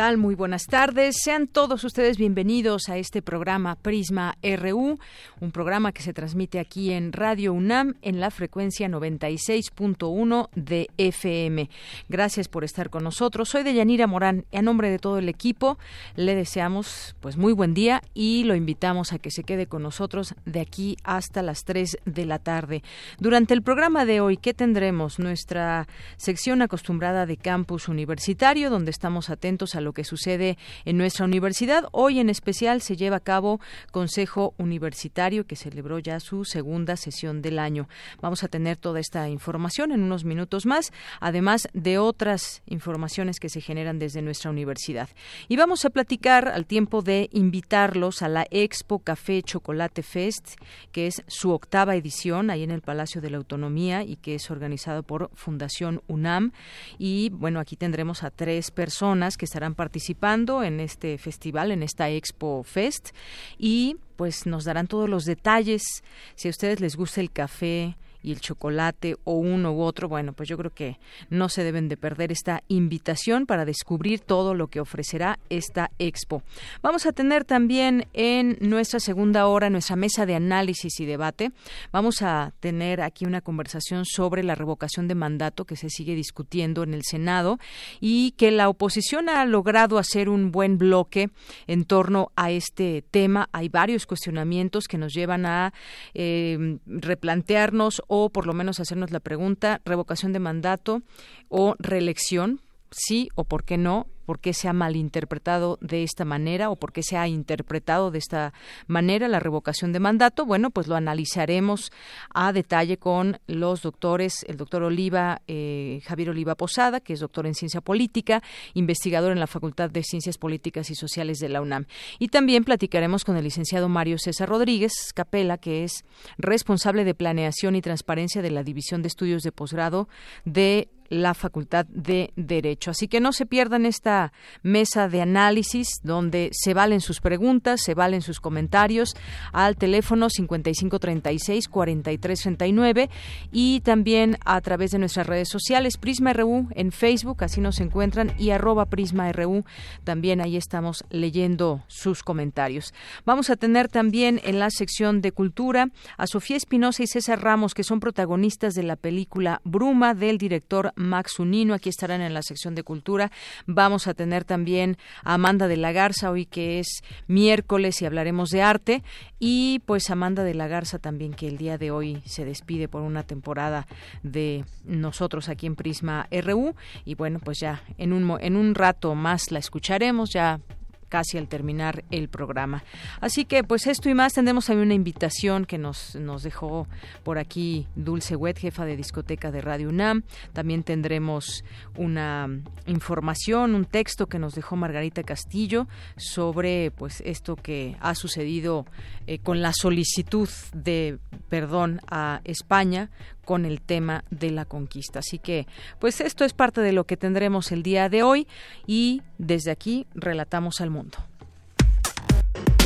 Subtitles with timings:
[0.00, 0.16] Tal?
[0.16, 1.16] Muy buenas tardes.
[1.22, 4.98] Sean todos ustedes bienvenidos a este programa Prisma RU,
[5.40, 11.68] un programa que se transmite aquí en Radio UNAM en la frecuencia 96.1 de FM.
[12.08, 13.50] Gracias por estar con nosotros.
[13.50, 15.76] Soy Deyanira Morán y a nombre de todo el equipo
[16.16, 20.34] le deseamos pues muy buen día y lo invitamos a que se quede con nosotros
[20.46, 22.82] de aquí hasta las 3 de la tarde.
[23.18, 25.18] Durante el programa de hoy, ¿qué tendremos?
[25.18, 31.24] Nuestra sección acostumbrada de campus universitario donde estamos atentos a lo que sucede en nuestra
[31.24, 31.84] universidad.
[31.92, 33.60] Hoy en especial se lleva a cabo
[33.90, 37.88] Consejo Universitario que celebró ya su segunda sesión del año.
[38.20, 43.48] Vamos a tener toda esta información en unos minutos más, además de otras informaciones que
[43.48, 45.08] se generan desde nuestra universidad.
[45.48, 50.56] Y vamos a platicar al tiempo de invitarlos a la Expo Café Chocolate Fest,
[50.92, 54.50] que es su octava edición ahí en el Palacio de la Autonomía y que es
[54.50, 56.52] organizado por Fundación UNAM.
[56.98, 62.10] Y bueno, aquí tendremos a tres personas que estarán participando en este festival, en esta
[62.10, 63.12] Expo Fest
[63.56, 66.04] y pues nos darán todos los detalles.
[66.34, 70.32] Si a ustedes les gusta el café, y el chocolate o uno u otro, bueno,
[70.32, 74.68] pues yo creo que no se deben de perder esta invitación para descubrir todo lo
[74.68, 76.42] que ofrecerá esta expo.
[76.82, 81.52] Vamos a tener también en nuestra segunda hora nuestra mesa de análisis y debate.
[81.92, 86.82] Vamos a tener aquí una conversación sobre la revocación de mandato que se sigue discutiendo
[86.82, 87.58] en el Senado
[88.00, 91.30] y que la oposición ha logrado hacer un buen bloque
[91.66, 93.48] en torno a este tema.
[93.52, 95.72] Hay varios cuestionamientos que nos llevan a
[96.14, 101.02] eh, replantearnos o por lo menos hacernos la pregunta, revocación de mandato
[101.48, 102.60] o reelección,
[102.90, 106.92] sí o por qué no, por qué se ha malinterpretado de esta manera o por
[106.92, 108.52] qué se ha interpretado de esta
[108.86, 110.46] manera la revocación de mandato.
[110.46, 111.90] Bueno, pues lo analizaremos
[112.32, 117.44] a detalle con los doctores, el doctor Oliva, eh, Javier Oliva Posada, que es doctor
[117.44, 118.40] en ciencia política,
[118.74, 121.86] investigador en la Facultad de Ciencias Políticas y Sociales de la UNAM.
[122.20, 126.04] Y también platicaremos con el licenciado Mario César Rodríguez Capela, que es
[126.38, 130.08] responsable de planeación y transparencia de la División de Estudios de Posgrado
[130.44, 132.92] de la Facultad de Derecho.
[132.92, 134.32] Así que no se pierdan esta
[134.62, 139.14] mesa de análisis donde se valen sus preguntas, se valen sus comentarios
[139.52, 143.10] al teléfono 5536-4339
[143.52, 148.32] y también a través de nuestras redes sociales Prisma RU en Facebook, así nos encuentran,
[148.38, 149.64] y arroba Prisma RU,
[150.04, 152.94] también ahí estamos leyendo sus comentarios.
[153.24, 157.74] Vamos a tener también en la sección de cultura a Sofía Espinosa y César Ramos,
[157.74, 161.74] que son protagonistas de la película Bruma del director Max Unino.
[161.74, 163.30] Aquí estarán en la sección de cultura.
[163.66, 168.50] Vamos a tener también a Amanda de la Garza hoy que es miércoles y hablaremos
[168.50, 169.02] de arte.
[169.38, 173.02] Y pues Amanda de la Garza también que el día de hoy se despide por
[173.02, 173.86] una temporada
[174.22, 176.74] de nosotros aquí en Prisma RU.
[177.04, 180.30] Y bueno, pues ya en un, en un rato más la escucharemos.
[180.32, 180.60] Ya
[181.10, 182.82] casi al terminar el programa.
[183.20, 186.86] Así que pues esto y más tendremos también una invitación que nos, nos dejó
[187.22, 190.22] por aquí Dulce Wet, jefa de discoteca de Radio UNAM.
[190.54, 191.64] También tendremos
[191.96, 192.48] una
[192.86, 198.86] información, un texto que nos dejó Margarita Castillo sobre pues esto que ha sucedido
[199.26, 201.18] eh, con la solicitud de
[201.48, 203.10] perdón a España
[203.44, 205.20] con el tema de la conquista.
[205.20, 205.66] Así que,
[205.98, 208.46] pues esto es parte de lo que tendremos el día de hoy
[208.86, 211.18] y desde aquí relatamos al mundo.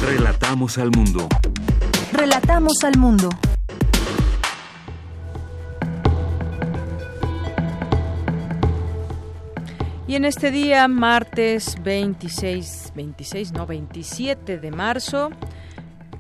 [0.03, 1.29] Relatamos al mundo.
[2.13, 3.29] Relatamos al mundo.
[10.07, 15.31] Y en este día, martes 26, 26, no, 27 de marzo,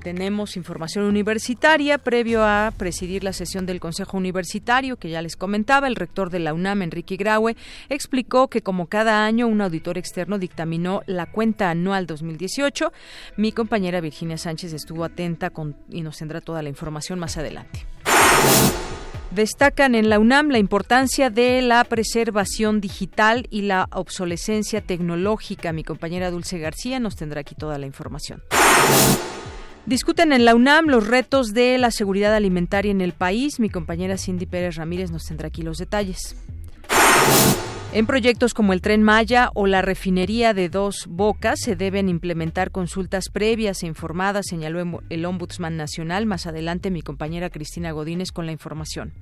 [0.04, 5.88] tenemos información universitaria previo a presidir la sesión del Consejo Universitario que ya les comentaba.
[5.88, 7.56] El rector de la UNAM, Enrique Graue,
[7.88, 12.92] explicó que como cada año un auditor externo dictaminó la cuenta anual 2018.
[13.38, 15.50] Mi compañera Virginia Sánchez estuvo atenta
[15.88, 17.86] y nos tendrá toda la información más adelante.
[19.30, 25.72] Destacan en la UNAM la importancia de la preservación digital y la obsolescencia tecnológica.
[25.72, 28.42] Mi compañera Dulce García nos tendrá aquí toda la información.
[29.86, 33.60] Discuten en la UNAM los retos de la seguridad alimentaria en el país.
[33.60, 36.36] Mi compañera Cindy Pérez Ramírez nos tendrá aquí los detalles.
[37.92, 42.70] En proyectos como el tren Maya o la refinería de dos bocas se deben implementar
[42.70, 46.24] consultas previas e informadas, señaló el Ombudsman Nacional.
[46.24, 49.12] Más adelante mi compañera Cristina Godínez con la información.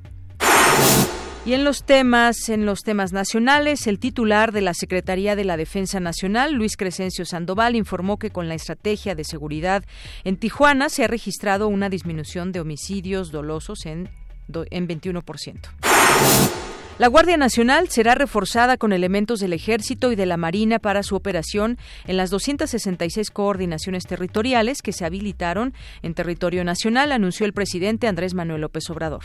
[1.45, 5.57] Y en los temas, en los temas nacionales, el titular de la Secretaría de la
[5.57, 9.83] Defensa Nacional, Luis Crescencio Sandoval, informó que con la estrategia de seguridad
[10.23, 14.09] en Tijuana se ha registrado una disminución de homicidios dolosos en,
[14.71, 15.59] en 21%.
[16.99, 21.17] La Guardia Nacional será reforzada con elementos del Ejército y de la Marina para su
[21.17, 28.07] operación en las 266 coordinaciones territoriales que se habilitaron en territorio nacional, anunció el presidente
[28.07, 29.25] Andrés Manuel López Obrador.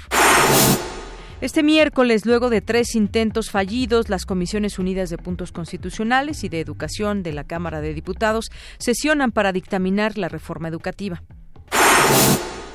[1.39, 6.59] Este miércoles, luego de tres intentos fallidos, las Comisiones Unidas de Puntos Constitucionales y de
[6.59, 8.49] Educación de la Cámara de Diputados
[8.79, 11.21] sesionan para dictaminar la reforma educativa.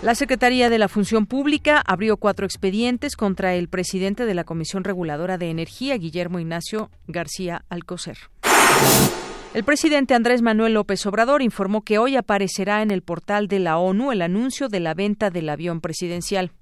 [0.00, 4.84] La Secretaría de la Función Pública abrió cuatro expedientes contra el presidente de la Comisión
[4.84, 8.18] Reguladora de Energía, Guillermo Ignacio García Alcocer.
[9.54, 13.78] El presidente Andrés Manuel López Obrador informó que hoy aparecerá en el portal de la
[13.78, 16.52] ONU el anuncio de la venta del avión presidencial.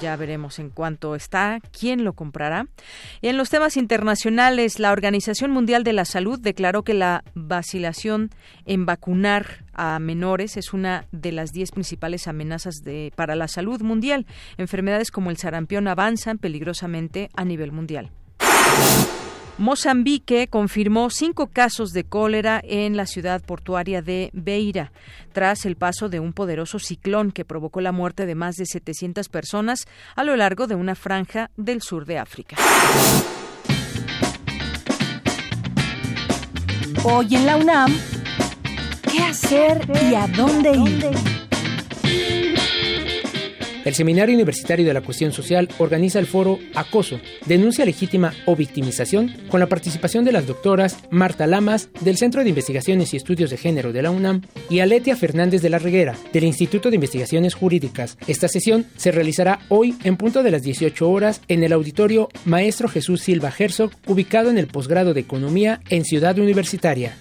[0.00, 2.66] Ya veremos en cuánto está, quién lo comprará.
[3.20, 8.30] Y en los temas internacionales, la Organización Mundial de la Salud declaró que la vacilación
[8.64, 13.80] en vacunar a menores es una de las diez principales amenazas de, para la salud
[13.82, 14.26] mundial.
[14.56, 18.10] Enfermedades como el sarampión avanzan peligrosamente a nivel mundial.
[19.58, 24.92] Mozambique confirmó cinco casos de cólera en la ciudad portuaria de Beira,
[25.32, 29.30] tras el paso de un poderoso ciclón que provocó la muerte de más de 700
[29.30, 32.56] personas a lo largo de una franja del sur de África.
[37.04, 37.94] Hoy en la UNAM,
[39.10, 42.55] ¿qué hacer y a dónde ir?
[43.86, 49.32] El Seminario Universitario de la Cuestión Social organiza el foro Acoso, denuncia legítima o victimización,
[49.48, 53.56] con la participación de las doctoras Marta Lamas, del Centro de Investigaciones y Estudios de
[53.56, 58.18] Género de la UNAM, y Aletia Fernández de la Reguera, del Instituto de Investigaciones Jurídicas.
[58.26, 62.88] Esta sesión se realizará hoy en punto de las 18 horas en el auditorio Maestro
[62.88, 67.16] Jesús Silva Herzog, ubicado en el posgrado de Economía en Ciudad Universitaria.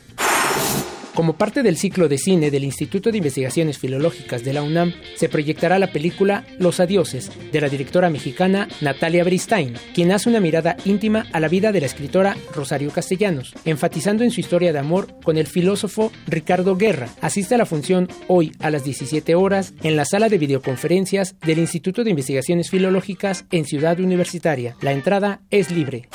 [1.15, 5.29] Como parte del ciclo de cine del Instituto de Investigaciones Filológicas de la UNAM, se
[5.29, 10.75] proyectará la película Los Adioses, de la directora mexicana Natalia Bristain, quien hace una mirada
[10.83, 15.07] íntima a la vida de la escritora Rosario Castellanos, enfatizando en su historia de amor
[15.23, 17.07] con el filósofo Ricardo Guerra.
[17.21, 21.59] Asiste a la función hoy a las 17 horas en la sala de videoconferencias del
[21.59, 24.75] Instituto de Investigaciones Filológicas en Ciudad Universitaria.
[24.81, 26.09] La entrada es libre.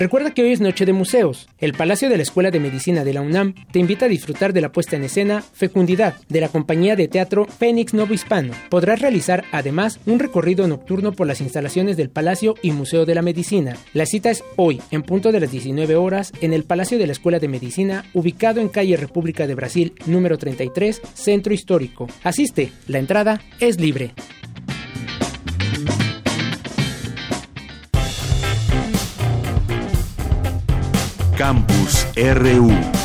[0.00, 1.46] Recuerda que hoy es Noche de Museos.
[1.58, 4.62] El Palacio de la Escuela de Medicina de la UNAM te invita a disfrutar de
[4.62, 8.54] la puesta en escena Fecundidad de la compañía de teatro Fénix Novo Hispano.
[8.70, 13.20] Podrás realizar además un recorrido nocturno por las instalaciones del Palacio y Museo de la
[13.20, 13.76] Medicina.
[13.92, 17.12] La cita es hoy, en punto de las 19 horas, en el Palacio de la
[17.12, 22.06] Escuela de Medicina, ubicado en calle República de Brasil, número 33, Centro Histórico.
[22.22, 24.14] Asiste, la entrada es libre.
[31.40, 32.99] Campus RU.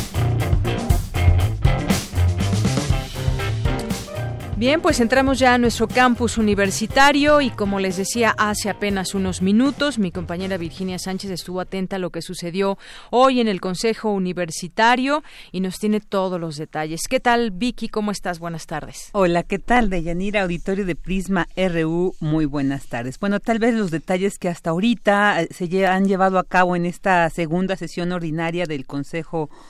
[4.58, 9.42] Bien, pues entramos ya a nuestro campus universitario y como les decía hace apenas unos
[9.42, 12.78] minutos, mi compañera Virginia Sánchez estuvo atenta a lo que sucedió
[13.10, 15.22] hoy en el Consejo Universitario
[15.52, 17.02] y nos tiene todos los detalles.
[17.06, 17.90] ¿Qué tal, Vicky?
[17.90, 18.38] ¿Cómo estás?
[18.38, 19.10] Buenas tardes.
[19.12, 20.44] Hola, ¿qué tal, Deyanira?
[20.44, 23.20] Auditorio de Prisma RU, muy buenas tardes.
[23.20, 26.86] Bueno, tal vez los detalles que hasta ahorita eh, se han llevado a cabo en
[26.86, 29.66] esta segunda sesión ordinaria del Consejo universitario,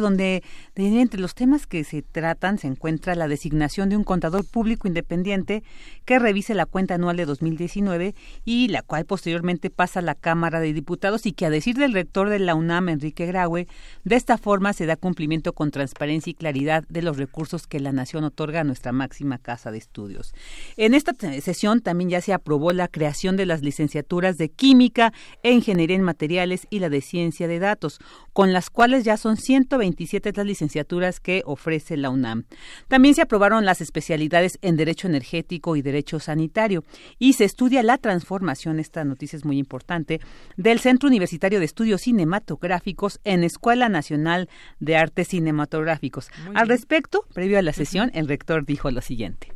[0.00, 0.42] donde
[0.74, 5.62] entre los temas que se tratan se encuentra la designación de un contador público independiente
[6.04, 10.60] que revise la cuenta anual de 2019 y la cual posteriormente pasa a la Cámara
[10.60, 13.66] de Diputados y que a decir del rector de la UNAM, Enrique Graue,
[14.04, 17.92] de esta forma se da cumplimiento con transparencia y claridad de los recursos que la
[17.92, 20.34] nación otorga a nuestra máxima casa de estudios.
[20.76, 25.12] En esta sesión también ya se aprobó la creación de las licenciaturas de Química
[25.42, 27.98] e Ingeniería en Materiales y la de Ciencia de Datos,
[28.32, 32.44] con las cuales ya son 127 las licenciaturas que ofrece la UNAM.
[32.88, 36.84] También se aprobaron las especialidades en Derecho Energético y Derecho Sanitario
[37.18, 40.20] y se estudia la transformación, esta noticia es muy importante,
[40.56, 44.48] del Centro Universitario de Estudios Cinematográficos en Escuela Nacional
[44.80, 46.28] de Artes Cinematográficos.
[46.54, 49.52] Al respecto, previo a la sesión, el rector dijo lo siguiente.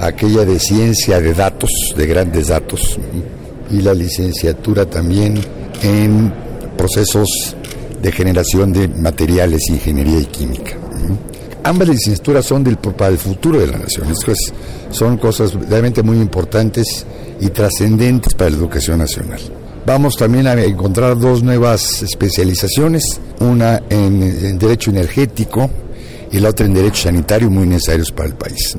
[0.00, 2.98] aquella de ciencia de datos, de grandes datos,
[3.70, 5.40] y la licenciatura también
[5.82, 6.32] en
[6.76, 7.56] procesos
[8.02, 10.76] de generación de materiales, ingeniería y química.
[11.64, 14.08] Ambas licenciaturas son del, para el futuro de la nación.
[14.90, 17.04] son cosas realmente muy importantes
[17.40, 19.40] y trascendentes para la educación nacional.
[19.84, 25.70] Vamos también a encontrar dos nuevas especializaciones, una en, Derecho Energético
[26.30, 28.76] y la otra en Derecho Sanitario, muy necesarios para el país.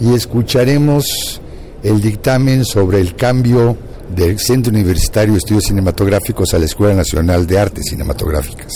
[0.00, 1.40] Y escucharemos
[1.82, 3.76] el dictamen sobre el cambio
[4.14, 8.72] del Centro Universitario de Estudios Cinematográficos a la Escuela Nacional de Artes Cinematográficas,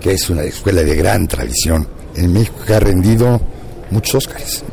[0.00, 1.88] que es una escuela de gran tradición.
[2.16, 3.40] En México que ha rendido
[3.90, 4.64] muchos Óscares.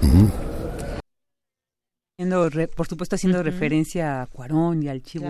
[2.76, 5.28] Por supuesto, haciendo referencia a Cuarón y al Chivo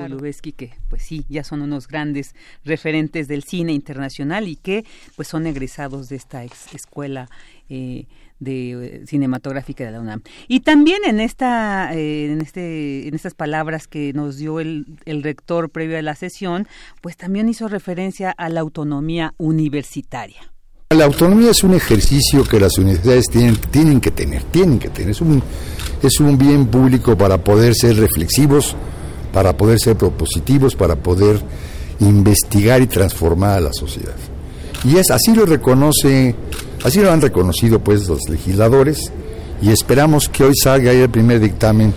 [0.57, 2.35] que pues sí, ya son unos grandes
[2.65, 4.83] referentes del cine internacional y que
[5.15, 7.29] pues son egresados de esta escuela
[7.69, 8.07] eh,
[8.41, 10.21] de eh, cinematográfica de la UNAM.
[10.50, 15.24] Y también en esta eh, en este en estas palabras que nos dio el, el
[15.24, 16.67] rector previo a la sesión,
[17.00, 20.51] pues también hizo referencia a la autonomía universitaria.
[20.89, 25.12] La autonomía es un ejercicio que las universidades tienen, tienen que tener, tienen que tener.
[25.12, 25.41] Es un,
[26.03, 28.75] es un bien público para poder ser reflexivos,
[29.31, 31.39] para poder ser propositivos, para poder
[32.01, 34.15] investigar y transformar a la sociedad.
[34.83, 36.36] Y es así lo reconoce,
[36.83, 39.11] así lo han reconocido pues los legisladores
[39.61, 41.93] y esperamos que hoy salga el primer dictamen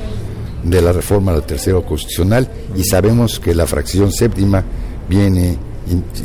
[0.62, 4.64] de la reforma del tercero constitucional y sabemos que la fracción séptima
[5.08, 5.56] viene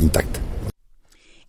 [0.00, 0.39] intacta.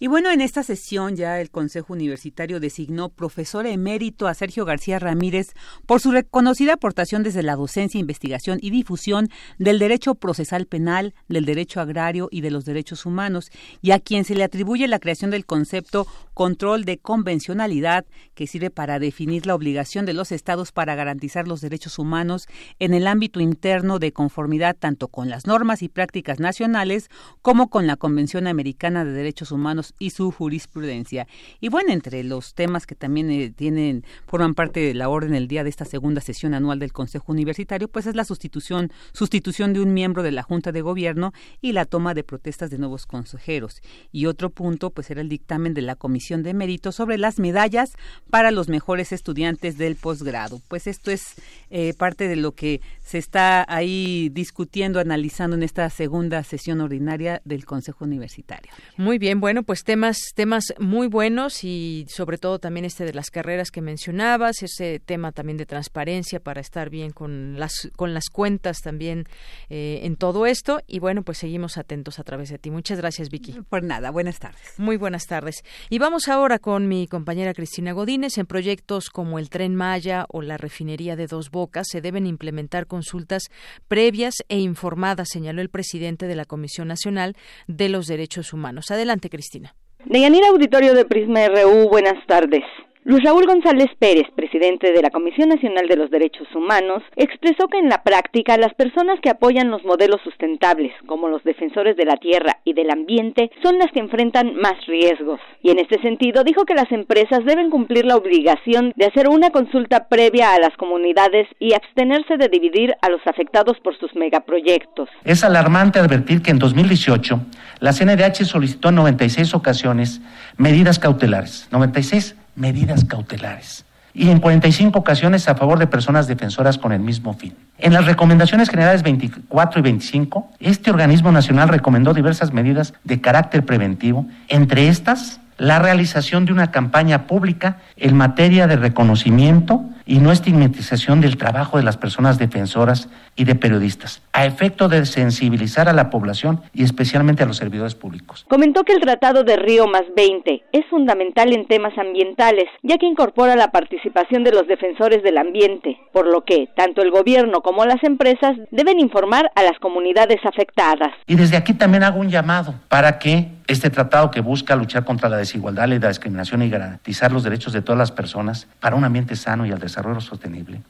[0.03, 4.97] Y bueno, en esta sesión ya el Consejo Universitario designó profesor emérito a Sergio García
[4.97, 5.53] Ramírez
[5.85, 9.29] por su reconocida aportación desde la docencia, investigación y difusión
[9.59, 13.51] del derecho procesal penal, del derecho agrario y de los derechos humanos,
[13.83, 18.71] y a quien se le atribuye la creación del concepto control de convencionalidad, que sirve
[18.71, 22.47] para definir la obligación de los estados para garantizar los derechos humanos
[22.79, 27.11] en el ámbito interno de conformidad tanto con las normas y prácticas nacionales
[27.43, 31.27] como con la Convención Americana de Derechos Humanos y su jurisprudencia.
[31.59, 35.47] Y bueno, entre los temas que también eh, tienen, forman parte de la orden del
[35.47, 39.81] día de esta segunda sesión anual del Consejo Universitario, pues es la sustitución, sustitución de
[39.81, 43.81] un miembro de la Junta de Gobierno y la toma de protestas de nuevos consejeros.
[44.11, 47.93] Y otro punto, pues era el dictamen de la Comisión de Mérito sobre las medallas
[48.29, 50.61] para los mejores estudiantes del posgrado.
[50.67, 51.35] Pues esto es
[51.69, 57.41] eh, parte de lo que se está ahí discutiendo, analizando en esta segunda sesión ordinaria
[57.45, 58.71] del Consejo Universitario.
[58.97, 63.29] Muy bien, bueno, pues temas, temas muy buenos y sobre todo también este de las
[63.29, 68.29] carreras que mencionabas, ese tema también de transparencia para estar bien con las, con las
[68.29, 69.25] cuentas también
[69.69, 70.81] eh, en todo esto.
[70.87, 72.71] Y bueno, pues seguimos atentos a través de ti.
[72.71, 73.61] Muchas gracias, Vicky.
[73.69, 74.61] Por nada, buenas tardes.
[74.77, 75.63] Muy buenas tardes.
[75.89, 78.37] Y vamos ahora con mi compañera Cristina Godínez.
[78.37, 82.87] En proyectos como el Tren Maya o la refinería de Dos Bocas se deben implementar
[82.87, 83.43] consultas
[83.87, 87.35] previas e informadas, señaló el presidente de la Comisión Nacional
[87.67, 88.91] de los Derechos Humanos.
[88.91, 89.70] Adelante, Cristina.
[90.05, 92.63] Deyanira Auditorio de Prisma RU, buenas tardes.
[93.03, 97.79] Luis Raúl González Pérez, presidente de la Comisión Nacional de los Derechos Humanos, expresó que
[97.79, 102.17] en la práctica las personas que apoyan los modelos sustentables, como los defensores de la
[102.17, 105.39] tierra y del ambiente, son las que enfrentan más riesgos.
[105.63, 109.49] Y en este sentido dijo que las empresas deben cumplir la obligación de hacer una
[109.49, 115.09] consulta previa a las comunidades y abstenerse de dividir a los afectados por sus megaproyectos.
[115.23, 117.39] Es alarmante advertir que en 2018
[117.79, 120.21] la CNDH solicitó en 96 ocasiones
[120.57, 121.67] medidas cautelares.
[121.71, 127.33] 96 medidas cautelares y en 45 ocasiones a favor de personas defensoras con el mismo
[127.33, 127.55] fin.
[127.77, 133.65] En las recomendaciones generales 24 y 25, este organismo nacional recomendó diversas medidas de carácter
[133.65, 140.31] preventivo, entre estas la realización de una campaña pública en materia de reconocimiento y no
[140.31, 145.93] estigmatización del trabajo de las personas defensoras y de periodistas, a efecto de sensibilizar a
[145.93, 148.45] la población y especialmente a los servidores públicos.
[148.49, 153.05] Comentó que el Tratado de Río más 20 es fundamental en temas ambientales, ya que
[153.05, 157.85] incorpora la participación de los defensores del ambiente, por lo que tanto el gobierno como
[157.85, 161.11] las empresas deben informar a las comunidades afectadas.
[161.27, 165.29] Y desde aquí también hago un llamado para que este tratado que busca luchar contra
[165.29, 169.05] la desigualdad y la discriminación y garantizar los derechos de todas las personas para un
[169.05, 170.81] ambiente sano y al desarrollo sostenible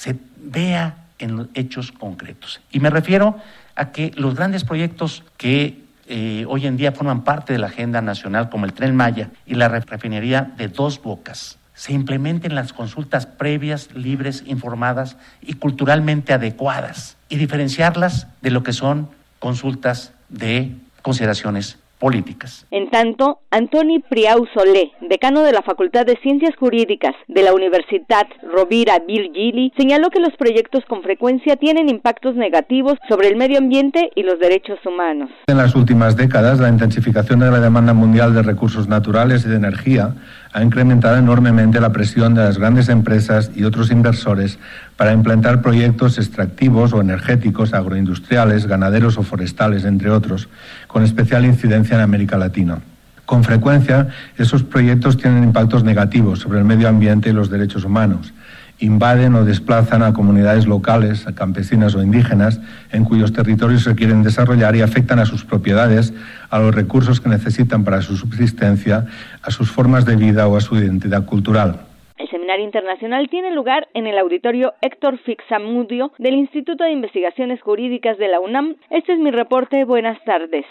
[0.00, 2.62] se vea en hechos concretos.
[2.70, 3.36] Y me refiero
[3.74, 8.00] a que los grandes proyectos que eh, hoy en día forman parte de la agenda
[8.00, 13.26] nacional, como el Tren Maya y la refinería de Dos Bocas, se implementen las consultas
[13.26, 21.78] previas, libres, informadas y culturalmente adecuadas, y diferenciarlas de lo que son consultas de consideraciones
[22.00, 22.66] políticas.
[22.70, 28.26] En tanto, Antoni Priau Solé, decano de la Facultad de Ciencias Jurídicas de la Universidad
[28.42, 34.10] Rovira Virgili, señaló que los proyectos con frecuencia tienen impactos negativos sobre el medio ambiente
[34.16, 35.30] y los derechos humanos.
[35.46, 39.56] En las últimas décadas, la intensificación de la demanda mundial de recursos naturales y de
[39.56, 40.14] energía
[40.52, 44.58] ha incrementado enormemente la presión de las grandes empresas y otros inversores
[44.96, 50.48] para implantar proyectos extractivos o energéticos, agroindustriales, ganaderos o forestales, entre otros,
[50.90, 52.78] con especial incidencia en América Latina.
[53.24, 58.34] Con frecuencia, esos proyectos tienen impactos negativos sobre el medio ambiente y los derechos humanos.
[58.80, 62.58] Invaden o desplazan a comunidades locales, a campesinas o indígenas,
[62.90, 66.12] en cuyos territorios se quieren desarrollar y afectan a sus propiedades,
[66.48, 69.06] a los recursos que necesitan para su subsistencia,
[69.42, 71.89] a sus formas de vida o a su identidad cultural.
[72.20, 78.18] El seminario internacional tiene lugar en el auditorio Héctor Fixamudio del Instituto de Investigaciones Jurídicas
[78.18, 78.76] de la UNAM.
[78.90, 79.84] Este es mi reporte.
[79.86, 80.66] Buenas tardes.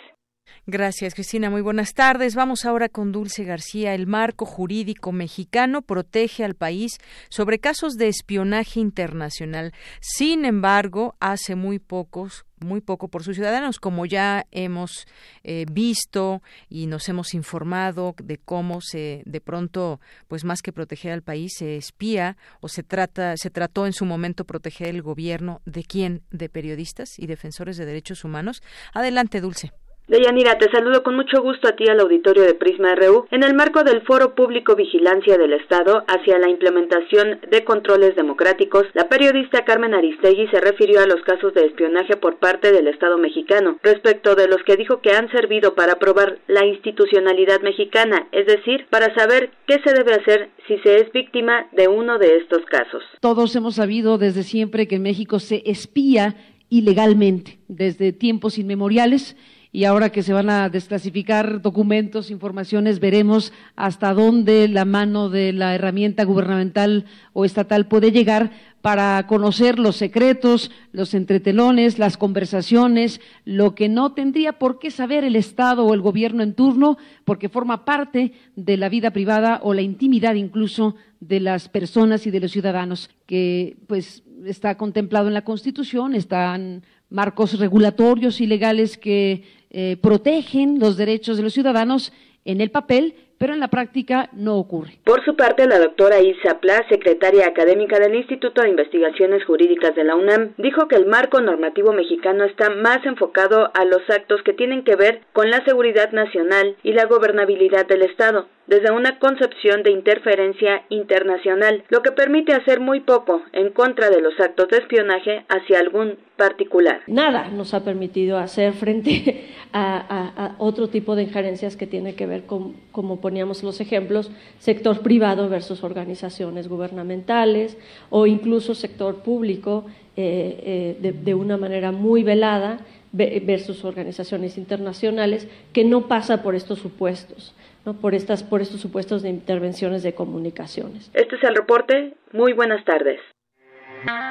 [0.68, 1.50] Gracias, Cristina.
[1.50, 2.36] Muy buenas tardes.
[2.36, 3.96] Vamos ahora con Dulce García.
[3.96, 9.72] El marco jurídico mexicano protege al país sobre casos de espionaje internacional.
[10.02, 15.08] Sin embargo, hace muy pocos muy poco por sus ciudadanos, como ya hemos
[15.44, 21.12] eh, visto y nos hemos informado de cómo se de pronto, pues más que proteger
[21.12, 25.62] al país, se espía o se trata, se trató en su momento proteger el gobierno
[25.66, 28.62] de quién, de periodistas y defensores de derechos humanos.
[28.94, 29.72] Adelante, Dulce.
[30.10, 33.54] Deyanira, te saludo con mucho gusto a ti al auditorio de Prisma RU en el
[33.54, 38.88] marco del Foro Público Vigilancia del Estado hacia la implementación de controles democráticos.
[38.96, 43.20] La periodista Carmen Aristegui se refirió a los casos de espionaje por parte del Estado
[43.20, 48.48] mexicano, respecto de los que dijo que han servido para probar la institucionalidad mexicana, es
[48.48, 52.66] decir, para saber qué se debe hacer si se es víctima de uno de estos
[52.66, 53.04] casos.
[53.20, 56.36] Todos hemos sabido desde siempre que en México se espía
[56.68, 59.36] ilegalmente, desde tiempos inmemoriales
[59.72, 65.54] y ahora que se van a desclasificar documentos, informaciones, veremos hasta dónde la mano de
[65.54, 73.22] la herramienta gubernamental o estatal puede llegar para conocer los secretos, los entretelones, las conversaciones,
[73.46, 77.50] lo que no tendría por qué saber el Estado o el gobierno en turno, porque
[77.50, 82.40] forma parte de la vida privada o la intimidad incluso de las personas y de
[82.40, 89.44] los ciudadanos, que pues está contemplado en la Constitución, están marcos regulatorios y legales que
[89.72, 92.12] eh, protegen los derechos de los ciudadanos
[92.46, 95.00] en el papel, pero en la práctica no ocurre.
[95.06, 100.04] Por su parte, la doctora Isa Pla, secretaria académica del Instituto de Investigaciones Jurídicas de
[100.04, 104.54] la UNAM, dijo que el marco normativo mexicano está más enfocado a los actos que
[104.54, 109.82] tienen que ver con la seguridad nacional y la gobernabilidad del Estado, desde una concepción
[109.82, 114.78] de interferencia internacional, lo que permite hacer muy poco en contra de los actos de
[114.78, 117.02] espionaje hacia algún particular.
[117.08, 122.44] Nada nos ha permitido hacer frente a, otro tipo de injerencias que tiene que ver
[122.44, 124.30] con, como poníamos los ejemplos,
[124.60, 127.76] sector privado versus organizaciones gubernamentales
[128.12, 135.84] o incluso sector público eh, eh, de una manera muy velada versus organizaciones internacionales que
[135.84, 137.56] no pasa por estos supuestos
[138.02, 141.10] por, estas, por estos supuestos de intervenciones de comunicaciones.
[141.14, 142.14] Este es el reporte.
[142.34, 143.20] Muy buenas tardes.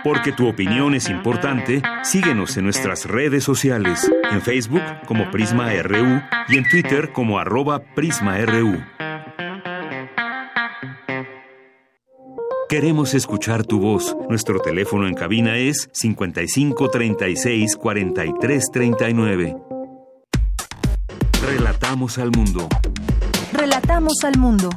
[0.02, 6.22] Porque tu opinión es importante, síguenos en nuestras redes sociales, en Facebook como Prisma RU
[6.48, 8.78] y en Twitter como arroba PrismaRU.
[12.68, 14.14] Queremos escuchar tu voz.
[14.28, 19.56] Nuestro teléfono en cabina es 55 36 43 39.
[21.46, 22.68] Relatamos al mundo.
[23.58, 24.70] Relatamos al mundo.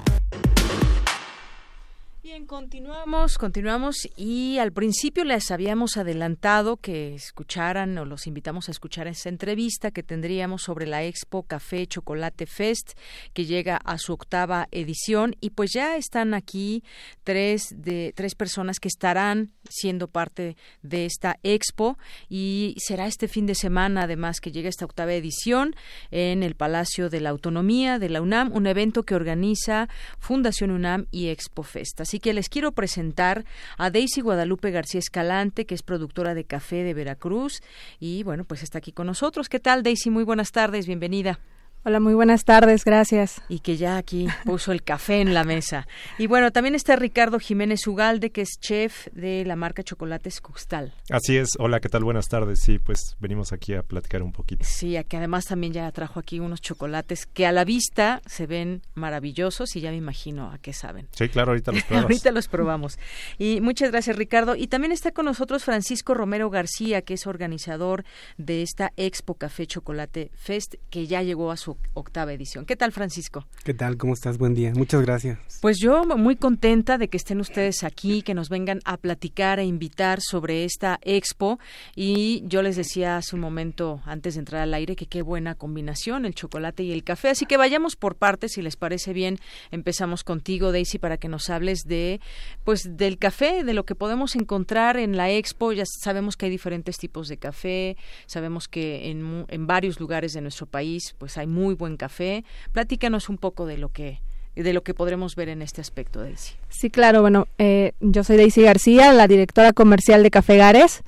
[2.52, 9.08] Continuamos, continuamos y al principio les habíamos adelantado que escucharan o los invitamos a escuchar
[9.08, 12.92] esa entrevista que tendríamos sobre la Expo Café Chocolate Fest
[13.32, 16.84] que llega a su octava edición y pues ya están aquí
[17.24, 23.46] tres de tres personas que estarán siendo parte de esta expo y será este fin
[23.46, 25.74] de semana además que llega esta octava edición
[26.10, 29.88] en el Palacio de la Autonomía de la UNAM, un evento que organiza
[30.20, 32.02] Fundación UNAM y Expo Fest.
[32.02, 33.46] Así que les quiero presentar
[33.78, 37.62] a Daisy Guadalupe García Escalante, que es productora de café de Veracruz
[38.00, 39.50] y bueno, pues está aquí con nosotros.
[39.50, 40.10] ¿Qué tal, Daisy?
[40.10, 41.40] Muy buenas tardes, bienvenida.
[41.84, 43.42] Hola, muy buenas tardes, gracias.
[43.50, 45.88] Y que ya aquí puso el café en la mesa.
[46.20, 50.94] Y bueno, también está Ricardo Jiménez Ugalde, que es chef de la marca Chocolates Custal.
[51.10, 52.04] Así es, hola, ¿qué tal?
[52.04, 52.60] Buenas tardes.
[52.60, 54.64] Sí, pues venimos aquí a platicar un poquito.
[54.64, 58.84] Sí, que además también ya trajo aquí unos chocolates que a la vista se ven
[58.94, 61.08] maravillosos y ya me imagino a qué saben.
[61.14, 62.04] Sí, claro, ahorita los probamos.
[62.12, 63.00] ahorita los probamos.
[63.40, 64.56] Y muchas gracias, Ricardo.
[64.56, 68.06] Y también está con nosotros Francisco Romero García, que es organizador
[68.38, 72.66] de esta Expo Café Chocolate Fest, que ya llegó a su su octava edición.
[72.66, 73.46] ¿Qué tal, Francisco?
[73.64, 73.98] ¿Qué tal?
[73.98, 74.38] ¿Cómo estás?
[74.38, 74.74] Buen día.
[74.76, 75.38] Muchas gracias.
[75.62, 79.66] Pues yo muy contenta de que estén ustedes aquí, que nos vengan a platicar e
[79.66, 81.60] invitar sobre esta expo.
[81.96, 85.56] Y yo les decía hace un momento, antes de entrar al aire, que qué buena
[85.56, 87.30] combinación el chocolate y el café.
[87.30, 89.38] Así que vayamos por partes, si les parece bien.
[89.72, 92.20] Empezamos contigo, Daisy, para que nos hables de,
[92.64, 95.72] pues, del café, de lo que podemos encontrar en la expo.
[95.74, 100.42] Ya sabemos que hay diferentes tipos de café, sabemos que en, en varios lugares de
[100.42, 102.44] nuestro país, pues, hay muy buen café.
[102.72, 104.20] Platícanos un poco de lo que
[104.56, 106.56] de lo que podremos ver en este aspecto, Daisy.
[106.70, 107.22] Sí, claro.
[107.22, 111.04] Bueno, eh, yo soy Daisy García, la directora comercial de Café Gares.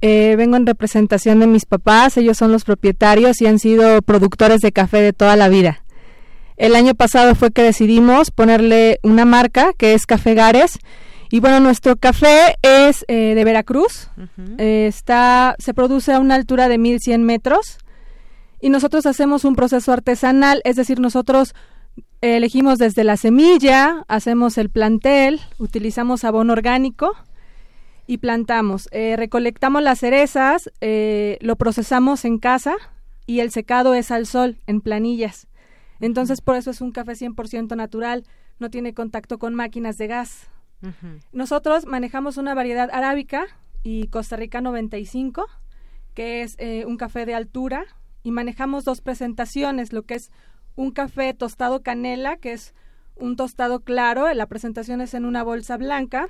[0.00, 2.16] eh, vengo en representación de mis papás.
[2.16, 5.82] Ellos son los propietarios y han sido productores de café de toda la vida.
[6.56, 10.78] El año pasado fue que decidimos ponerle una marca que es Café Gares.
[11.30, 14.08] Y bueno, nuestro café es eh, de Veracruz.
[14.58, 17.78] Eh, está, se produce a una altura de 1100 metros.
[18.64, 21.54] Y nosotros hacemos un proceso artesanal, es decir, nosotros
[22.22, 27.12] elegimos desde la semilla, hacemos el plantel, utilizamos abono orgánico
[28.06, 28.88] y plantamos.
[28.90, 32.74] Eh, recolectamos las cerezas, eh, lo procesamos en casa
[33.26, 35.46] y el secado es al sol, en planillas.
[36.00, 38.24] Entonces, por eso es un café 100% natural,
[38.60, 40.48] no tiene contacto con máquinas de gas.
[41.32, 43.44] Nosotros manejamos una variedad arábica
[43.82, 45.44] y Costa Rica 95,
[46.14, 47.84] que es eh, un café de altura,
[48.24, 50.32] y manejamos dos presentaciones, lo que es
[50.74, 52.74] un café tostado canela, que es
[53.14, 56.28] un tostado claro, la presentación es en una bolsa blanca,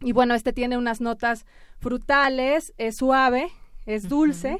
[0.00, 1.46] y bueno, este tiene unas notas
[1.78, 3.48] frutales, es suave,
[3.86, 4.58] es dulce,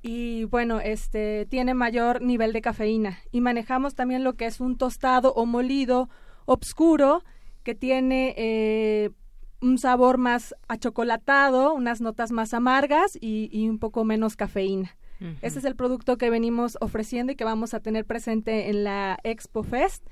[0.00, 3.18] y bueno, este tiene mayor nivel de cafeína.
[3.30, 6.08] Y manejamos también lo que es un tostado o molido
[6.46, 7.22] obscuro,
[7.62, 9.10] que tiene eh,
[9.60, 14.96] un sabor más achocolatado, unas notas más amargas y, y un poco menos cafeína.
[15.40, 19.18] Este es el producto que venimos ofreciendo y que vamos a tener presente en la
[19.22, 20.04] Expo Fest.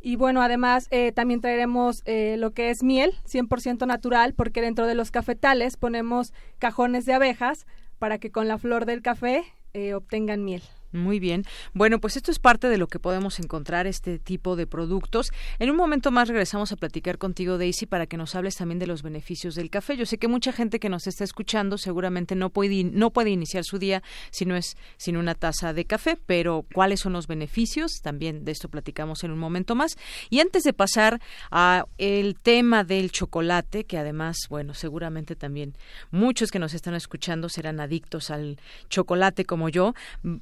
[0.00, 4.86] Y bueno, además eh, también traeremos eh, lo que es miel, 100% natural, porque dentro
[4.86, 7.66] de los cafetales ponemos cajones de abejas
[7.98, 9.44] para que con la flor del café
[9.74, 10.62] eh, obtengan miel.
[10.92, 11.44] Muy bien.
[11.72, 15.30] Bueno, pues esto es parte de lo que podemos encontrar, este tipo de productos.
[15.60, 18.88] En un momento más regresamos a platicar contigo, Daisy, para que nos hables también de
[18.88, 19.96] los beneficios del café.
[19.96, 23.62] Yo sé que mucha gente que nos está escuchando seguramente no puede, no puede iniciar
[23.64, 28.00] su día si no es sin una taza de café, pero ¿cuáles son los beneficios?
[28.02, 29.96] También de esto platicamos en un momento más.
[30.28, 31.20] Y antes de pasar
[31.52, 35.76] a el tema del chocolate, que además, bueno, seguramente también
[36.10, 39.94] muchos que nos están escuchando serán adictos al chocolate como yo,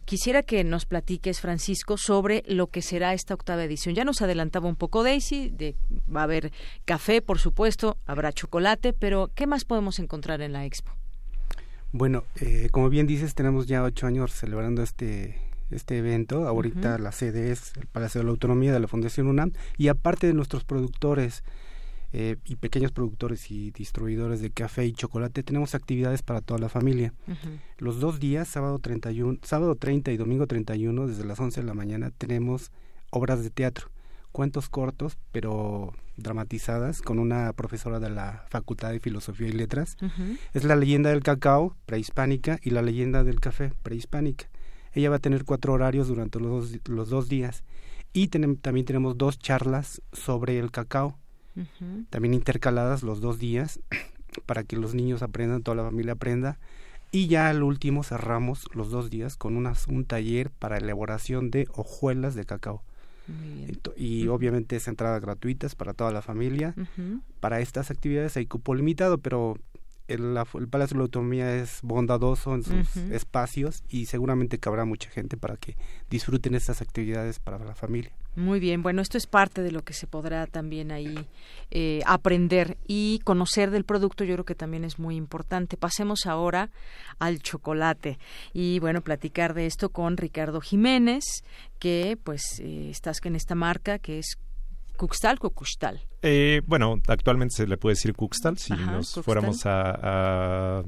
[0.07, 3.95] quisiera que nos platiques, Francisco, sobre lo que será esta octava edición.
[3.95, 5.75] Ya nos adelantaba un poco Daisy, de,
[6.15, 6.53] va a haber
[6.85, 10.93] café, por supuesto, habrá chocolate, pero ¿qué más podemos encontrar en la expo?
[11.93, 16.47] Bueno, eh, como bien dices, tenemos ya ocho años celebrando este este evento.
[16.49, 20.27] Ahorita la sede es el Palacio de la Autonomía de la Fundación UNAM y aparte
[20.27, 21.45] de nuestros productores
[22.13, 26.69] eh, y pequeños productores y distribuidores de café y chocolate, tenemos actividades para toda la
[26.69, 27.13] familia.
[27.79, 31.75] Los dos días, sábado, 31, sábado 30 y domingo 31, desde las 11 de la
[31.75, 32.73] mañana, tenemos
[33.11, 33.91] obras de teatro,
[34.33, 39.97] cuentos cortos, pero dramatizadas, con una profesora de la Facultad de Filosofía y Letras.
[40.55, 44.49] Es la leyenda del cacao, prehispánica, y la leyenda del café, prehispánica.
[44.93, 47.63] Ella va a tener cuatro horarios durante los los dos días.
[48.13, 51.19] Y también tenemos dos charlas sobre el cacao,
[52.11, 53.81] también intercaladas los dos días
[54.47, 56.59] para que los niños aprendan, toda la familia aprenda.
[57.11, 61.67] Y ya al último cerramos los dos días con unas, un taller para elaboración de
[61.73, 62.83] hojuelas de cacao.
[63.97, 66.75] Y obviamente es entrada gratuitas para toda la familia.
[67.41, 69.59] Para estas actividades hay cupo limitado, pero
[70.09, 74.85] el, la, el, Palacio de la Autonomía es bondadoso en sus espacios y seguramente cabrá
[74.85, 75.77] mucha gente para que
[76.11, 78.13] disfruten estas actividades para la familia.
[78.37, 81.27] Muy bien, bueno, esto es parte de lo que se podrá también ahí
[81.73, 85.77] eh, aprender y conocer del producto, yo creo que también es muy importante.
[85.77, 86.71] Pasemos ahora
[87.19, 88.19] al chocolate
[88.53, 91.25] y bueno, platicar de esto con Ricardo Jiménez,
[91.81, 94.39] que pues eh, estás en esta marca que es
[94.99, 96.01] Cuxtal o Cuxtal.
[96.21, 98.59] Eh, bueno, actualmente se le puede decir Cuxtal.
[98.59, 99.25] Si Ajá, nos Cuxtal.
[99.25, 100.83] fuéramos a, a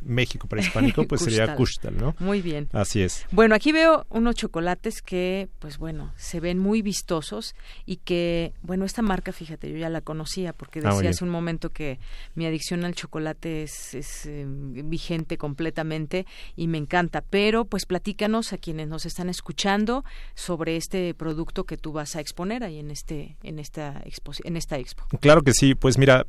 [0.00, 2.14] México prehispánico, pues sería Kushtal, ¿no?
[2.18, 2.68] Muy bien.
[2.72, 3.26] Así es.
[3.30, 8.84] Bueno, aquí veo unos chocolates que, pues bueno, se ven muy vistosos y que, bueno,
[8.84, 11.98] esta marca, fíjate, yo ya la conocía porque decía ah, hace un momento que
[12.34, 17.22] mi adicción al chocolate es, es eh, vigente completamente y me encanta.
[17.22, 22.20] Pero, pues platícanos a quienes nos están escuchando sobre este producto que tú vas a
[22.20, 25.04] exponer ahí en este, en esta expo, en esta expo.
[25.20, 25.74] Claro que sí.
[25.74, 26.26] Pues mira,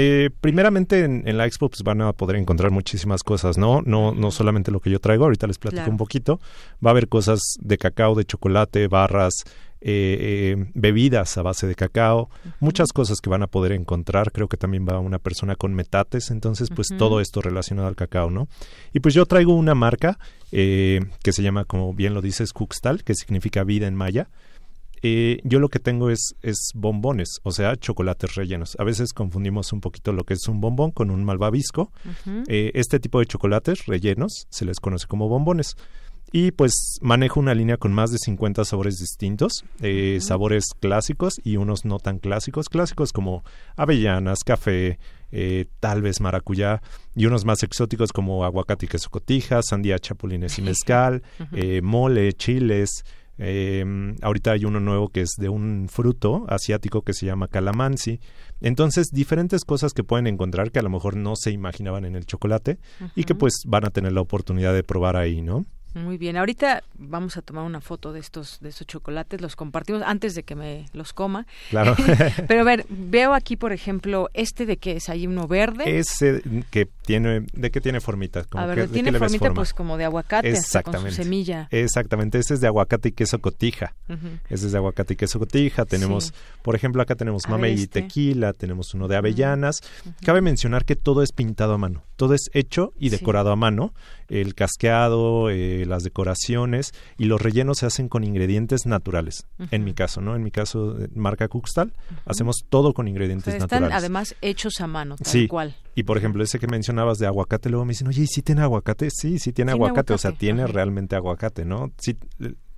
[0.00, 3.82] Eh, primeramente en, la expo pues, van a poder encontrar muchísimas cosas, ¿no?
[3.84, 6.38] No, no solamente lo que yo traigo, ahorita les platico un poquito.
[6.74, 9.42] Va a haber cosas de cacao, de chocolate, barras,
[9.80, 12.30] eh, eh, bebidas a base de cacao,
[12.60, 14.30] muchas cosas que van a poder encontrar.
[14.30, 18.30] Creo que también va una persona con metates, entonces pues todo esto relacionado al cacao,
[18.30, 18.46] ¿no?
[18.92, 20.16] Y pues yo traigo una marca
[20.52, 24.28] que se llama, como bien lo dices, Cuxtal, que significa vida en maya.
[25.02, 28.76] Eh, yo lo que tengo es, es bombones, o sea, chocolates rellenos.
[28.78, 31.92] A veces confundimos un poquito lo que es un bombón con un malvavisco.
[32.48, 35.76] Eh, este tipo de chocolates rellenos se les conoce como bombones.
[36.30, 41.56] Y pues manejo una línea con más de 50 sabores distintos, eh, sabores clásicos y
[41.56, 43.44] unos no tan clásicos, clásicos como
[43.76, 44.98] avellanas, café,
[45.80, 46.82] tal vez maracuyá,
[47.14, 51.22] y unos más exóticos como aguacate y queso cotija, sandía, chapulines y mezcal,
[51.82, 53.04] mole, chiles,
[53.38, 53.84] eh,
[54.22, 58.20] ahorita hay uno nuevo que es de un fruto asiático que se llama calamansi.
[58.60, 62.26] Entonces, diferentes cosas que pueden encontrar que a lo mejor no se imaginaban en el
[62.26, 62.78] chocolate
[63.14, 65.64] y que pues van a tener la oportunidad de probar ahí, ¿no?
[65.94, 70.02] Muy bien, ahorita vamos a tomar una foto de estos de estos chocolates, los compartimos
[70.02, 71.46] antes de que me los coma.
[71.70, 71.96] Claro.
[72.48, 75.98] Pero a ver, veo aquí por ejemplo este de qué es, hay uno verde.
[75.98, 80.04] Ese que tiene de qué tiene formita, como a ver, tiene formita pues como de
[80.04, 81.06] aguacate Exactamente.
[81.06, 81.66] con su semilla.
[81.70, 83.94] Exactamente, ese es de aguacate y queso cotija.
[84.50, 88.02] Ese es de aguacate y queso cotija, tenemos, por ejemplo, acá tenemos mamey y este.
[88.02, 89.80] tequila, tenemos uno de avellanas.
[90.22, 93.94] Cabe mencionar que todo es pintado a mano, todo es hecho y decorado a mano
[94.28, 99.46] el casqueado, eh, las decoraciones y los rellenos se hacen con ingredientes naturales.
[99.70, 100.36] En mi caso, ¿no?
[100.36, 101.92] En mi caso, marca Cuxtal,
[102.26, 103.96] hacemos todo con ingredientes están naturales.
[103.96, 105.48] además hechos a mano, tal sí.
[105.48, 105.76] cual.
[105.94, 106.66] Y por ejemplo, ese que
[106.98, 109.08] mencionabas de aguacate, luego me dicen, oye, ¿y si tiene aguacate?
[109.10, 111.92] Sí, sí tiene, aguacate, o sea, tiene realmente aguacate, ¿no?
[111.98, 112.16] Sí,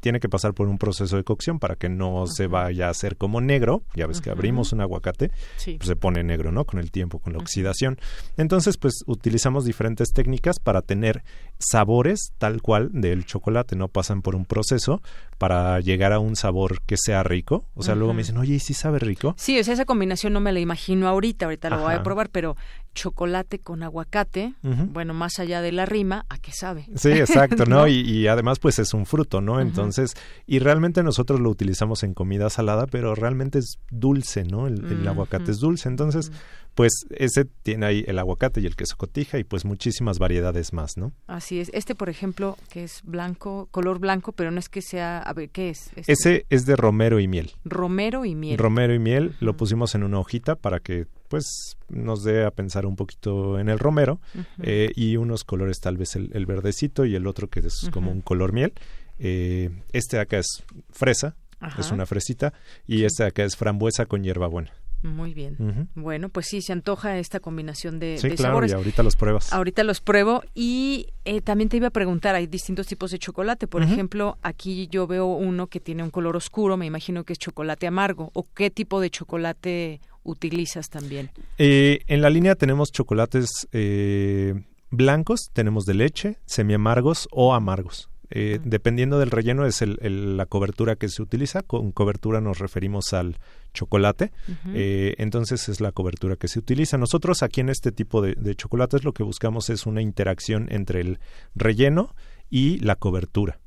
[0.01, 3.17] tiene que pasar por un proceso de cocción para que no se vaya a hacer
[3.17, 3.83] como negro.
[3.95, 5.31] Ya ves que abrimos un aguacate,
[5.65, 6.65] pues se pone negro, ¿no?
[6.65, 7.99] Con el tiempo, con la oxidación.
[8.37, 11.23] Entonces, pues utilizamos diferentes técnicas para tener
[11.59, 13.89] sabores tal cual del chocolate, ¿no?
[13.89, 15.03] Pasan por un proceso
[15.39, 17.67] para llegar a un sabor que sea rico.
[17.75, 19.35] O sea, luego me dicen, oye, ¿y si sabe rico?
[19.37, 22.31] Sí, o sea, esa combinación no me la imagino ahorita, ahorita lo voy a probar,
[22.31, 22.57] pero
[22.95, 26.87] chocolate con aguacate, bueno, más allá de la rima, ¿a qué sabe?
[26.97, 27.87] Sí, exacto, ¿no?
[27.91, 29.61] Y, además, pues es un fruto, ¿no?
[29.61, 30.15] Entonces,
[30.47, 34.67] y realmente nosotros lo utilizamos en comida salada, pero realmente es dulce, ¿no?
[34.67, 35.89] El, aguacate es dulce.
[35.89, 36.31] Entonces,
[36.75, 40.97] pues ese tiene ahí el aguacate y el queso cotija y pues muchísimas variedades más,
[40.97, 41.13] ¿no?
[41.27, 41.71] Así es.
[41.75, 45.51] Este, por ejemplo, que es blanco, color blanco, pero no es que sea, a ver,
[45.51, 45.91] ¿qué es?
[45.97, 47.53] Este ese es de romero y miel.
[47.65, 48.59] Romero y miel.
[48.59, 52.85] Romero y miel, lo pusimos en una hojita para que pues nos dé a pensar
[52.87, 54.21] un poquito en el romero
[54.63, 58.21] eh, y unos colores tal vez el, verdecito y el otro que es como un
[58.21, 58.73] color miel.
[59.21, 61.37] Eh, este acá es fresa,
[61.79, 62.53] es una fresita
[62.85, 64.73] y este acá es frambuesa con hierbabuena.
[65.03, 65.89] Muy bien.
[65.95, 68.73] Bueno, pues sí, se antoja esta combinación de, sí, claro, sabores.
[68.73, 69.53] Y ahorita los pruebas.
[69.53, 73.67] Ahorita los pruebo y eh, también te iba a preguntar, hay distintos tipos de chocolate.
[73.67, 77.39] Por ejemplo, aquí yo veo uno que tiene un color oscuro, me imagino que es
[77.39, 78.31] chocolate amargo.
[78.35, 81.31] ¿O qué tipo de chocolate utilizas también?
[81.59, 84.55] Eh, en la línea tenemos chocolates eh,
[84.91, 88.11] blancos, tenemos de leche, semi amargos o amargos.
[88.33, 91.63] Eh, dependiendo del relleno es el, la cobertura que se utiliza.
[91.63, 93.39] Con cobertura nos referimos al
[93.75, 94.33] chocolate.
[94.73, 96.97] Eh, entonces es la cobertura que se utiliza.
[96.97, 101.01] Nosotros aquí en este tipo de, de chocolates lo que buscamos es una interacción entre
[101.01, 101.19] el
[101.55, 102.15] relleno
[102.49, 103.60] y la cobertura.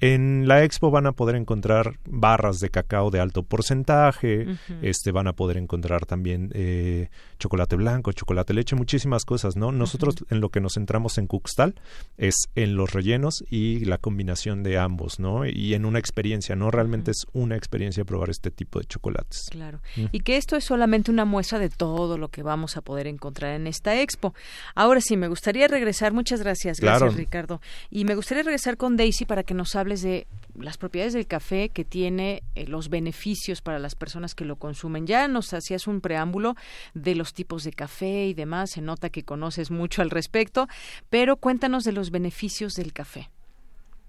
[0.00, 4.46] En la expo van a poder encontrar barras de cacao de alto porcentaje,
[4.82, 9.72] este van a poder encontrar también eh, chocolate blanco, chocolate leche, muchísimas cosas, ¿no?
[9.72, 11.74] Nosotros en lo que nos centramos en Cuxtal
[12.18, 15.46] es en los rellenos y la combinación de ambos, ¿no?
[15.46, 16.70] Y en una experiencia, ¿no?
[16.70, 19.46] Realmente es una experiencia probar este tipo de chocolates.
[19.50, 19.80] Claro.
[20.12, 23.54] Y que esto es solamente una muestra de todo lo que vamos a poder encontrar
[23.54, 24.34] en esta expo.
[24.74, 27.60] Ahora sí, me gustaría regresar, muchas gracias, gracias Ricardo.
[27.90, 31.68] Y me gustaría regresar con Daisy para que nos hables de las propiedades del café
[31.68, 35.06] que tiene, eh, los beneficios para las personas que lo consumen.
[35.06, 36.54] Ya nos hacías un preámbulo
[36.94, 40.66] de los tipos de café y demás, se nota que conoces mucho al respecto,
[41.10, 43.30] pero cuéntanos de los beneficios del café.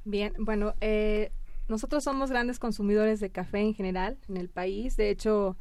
[0.06, 1.32] Bien, bueno, eh,
[1.68, 4.96] nosotros somos grandes consumidores de café en general en el país.
[4.96, 5.58] De hecho,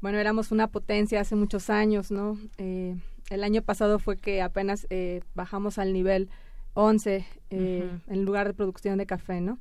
[0.00, 2.38] bueno, éramos una potencia hace muchos años, ¿no?
[2.58, 2.96] Eh,
[3.30, 4.86] el año pasado fue que apenas
[5.34, 6.30] bajamos al nivel
[6.78, 9.58] 11 eh, en lugar de producción de café, ¿no?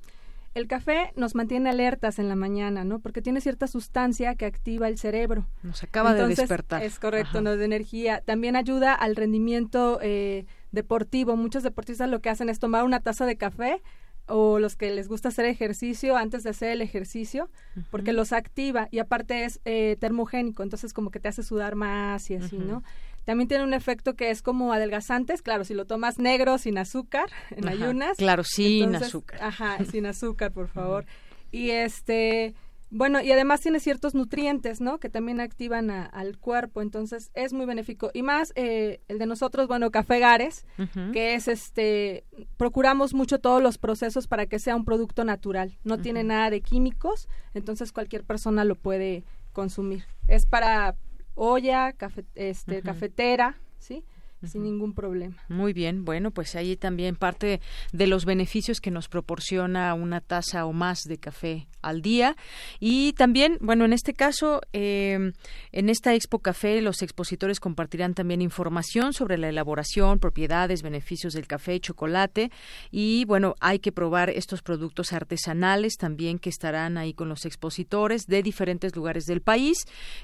[0.54, 3.00] El café nos mantiene alertas en la mañana, ¿no?
[3.00, 5.46] Porque tiene cierta sustancia que activa el cerebro.
[5.64, 6.84] Nos acaba de despertar.
[6.84, 8.22] Es correcto, nos da energía.
[8.22, 11.36] También ayuda al rendimiento eh, deportivo.
[11.36, 13.82] Muchos deportistas lo que hacen es tomar una taza de café
[14.28, 17.50] o los que les gusta hacer ejercicio antes de hacer el ejercicio,
[17.90, 22.30] porque los activa y aparte es eh, termogénico, entonces como que te hace sudar más
[22.30, 22.84] y así, ¿no?
[23.28, 27.26] También tiene un efecto que es como adelgazantes, claro, si lo tomas negro, sin azúcar,
[27.50, 28.16] en ayunas.
[28.16, 29.44] Claro, sin azúcar.
[29.44, 31.06] Ajá, sin azúcar, por favor.
[31.52, 32.56] Y este,
[32.90, 35.00] bueno, y además tiene ciertos nutrientes, ¿no?
[35.00, 38.12] Que también activan al cuerpo, entonces es muy benéfico.
[38.13, 40.66] Y más eh, el de nosotros, bueno, Café Gares,
[41.12, 42.24] que es este,
[42.56, 45.78] procuramos mucho todos los procesos para que sea un producto natural.
[45.84, 50.06] No tiene nada de químicos, entonces cualquier persona lo puede consumir.
[50.30, 50.96] Es para
[51.38, 51.95] olla,
[52.36, 54.04] este, cafetera, ¿sí?
[54.43, 55.36] Sin ningún problema.
[55.50, 60.65] Muy bien, bueno, pues ahí también parte de los beneficios que nos proporciona una taza
[60.65, 62.36] o más de café al día.
[62.80, 65.34] Y también, bueno, en este caso, em,
[65.71, 71.47] en esta Expo Café, los expositores compartirán también información sobre la elaboración, propiedades, beneficios del
[71.47, 72.52] café y chocolate.
[72.91, 78.28] Y bueno, hay que probar estos productos artesanales también que estarán ahí con los expositores
[78.28, 79.78] de diferentes lugares del país.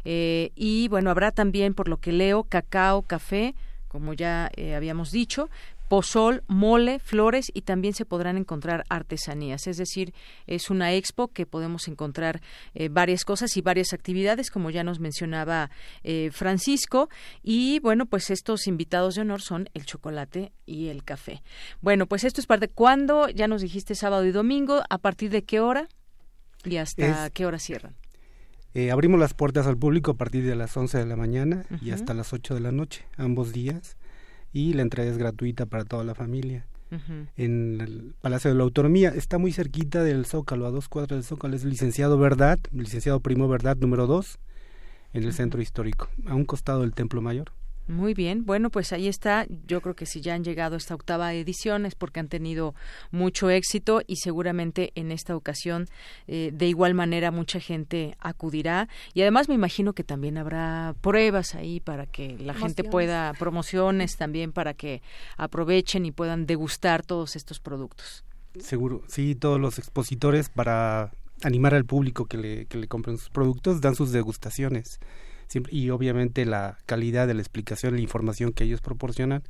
[0.03, 3.55] Eh, y bueno, habrá también, por lo que leo, cacao, café,
[3.93, 5.51] como ya eh, habíamos dicho,
[5.87, 9.67] pozol, mole, flores y también se podrán encontrar artesanías.
[9.67, 10.15] Es decir,
[10.47, 12.41] es una expo que podemos encontrar
[12.73, 15.69] eh, varias cosas y varias actividades, como ya nos mencionaba
[16.03, 17.07] eh, Francisco.
[17.43, 21.43] Y bueno, pues estos invitados de honor son el chocolate y el café.
[21.79, 22.69] Bueno, pues esto es parte.
[22.69, 23.29] ¿Cuándo?
[23.29, 24.81] Ya nos dijiste sábado y domingo.
[24.89, 25.87] ¿A partir de qué hora?
[26.65, 27.95] ¿Y hasta qué hora cierran?
[28.75, 31.91] Eh, abrimos las puertas al público a partir de las 11 de la mañana y
[31.91, 33.97] hasta las 8 de la noche, ambos días,
[34.51, 36.65] y la entrega es gratuita para toda la familia.
[37.37, 41.23] En el Palacio de la Autonomía, está muy cerquita del Zócalo, a dos cuadras del
[41.23, 44.37] Zócalo, es el licenciado Verdad, licenciado Primo Verdad número 2,
[45.13, 47.51] en el centro histórico, a un costado del Templo Mayor.
[47.87, 49.45] Muy bien, bueno, pues ahí está.
[49.67, 52.75] Yo creo que si ya han llegado a esta octava edición es porque han tenido
[53.11, 55.87] mucho éxito y seguramente en esta ocasión
[56.27, 61.55] eh, de igual manera mucha gente acudirá y además me imagino que también habrá pruebas
[61.55, 65.01] ahí para que la gente pueda, promociones también para que
[65.35, 68.23] aprovechen y puedan degustar todos estos productos.
[68.59, 71.11] Seguro, sí, todos los expositores para
[71.43, 75.01] animar al público que le, que le compren sus productos dan sus degustaciones
[75.69, 79.43] y obviamente la calidad de la explicación, la información que ellos proporcionan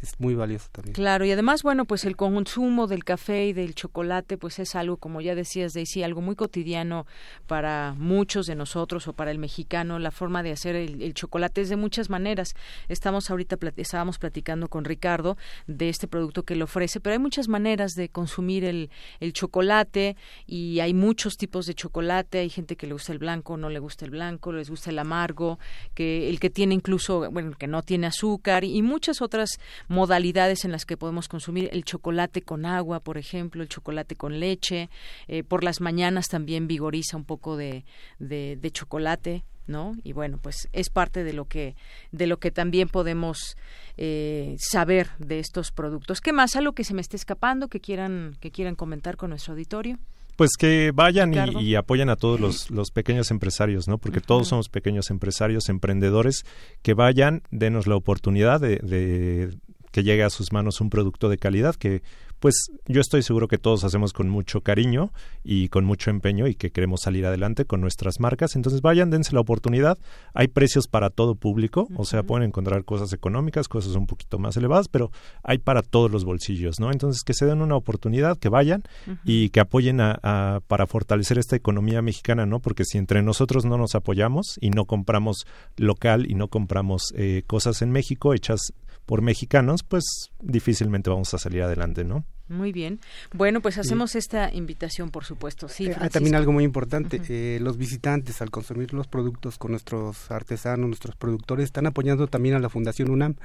[0.00, 0.94] es muy valiosa también.
[0.94, 4.96] Claro, y además, bueno, pues el consumo del café y del chocolate, pues es algo,
[4.96, 7.06] como ya decías, Daisy, algo muy cotidiano
[7.46, 9.98] para muchos de nosotros o para el mexicano.
[9.98, 12.54] La forma de hacer el, chocolate es de muchas maneras.
[12.88, 17.48] Estamos ahorita, estábamos platicando con Ricardo de este producto que le ofrece, pero hay muchas
[17.48, 22.38] maneras de consumir el, el chocolate y hay muchos tipos de chocolate.
[22.38, 24.98] Hay gente que le gusta el blanco, no le gusta el blanco, les gusta el
[25.14, 25.58] amargo
[25.94, 30.72] que el que tiene incluso, bueno, que no tiene azúcar y muchas otras modalidades en
[30.72, 34.90] las que podemos consumir el chocolate con agua, por ejemplo, el chocolate con leche,
[35.28, 37.84] eh, por las mañanas también vigoriza un poco de,
[38.18, 39.94] de, chocolate, ¿no?
[40.02, 41.76] Y bueno, pues es parte de lo que
[42.10, 43.56] de lo que también podemos
[43.96, 46.20] eh, saber de estos productos.
[46.20, 46.56] ¿Qué más?
[46.56, 49.98] Algo que se me esté escapando que quieran que quieran comentar con nuestro auditorio.
[50.36, 53.98] Pues que vayan y, apoyen a todos los, pequeños empresarios, ¿no?
[53.98, 56.44] Porque todos somos pequeños empresarios, emprendedores,
[56.82, 59.56] que vayan, denos la oportunidad de, de
[59.92, 62.02] que llegue a sus manos un producto de calidad que
[62.40, 66.54] pues yo estoy seguro que todos hacemos con mucho cariño y con mucho empeño y
[66.54, 68.56] que queremos salir adelante con nuestras marcas.
[68.56, 69.98] Entonces vayan, dense la oportunidad.
[70.34, 74.56] Hay precios para todo público, o sea, pueden encontrar cosas económicas, cosas un poquito más
[74.56, 75.10] elevadas, pero
[75.42, 76.90] hay para todos los bolsillos, ¿no?
[76.90, 78.82] Entonces que se den una oportunidad, que vayan
[79.24, 82.60] y que apoyen a, para fortalecer esta economía mexicana, ¿no?
[82.60, 87.42] Porque si entre nosotros no nos apoyamos y no compramos local y no compramos eh,
[87.46, 88.72] cosas en México hechas
[89.06, 90.04] por mexicanos, pues
[90.40, 92.24] difícilmente vamos a salir adelante, ¿no?
[92.48, 93.00] Muy bien.
[93.32, 95.66] Bueno, pues hacemos esta invitación, por supuesto.
[95.68, 100.30] Sí, eh, también algo muy importante, eh, los visitantes al consumir los productos con nuestros
[100.30, 103.36] artesanos, nuestros productores, están apoyando también a la Fundación UNAM,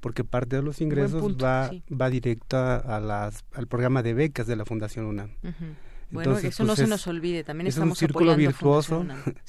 [0.00, 4.56] porque parte de los ingresos va, va directa a las, al programa de becas de
[4.56, 5.30] la Fundación UNAM.
[6.14, 9.04] Bueno, eso no pues, se nos olvide, también es estamos un círculo virtuoso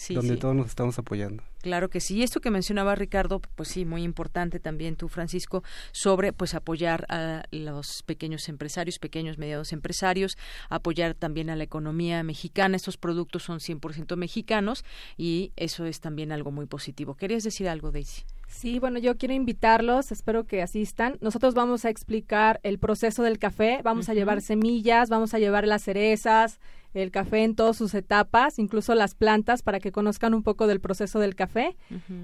[0.09, 1.43] donde todos nos estamos apoyando.
[1.61, 2.17] Claro que sí.
[2.17, 7.05] Y esto que mencionaba Ricardo, pues sí, muy importante también tú, Francisco, sobre pues apoyar
[7.09, 10.37] a los pequeños empresarios, pequeños mediados empresarios,
[10.69, 12.75] apoyar también a la economía mexicana.
[12.75, 14.85] Estos productos son 100% mexicanos
[15.17, 17.15] y eso es también algo muy positivo.
[17.15, 18.23] ¿Querías decir algo, Daisy?
[18.55, 21.17] Sí, bueno, yo quiero invitarlos, espero que asistan.
[21.19, 25.67] Nosotros vamos a explicar el proceso del café, vamos a llevar semillas, vamos a llevar
[25.67, 26.61] las cerezas,
[26.93, 30.79] el café en todas sus etapas, incluso las plantas, para que conozcan un poco del
[30.79, 31.75] proceso del café.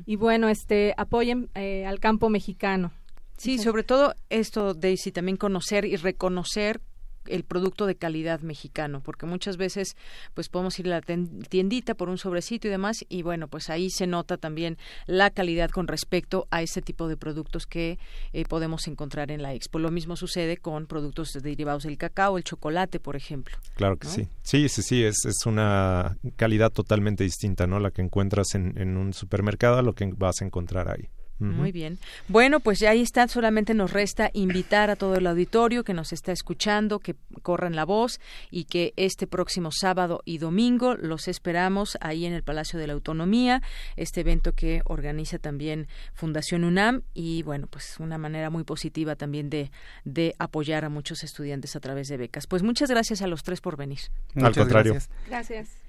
[0.05, 2.93] Y bueno, este, apoyen eh, al campo mexicano.
[3.35, 6.79] Sí, sobre todo esto, Daisy, también conocer y reconocer
[7.27, 9.95] el producto de calidad mexicano, porque muchas veces
[10.33, 13.89] pues podemos ir a la tiendita por un sobrecito y demás y bueno, pues ahí
[13.89, 17.99] se nota también la calidad con respecto a este tipo de productos que
[18.33, 19.79] eh, podemos encontrar en la Expo.
[19.79, 23.57] Lo mismo sucede con productos derivados del cacao, el chocolate, por ejemplo.
[23.75, 24.27] Claro que sí.
[24.43, 27.79] Sí, sí, sí, es, es una calidad totalmente distinta, ¿no?
[27.79, 31.09] La que encuentras en, en un supermercado a lo que vas a encontrar ahí.
[31.41, 31.97] Muy bien.
[32.27, 33.27] Bueno, pues ya ahí está.
[33.27, 37.85] Solamente nos resta invitar a todo el auditorio que nos está escuchando, que corran la
[37.85, 38.19] voz
[38.51, 42.93] y que este próximo sábado y domingo los esperamos ahí en el Palacio de la
[42.93, 43.61] Autonomía,
[43.95, 49.49] este evento que organiza también Fundación UNAM y bueno, pues una manera muy positiva también
[49.49, 49.71] de,
[50.05, 52.47] de apoyar a muchos estudiantes a través de becas.
[52.47, 53.99] Pues muchas gracias a los tres por venir.
[54.35, 54.97] Al contrario.
[55.27, 55.80] Gracias.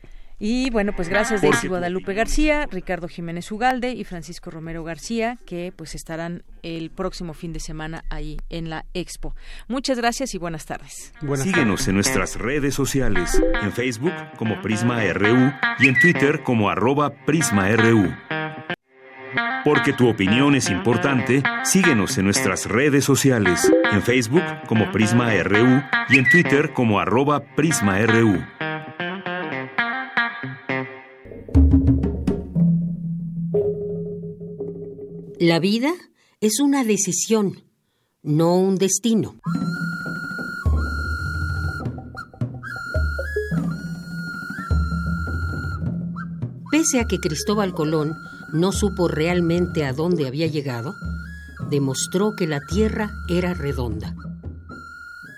[0.45, 5.72] Y bueno, pues gracias Daisy Guadalupe García, Ricardo Jiménez Ugalde y Francisco Romero García, que
[5.74, 9.36] pues estarán el próximo fin de semana ahí en la Expo.
[9.68, 11.12] Muchas gracias y buenas tardes.
[11.36, 17.11] Síguenos en nuestras redes sociales, en Facebook como Prisma RU y en Twitter como arroba
[17.24, 18.12] PrismaRU.
[19.64, 25.84] Porque tu opinión es importante, síguenos en nuestras redes sociales, en Facebook como Prisma RU
[26.09, 28.43] y en Twitter como arroba PrismaRU.
[35.45, 35.93] La vida
[36.40, 37.64] es una decisión,
[38.22, 39.40] no un destino.
[46.70, 48.14] Pese a que Cristóbal Colón
[48.53, 50.95] no supo realmente a dónde había llegado,
[51.70, 54.14] demostró que la Tierra era redonda.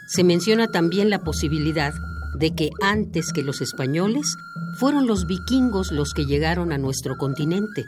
[0.07, 1.95] Se menciona también la posibilidad
[2.39, 4.37] de que antes que los españoles
[4.79, 7.87] fueron los vikingos los que llegaron a nuestro continente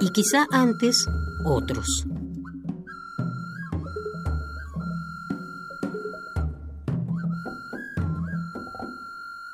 [0.00, 1.06] y quizá antes
[1.44, 2.06] otros.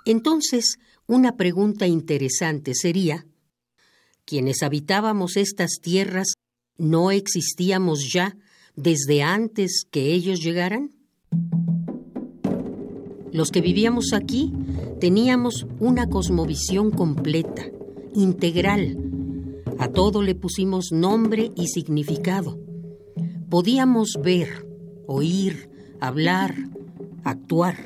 [0.05, 3.27] Entonces, una pregunta interesante sería,
[4.25, 6.35] ¿quienes habitábamos estas tierras
[6.79, 8.37] no existíamos ya
[8.75, 10.91] desde antes que ellos llegaran?
[13.33, 14.53] Los que vivíamos aquí
[15.01, 17.67] teníamos una cosmovisión completa,
[18.15, 19.10] integral,
[19.81, 22.59] a todo le pusimos nombre y significado.
[23.49, 24.67] Podíamos ver,
[25.07, 25.71] oír,
[26.01, 26.55] hablar,
[27.25, 27.77] actuar.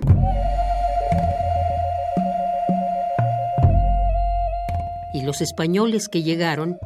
[5.15, 6.79] Y los españoles que llegaron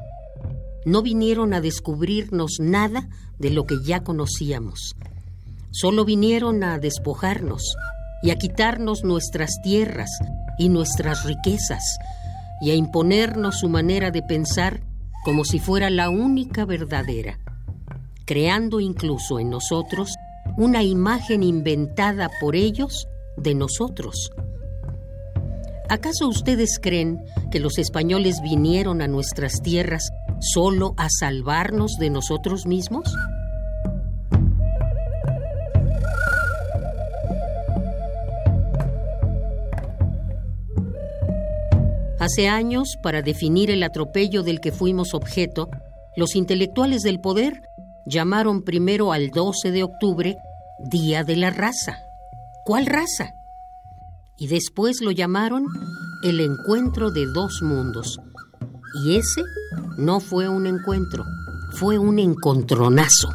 [0.84, 4.94] no vinieron a descubrirnos nada de lo que ya conocíamos.
[5.70, 7.76] Solo vinieron a despojarnos
[8.22, 10.11] y a quitarnos nuestras tierras
[10.59, 11.96] y nuestras riquezas
[12.61, 14.82] y a imponernos su manera de pensar
[15.24, 17.38] como si fuera la única verdadera,
[18.24, 20.14] creando incluso en nosotros
[20.56, 23.06] una imagen inventada por ellos
[23.36, 24.30] de nosotros.
[25.88, 27.18] ¿Acaso ustedes creen
[27.50, 30.10] que los españoles vinieron a nuestras tierras
[30.40, 33.14] solo a salvarnos de nosotros mismos?
[42.28, 45.70] Hace años, para definir el atropello del que fuimos objeto,
[46.14, 47.62] los intelectuales del poder
[48.04, 50.36] llamaron primero al 12 de octubre
[50.90, 52.00] Día de la Raza.
[52.66, 53.30] ¿Cuál raza?
[54.36, 55.64] Y después lo llamaron
[56.22, 58.20] el encuentro de dos mundos.
[59.06, 59.40] Y ese
[59.96, 61.24] no fue un encuentro,
[61.78, 63.30] fue un encontronazo.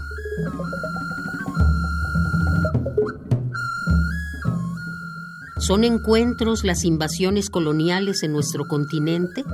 [5.66, 9.46] ¿Son encuentros las invasiones coloniales en nuestro continente?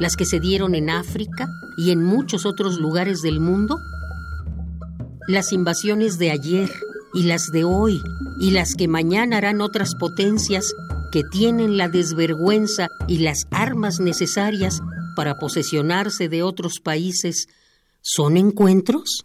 [0.00, 1.46] ¿Las que se dieron en África
[1.76, 3.78] y en muchos otros lugares del mundo?
[5.28, 6.72] Las invasiones de ayer
[7.14, 8.02] y las de hoy
[8.40, 10.74] y las que mañana harán otras potencias
[11.12, 14.80] que tienen la desvergüenza y las armas necesarias
[15.14, 17.46] para posesionarse de otros países,
[18.02, 19.24] ¿son encuentros?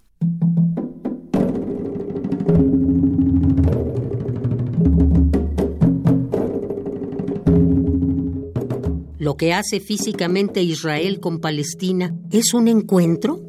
[9.29, 13.39] Lo que hace físicamente Israel con Palestina es un encuentro?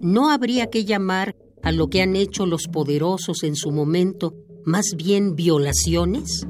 [0.00, 4.34] ¿No habría que llamar a lo que han hecho los poderosos en su momento
[4.64, 6.48] más bien violaciones?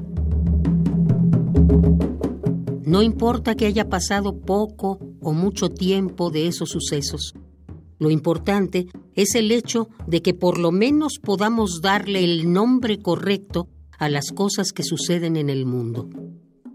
[2.83, 7.35] No importa que haya pasado poco o mucho tiempo de esos sucesos.
[7.99, 13.67] Lo importante es el hecho de que por lo menos podamos darle el nombre correcto
[14.01, 16.09] a las cosas que suceden en el mundo.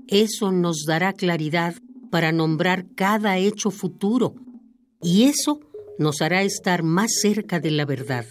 [0.08, 1.74] Eso nos dará claridad
[2.10, 4.34] para nombrar cada hecho futuro
[5.02, 5.60] y eso
[5.98, 8.24] nos hará estar más cerca de la verdad.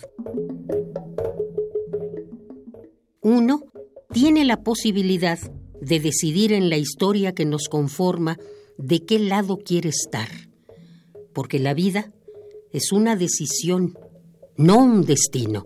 [3.25, 3.63] uno
[4.13, 5.39] tiene la posibilidad
[5.81, 8.37] de decidir en la historia que nos conforma
[8.77, 10.29] de qué lado quiere estar,
[11.33, 12.13] porque la vida
[12.71, 13.97] es una decisión,
[14.57, 15.65] no un destino.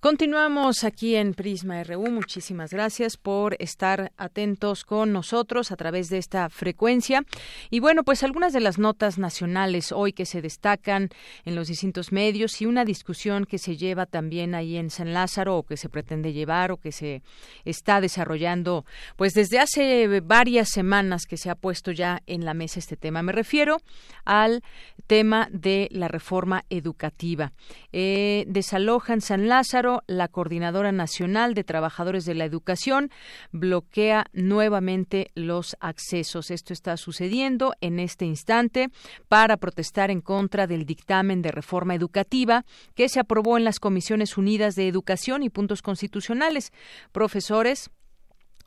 [0.00, 2.10] Continuamos aquí en Prisma RU.
[2.10, 7.22] Muchísimas gracias por estar atentos con nosotros a través de esta frecuencia.
[7.68, 11.10] Y bueno, pues algunas de las notas nacionales hoy que se destacan
[11.44, 15.58] en los distintos medios y una discusión que se lleva también ahí en San Lázaro
[15.58, 17.22] o que se pretende llevar o que se
[17.66, 18.86] está desarrollando
[19.16, 23.22] pues desde hace varias semanas que se ha puesto ya en la mesa este tema.
[23.22, 23.76] Me refiero
[24.24, 24.62] al
[25.10, 27.52] tema de la reforma educativa.
[27.90, 33.10] Eh, desalojan San Lázaro la Coordinadora Nacional de Trabajadores de la Educación
[33.50, 36.52] bloquea nuevamente los accesos.
[36.52, 38.90] Esto está sucediendo en este instante
[39.26, 44.38] para protestar en contra del dictamen de reforma educativa que se aprobó en las Comisiones
[44.38, 46.72] Unidas de Educación y Puntos Constitucionales.
[47.10, 47.90] Profesores,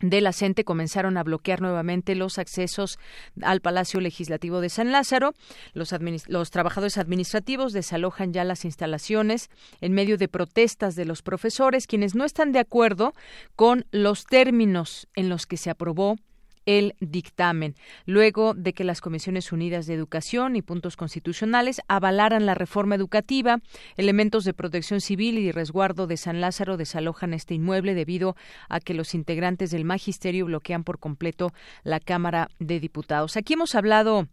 [0.09, 2.99] de la CENTE comenzaron a bloquear nuevamente los accesos
[3.41, 5.33] al Palacio Legislativo de San Lázaro.
[5.73, 5.95] Los,
[6.27, 9.49] los, trabajadores administrativos desalojan ya las instalaciones
[9.79, 13.13] en medio de protestas de los profesores, quienes no están de acuerdo
[13.55, 16.17] con los términos en los que se aprobó
[16.65, 22.55] el dictamen, luego de que las Comisiones Unidas de Educación y Puntos Constitucionales avalaran la
[22.55, 23.59] reforma educativa,
[23.97, 28.35] elementos de protección civil y resguardo de San Lázaro desalojan este inmueble debido
[28.69, 31.53] a que los integrantes del magisterio bloquean por completo
[31.83, 33.37] la Cámara de Diputados.
[33.37, 34.27] Aquí hemos hablado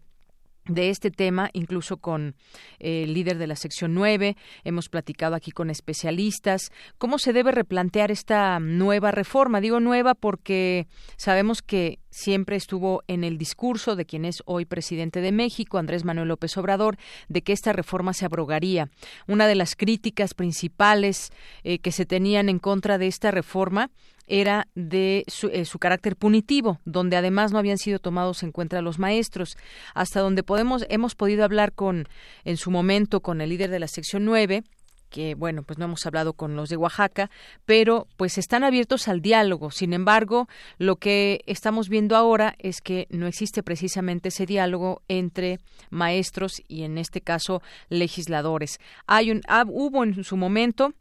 [0.67, 2.35] de este tema, incluso con
[2.79, 7.51] eh, el líder de la sección 9, hemos platicado aquí con especialistas, cómo se debe
[7.53, 9.61] replantear esta nueva reforma.
[9.61, 15.21] Digo nueva porque sabemos que siempre estuvo en el discurso de quien es hoy presidente
[15.21, 16.97] de México, Andrés Manuel López Obrador,
[17.29, 18.91] de que esta reforma se abrogaría.
[19.27, 21.31] Una de las críticas principales
[21.65, 23.91] eh, que se tenían en contra de esta reforma
[24.31, 28.99] era de eh, su, carácter punitivo, donde además no habían sido tomados en cuenta los
[28.99, 29.57] maestros.
[29.95, 32.07] Hasta donde podemos, hemos podido hablar con,
[32.45, 34.63] en su momento, con el líder de la sección 9,
[35.11, 37.31] que bueno, pues no hemos hablado con los de Oaxaca,
[37.67, 39.71] pero pues están abiertos al diálogo.
[39.71, 40.49] Sin embargo,
[40.79, 45.59] lo que estamos viendo ahora es que no existe precisamente ese diálogo entre
[45.91, 48.79] maestros y en este caso legisladores.
[49.07, 50.95] Hay un ah, hubo en su momento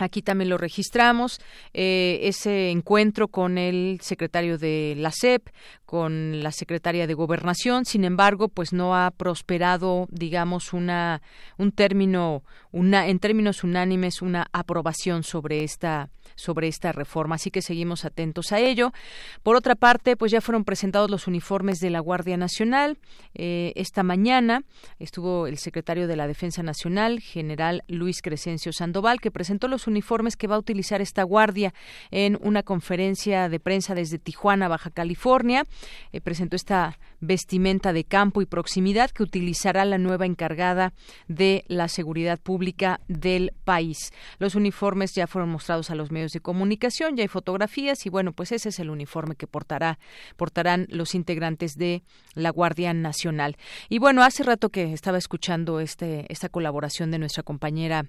[0.00, 1.40] Aquí también lo registramos,
[1.74, 5.48] eh, ese encuentro con el secretario de la SEP,
[5.90, 11.20] con la secretaria de Gobernación, sin embargo, pues no ha prosperado, digamos, una,
[11.58, 17.34] un término, una, en términos unánimes, una aprobación sobre esta, sobre esta reforma.
[17.34, 18.92] Así que seguimos atentos a ello.
[19.42, 22.96] Por otra parte, pues ya fueron presentados los uniformes de la Guardia Nacional.
[23.34, 24.62] Eh, esta mañana
[25.00, 30.36] estuvo el secretario de la Defensa Nacional, general Luis Crescencio Sandoval, que presentó los uniformes
[30.36, 31.74] que va a utilizar esta guardia
[32.12, 35.64] en una conferencia de prensa desde Tijuana, Baja California.
[36.12, 40.92] Eh, presentó esta vestimenta de campo y proximidad que utilizará la nueva encargada
[41.28, 44.12] de la seguridad pública del país.
[44.38, 48.32] Los uniformes ya fueron mostrados a los medios de comunicación, ya hay fotografías y bueno,
[48.32, 49.98] pues ese es el uniforme que portará
[50.36, 52.02] portarán los integrantes de
[52.34, 53.56] la Guardia Nacional.
[53.88, 58.06] Y bueno, hace rato que estaba escuchando este esta colaboración de nuestra compañera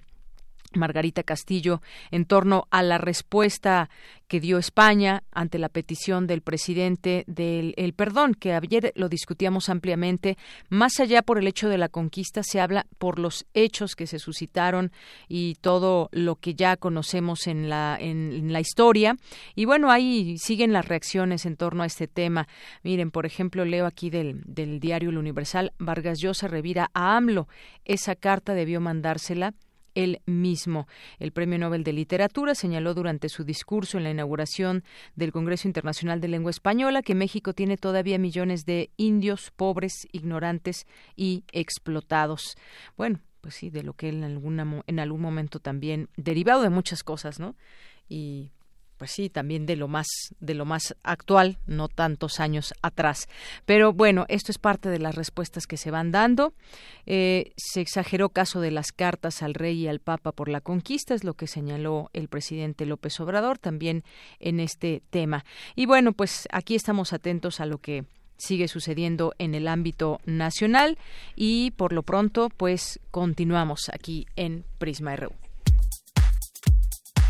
[0.76, 3.90] Margarita Castillo en torno a la respuesta
[4.32, 9.68] que dio España ante la petición del presidente del el perdón, que ayer lo discutíamos
[9.68, 10.38] ampliamente.
[10.70, 14.18] Más allá por el hecho de la conquista, se habla por los hechos que se
[14.18, 14.90] suscitaron
[15.28, 19.18] y todo lo que ya conocemos en la, en, la historia.
[19.54, 22.48] Y bueno, ahí siguen las reacciones en torno a este tema.
[22.82, 27.48] Miren, por ejemplo, leo aquí del, del diario El Universal, Vargas Llosa revira a AMLO.
[27.84, 29.52] Esa carta debió mandársela
[29.94, 30.86] él mismo.
[31.18, 34.84] El Premio Nobel de Literatura señaló durante su discurso en la inauguración
[35.16, 40.86] del Congreso Internacional de Lengua Española que México tiene todavía millones de indios pobres, ignorantes
[41.16, 42.56] y explotados.
[42.96, 46.70] Bueno, pues sí, de lo que él en, alguna, en algún momento también, derivado de
[46.70, 47.56] muchas cosas, ¿no?
[48.08, 48.52] Y
[49.02, 50.06] pues sí, también de lo más
[50.38, 53.28] de lo más actual, no tantos años atrás.
[53.66, 56.54] Pero bueno, esto es parte de las respuestas que se van dando.
[57.04, 61.14] Eh, se exageró caso de las cartas al rey y al papa por la conquista,
[61.14, 64.04] es lo que señaló el presidente López Obrador también
[64.38, 65.44] en este tema.
[65.74, 68.04] Y bueno, pues aquí estamos atentos a lo que
[68.36, 70.96] sigue sucediendo en el ámbito nacional
[71.34, 75.32] y por lo pronto pues continuamos aquí en Prisma RU.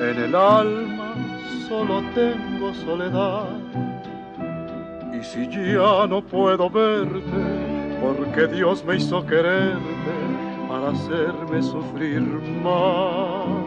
[0.00, 1.14] En el alma
[1.66, 3.48] solo tengo soledad.
[5.18, 7.22] Y si ya no puedo verte,
[8.02, 10.12] porque Dios me hizo quererte
[10.68, 12.20] para hacerme sufrir
[12.62, 13.61] más.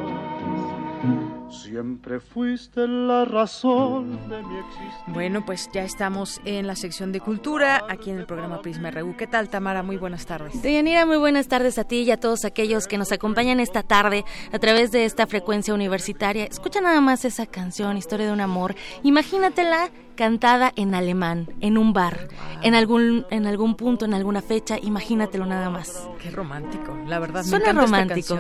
[1.76, 5.04] Siempre fuiste la razón de mi existencia.
[5.08, 9.18] Bueno, pues ya estamos en la sección de cultura, aquí en el programa Prisma RU.
[9.18, 9.84] ¿Qué tal, Tamara?
[9.84, 10.62] Muy buenas tardes.
[10.62, 14.24] Deyanira, muy buenas tardes a ti y a todos aquellos que nos acompañan esta tarde
[14.54, 16.46] a través de esta frecuencia universitaria.
[16.46, 18.74] Escucha nada más esa canción, Historia de un amor.
[19.04, 22.28] Imagínatela cantada en alemán, en un bar,
[22.62, 26.08] en algún en algún punto, en alguna fecha, imagínatelo nada más.
[26.22, 27.44] Qué romántico, la verdad.
[27.44, 28.40] Suena romántico.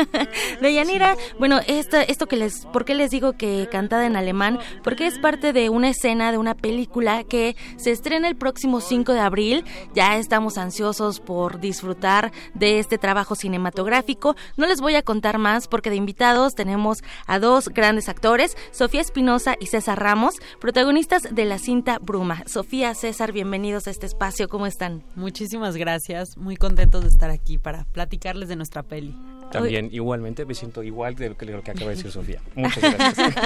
[0.60, 4.58] Deyanira, bueno, esto, esto que les, ¿por qué les digo que cantada en alemán?
[4.82, 9.12] Porque es parte de una escena de una película que se estrena el próximo 5
[9.12, 9.64] de abril.
[9.94, 14.34] Ya estamos ansiosos por disfrutar de este trabajo cinematográfico.
[14.56, 19.00] No les voy a contar más porque de invitados tenemos a dos grandes actores, Sofía
[19.00, 22.44] Espinosa y César Ramos, protagonistas de la cinta Bruma.
[22.46, 24.48] Sofía, César, bienvenidos a este espacio.
[24.48, 25.02] ¿Cómo están?
[25.16, 26.36] Muchísimas gracias.
[26.36, 29.12] Muy contentos de estar aquí para platicarles de nuestra peli.
[29.50, 32.40] También, igualmente, me siento igual de lo que, lo que acaba de decir Sofía.
[32.54, 33.36] Muchas gracias.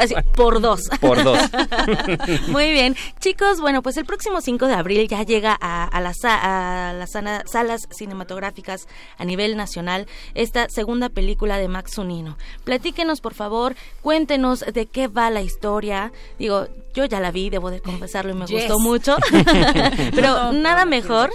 [0.00, 0.80] Así, por dos.
[1.00, 1.38] Por dos.
[2.48, 2.96] Muy bien.
[3.20, 7.86] Chicos, bueno, pues el próximo 5 de abril ya llega a, las, a las salas
[7.90, 12.36] cinematográficas a nivel nacional esta segunda película de Max Zunino.
[12.64, 16.12] Platíquenos, por favor, cuéntenos de qué va la historia.
[16.38, 16.66] Digo,
[16.98, 19.16] yo ya la vi, debo de confesarlo y me gustó mucho.
[20.14, 21.30] Pero nada mejor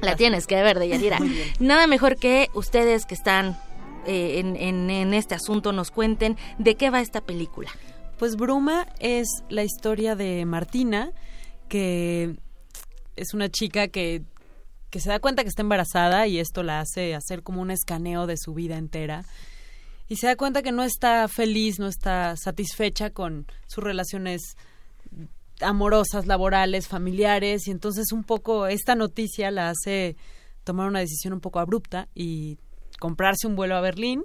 [0.00, 1.18] la tienes que ver, Deyanira.
[1.58, 3.58] Nada mejor que ustedes que están
[4.06, 7.68] eh, en, en, este asunto nos cuenten de qué va esta película.
[8.16, 11.10] Pues Bruma es la historia de Martina,
[11.68, 12.36] que
[13.16, 14.22] es una chica que,
[14.90, 18.28] que se da cuenta que está embarazada y esto la hace hacer como un escaneo
[18.28, 19.24] de su vida entera.
[20.08, 24.56] Y se da cuenta que no está feliz, no está satisfecha con sus relaciones
[25.60, 30.16] amorosas, laborales, familiares, y entonces un poco esta noticia la hace
[30.64, 32.58] tomar una decisión un poco abrupta y
[32.98, 34.24] comprarse un vuelo a Berlín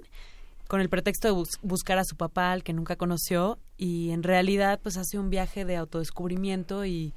[0.68, 4.80] con el pretexto de buscar a su papá, al que nunca conoció, y en realidad
[4.82, 7.12] pues hace un viaje de autodescubrimiento y,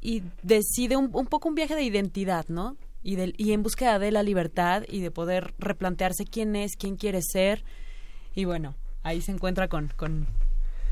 [0.00, 2.76] y decide un, poco un viaje de identidad, ¿no?
[3.04, 7.20] Y, y en búsqueda de la libertad y de poder replantearse quién es, quién quiere
[7.22, 7.64] ser.
[8.34, 10.26] Y bueno, ahí se encuentra con, con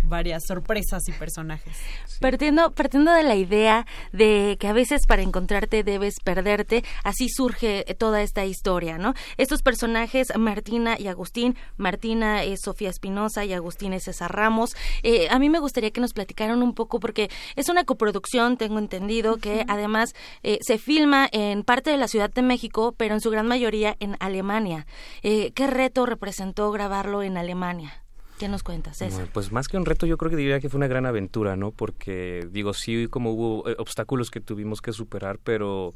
[0.03, 1.77] varias sorpresas y personajes.
[2.21, 7.85] Partiendo, partiendo de la idea de que a veces para encontrarte debes perderte, así surge
[7.99, 9.15] toda esta historia, ¿no?
[9.37, 14.77] Estos personajes, Martina y Agustín, Martina es Sofía Espinosa y Agustín es César Ramos.
[15.03, 18.79] Eh, a mí me gustaría que nos platicaran un poco porque es una coproducción, tengo
[18.79, 23.21] entendido, que además eh, se filma en parte de la Ciudad de México, pero en
[23.21, 24.87] su gran mayoría en Alemania.
[25.23, 28.03] Eh, ¿Qué reto representó grabarlo en Alemania?
[28.41, 30.87] ¿Qué nos cuentas, pues más que un reto, yo creo que diría que fue una
[30.87, 31.73] gran aventura, ¿no?
[31.73, 35.93] Porque, digo, sí, como hubo eh, obstáculos que tuvimos que superar, pero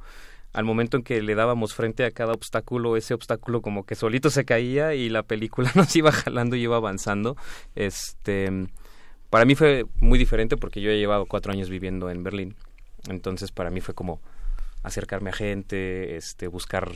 [0.53, 4.29] al momento en que le dábamos frente a cada obstáculo, ese obstáculo como que solito
[4.29, 7.35] se caía y la película nos iba jalando y iba avanzando.
[7.77, 8.51] Este,
[9.31, 12.57] para mí fue muy diferente porque yo he llevado cuatro años viviendo en Berlín.
[13.09, 14.21] Entonces, para mí fue como
[14.83, 16.93] acercarme a gente, este, buscar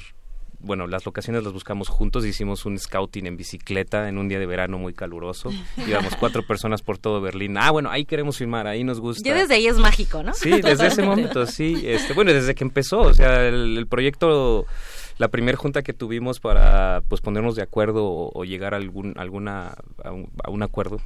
[0.61, 4.47] bueno, las locaciones las buscamos juntos, hicimos un scouting en bicicleta en un día de
[4.47, 5.51] verano muy caluroso.
[5.87, 7.57] Íbamos cuatro personas por todo Berlín.
[7.59, 9.23] Ah, bueno, ahí queremos filmar, ahí nos gusta.
[9.29, 10.35] Ya desde ahí es mágico, ¿no?
[10.35, 11.83] Sí, desde ese momento, sí.
[11.85, 14.67] Este, bueno, desde que empezó, o sea, el, proyecto
[15.19, 19.75] la primera junta que tuvimos para pues ponernos de acuerdo o, llegar a algún alguna
[20.05, 21.01] a un acuerdo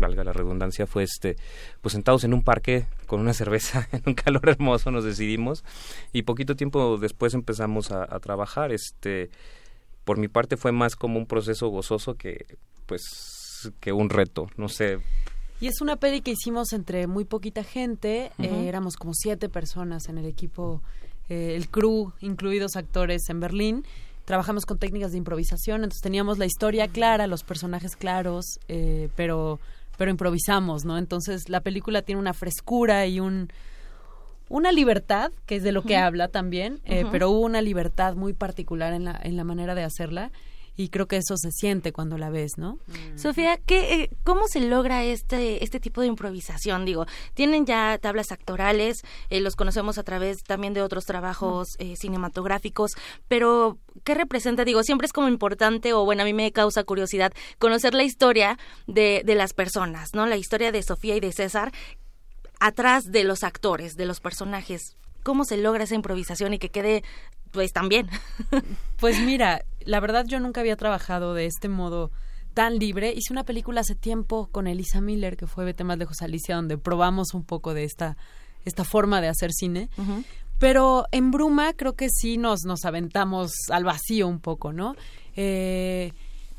[0.00, 1.36] valga la redundancia, fue este,
[1.80, 5.64] pues sentados en un parque con una cerveza en un calor hermoso nos decidimos
[6.12, 8.72] y poquito tiempo después empezamos a, trabajar.
[8.72, 9.30] Este,
[10.04, 14.68] por mi parte fue más como un proceso gozoso que, pues, que un reto, no
[14.68, 14.98] sé.
[15.60, 20.08] Y es una peli que hicimos entre muy poquita gente, eh, éramos como siete personas
[20.08, 20.82] en el equipo,
[21.28, 23.84] eh, el crew, incluidos actores en Berlín
[24.28, 29.58] trabajamos con técnicas de improvisación, entonces teníamos la historia clara, los personajes claros, eh, pero
[29.98, 30.96] pero improvisamos, ¿no?
[30.96, 33.50] Entonces la película tiene una frescura y un
[34.48, 38.32] una libertad, que es de lo que habla también, eh, pero hubo una libertad muy
[38.32, 40.30] particular en la, en la manera de hacerla
[40.78, 42.78] y creo que eso se siente cuando la ves, ¿no?
[42.86, 43.18] Mm.
[43.18, 46.84] Sofía, ¿qué, eh, ¿cómo se logra este, este tipo de improvisación?
[46.84, 47.04] Digo,
[47.34, 52.92] tienen ya tablas actorales, eh, los conocemos a través también de otros trabajos eh, cinematográficos,
[53.26, 54.64] pero ¿qué representa?
[54.64, 58.56] Digo, siempre es como importante, o bueno, a mí me causa curiosidad conocer la historia
[58.86, 60.26] de, de las personas, ¿no?
[60.26, 61.72] La historia de Sofía y de César
[62.60, 64.96] atrás de los actores, de los personajes.
[65.24, 67.02] ¿Cómo se logra esa improvisación y que quede
[67.50, 68.08] pues también.
[69.00, 72.10] pues mira, la verdad yo nunca había trabajado de este modo
[72.54, 73.12] tan libre.
[73.12, 76.76] Hice una película hace tiempo con Elisa Miller, que fue Temas de José Alicia, donde
[76.76, 78.16] probamos un poco de esta,
[78.64, 79.88] esta forma de hacer cine.
[80.58, 84.96] Pero en Bruma creo que sí nos, nos aventamos al vacío un poco, ¿no?
[85.36, 86.12] Eh,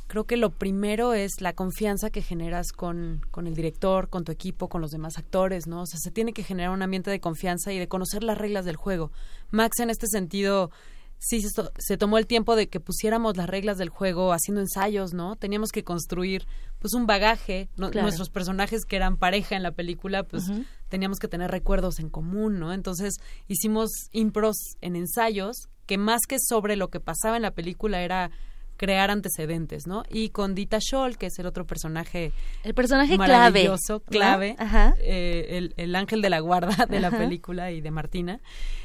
[0.07, 4.31] creo que lo primero es la confianza que generas con, con, el director, con tu
[4.31, 5.81] equipo, con los demás actores, ¿no?
[5.81, 8.63] O sea, se tiene que generar un ambiente de confianza y de conocer las reglas
[8.63, 9.11] del juego.
[9.51, 10.71] Max en este sentido
[11.19, 15.13] sí se, se, tomó el tiempo de que pusiéramos las reglas del juego haciendo ensayos,
[15.13, 15.35] ¿no?
[15.35, 16.47] Teníamos que construir
[16.79, 20.45] pues un bagaje, nuestros personajes que eran pareja en la película, pues
[20.87, 22.73] teníamos que tener recuerdos en común, ¿no?
[22.73, 23.15] Entonces
[23.47, 28.31] hicimos impros en ensayos que más que sobre lo que pasaba en la película era
[28.77, 30.03] crear antecedentes, ¿no?
[30.09, 32.31] Y con Dita Scholl, que es el otro personaje,
[32.63, 34.55] el personaje maravilloso, clave,
[35.01, 38.39] eh, el, ángel de la guarda de la película y de Martina,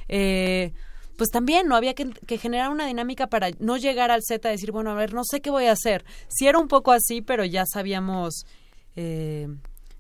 [0.09, 0.73] eh,
[1.17, 4.73] pues también no había que, generar una dinámica para no llegar al set a decir,
[4.73, 6.05] bueno, a ver, no sé qué voy a hacer.
[6.29, 8.47] Sí era un poco así, pero ya sabíamos
[8.97, 9.49] eh,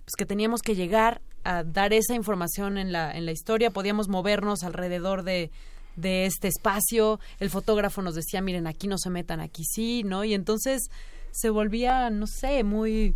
[0.05, 4.09] pues que teníamos que llegar a dar esa información en la, en la historia, podíamos
[4.09, 5.51] movernos alrededor de,
[5.97, 10.25] de este espacio, el fotógrafo nos decía, miren, aquí no se metan, aquí sí, ¿no?
[10.25, 10.89] Y entonces
[11.31, 13.15] se volvía, no sé, muy...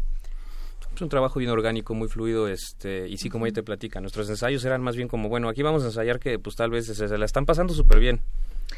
[0.98, 4.28] Es un trabajo bien orgánico, muy fluido, este, y sí, como ella te platica, nuestros
[4.30, 6.94] ensayos eran más bien como, bueno, aquí vamos a ensayar que pues tal vez se,
[6.96, 8.20] se la están pasando súper bien,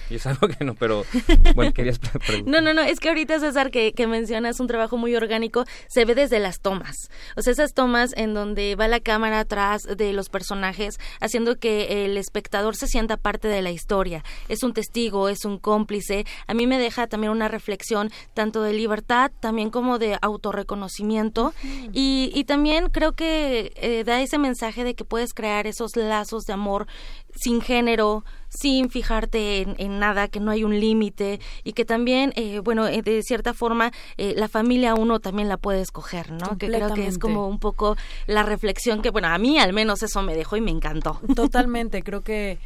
[0.09, 1.05] y es algo que no, pero
[1.55, 2.43] bueno, querías preguntar.
[2.47, 6.05] No, no, no, es que ahorita César que, que mencionas un trabajo muy orgánico, se
[6.05, 6.97] ve desde las tomas.
[7.36, 12.05] O sea, esas tomas en donde va la cámara atrás de los personajes, haciendo que
[12.05, 14.24] el espectador se sienta parte de la historia.
[14.49, 16.24] Es un testigo, es un cómplice.
[16.47, 21.53] A mí me deja también una reflexión tanto de libertad, también como de autorreconocimiento.
[21.93, 26.45] y, y también creo que eh, da ese mensaje de que puedes crear esos lazos
[26.45, 26.86] de amor
[27.35, 32.59] sin género, sin fijarte en, nada, que no hay un límite y que también, eh,
[32.61, 36.59] bueno, eh, de cierta forma, eh, la familia uno también la puede escoger, ¿no?
[36.59, 40.03] Que creo que es como un poco la reflexión que, bueno, a mí al menos
[40.03, 41.20] eso me dejó y me encantó.
[41.37, 42.59] Totalmente, creo que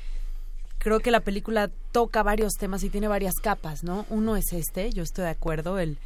[0.78, 4.04] creo que la película toca varios temas y tiene varias capas, ¿no?
[4.10, 5.96] Uno es este, yo estoy de acuerdo, el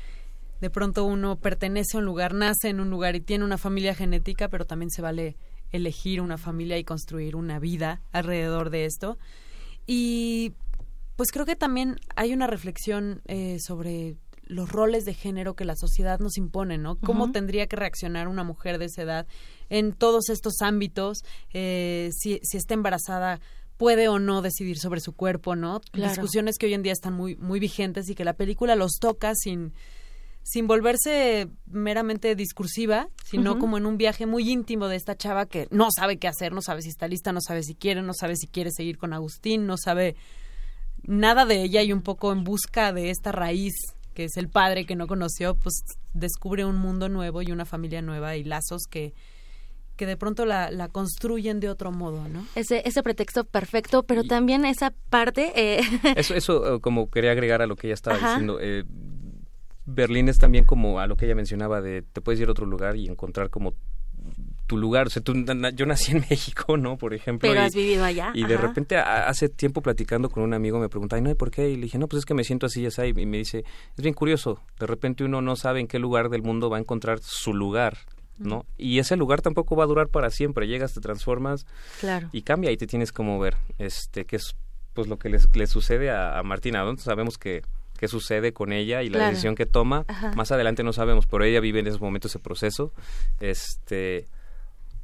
[0.61, 3.94] de pronto uno pertenece a un lugar, nace en un lugar y tiene una familia
[3.94, 5.36] genética, pero también se vale
[5.72, 9.18] elegir una familia y construir una vida alrededor de esto.
[9.86, 10.52] Y
[11.16, 15.76] pues creo que también hay una reflexión eh, sobre los roles de género que la
[15.76, 16.96] sociedad nos impone, ¿no?
[16.96, 19.26] ¿Cómo tendría que reaccionar una mujer de esa edad
[19.68, 21.18] en todos estos ámbitos?
[21.52, 23.40] Eh, si, si está embarazada,
[23.76, 25.80] puede o no decidir sobre su cuerpo, ¿no?
[25.92, 29.34] Discusiones que hoy en día están muy, muy vigentes y que la película los toca
[29.34, 29.72] sin,
[30.51, 35.68] sin volverse meramente discursiva, sino como en un viaje muy íntimo de esta chava que
[35.70, 38.34] no sabe qué hacer, no sabe si está lista, no sabe si quiere, no sabe
[38.34, 40.16] si quiere seguir con Agustín, no sabe
[41.03, 43.74] nada de ella y un poco en busca de esta raíz
[44.14, 45.82] que es el padre que no conoció, pues
[46.14, 49.12] descubre un mundo nuevo y una familia nueva y lazos que
[49.96, 52.46] que de pronto la, la construyen de otro modo, ¿no?
[52.55, 55.53] Ese, ese pretexto perfecto, pero también esa parte...
[55.57, 55.80] Eh...
[56.16, 58.84] Eso, eso eh, como quería agregar a lo que ella estaba diciendo, eh,
[59.89, 62.66] Berlín es también como a lo que ella mencionaba de te puedes ir a otro
[62.66, 63.74] lugar y encontrar como
[64.66, 65.07] tu lugar.
[65.07, 65.32] O sea, tú,
[65.74, 66.97] yo nací en México, ¿no?
[66.97, 67.49] Por ejemplo.
[67.49, 68.30] Pero has vivido allá.
[68.34, 71.30] Y de repente, hace tiempo platicando con un amigo, me preguntaba, ¿no?
[71.30, 71.70] ¿Y por qué?
[71.70, 73.16] Y le dije, no, pues es que me siento así, ya sabes.
[73.16, 73.64] Y me dice,
[73.97, 74.61] es bien curioso.
[74.78, 77.97] De repente uno no sabe en qué lugar del mundo va a encontrar su lugar.
[78.39, 78.66] ¿no?
[78.76, 80.68] Y ese lugar tampoco va a durar para siempre.
[80.68, 81.66] Llegas, te transformas
[81.99, 82.28] claro.
[82.30, 83.57] y cambia y te tienes que mover.
[83.78, 84.55] Este, que es
[84.95, 86.84] pues lo que les, le sucede a, Martina.
[86.84, 86.97] ¿no?
[86.99, 87.62] Sabemos que
[87.99, 90.07] qué sucede con ella y la decisión que toma.
[90.34, 92.92] Más adelante no sabemos, pero ella vive en ese momento ese proceso.
[93.40, 94.26] Este,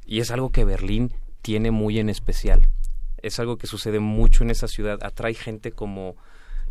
[0.05, 2.69] y es algo que Berlín tiene muy en especial.
[3.21, 4.97] Es algo que sucede mucho en esa ciudad.
[5.03, 6.15] Atrae gente como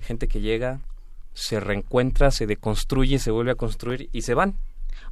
[0.01, 0.81] gente que llega,
[1.35, 4.57] se reencuentra, se deconstruye, se vuelve a construir y se van.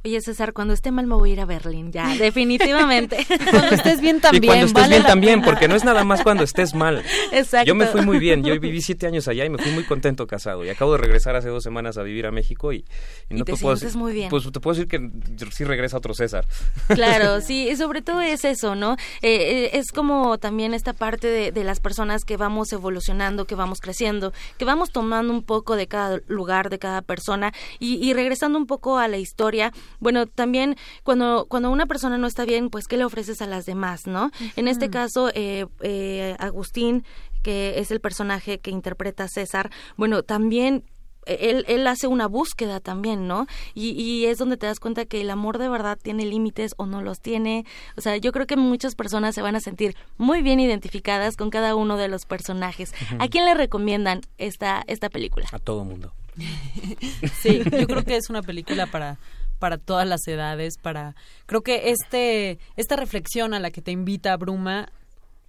[0.05, 3.25] Oye, César, cuando esté mal me voy a ir a Berlín, ya, definitivamente.
[3.51, 4.43] cuando estés bien también.
[4.43, 7.03] Y cuando estés bien también, porque no es nada más cuando estés mal.
[7.31, 7.67] Exacto.
[7.67, 10.27] Yo me fui muy bien, yo viví siete años allá y me fui muy contento
[10.27, 10.65] casado.
[10.65, 12.85] Y acabo de regresar hace dos semanas a vivir a México y,
[13.29, 13.97] no te, puedo decir.
[13.97, 14.29] muy bien.
[14.29, 15.09] Pues te puedo decir que
[15.51, 16.45] sí regresa otro César.
[16.87, 18.93] Claro, sí, y sobre todo es eso, ¿no?
[19.21, 23.79] Eh, eh, es como también esta parte de, las personas que vamos evolucionando, que vamos
[23.79, 28.57] creciendo, que vamos tomando un poco de cada lugar, de cada persona y, y regresando
[28.57, 32.87] un poco a la historia bueno, también cuando, cuando una persona no está bien, pues,
[32.87, 34.31] ¿qué le ofreces a las demás, no?
[34.55, 37.03] En este caso, eh, eh, Agustín,
[37.41, 40.83] que es el personaje que interpreta a César, bueno, también
[41.25, 43.47] él, él, hace una búsqueda también, ¿no?
[43.73, 46.85] Y, y, es donde te das cuenta que el amor de verdad tiene límites o
[46.85, 47.65] no los tiene.
[47.97, 51.49] O sea, yo creo que muchas personas se van a sentir muy bien identificadas con
[51.49, 52.93] cada uno de los personajes.
[53.19, 55.47] ¿A quién le recomiendan esta, esta película?
[55.51, 56.13] A todo mundo.
[57.41, 59.19] sí, yo creo que es una película para
[59.63, 64.35] para todas las edades, para creo que este esta reflexión a la que te invita
[64.35, 64.89] Bruma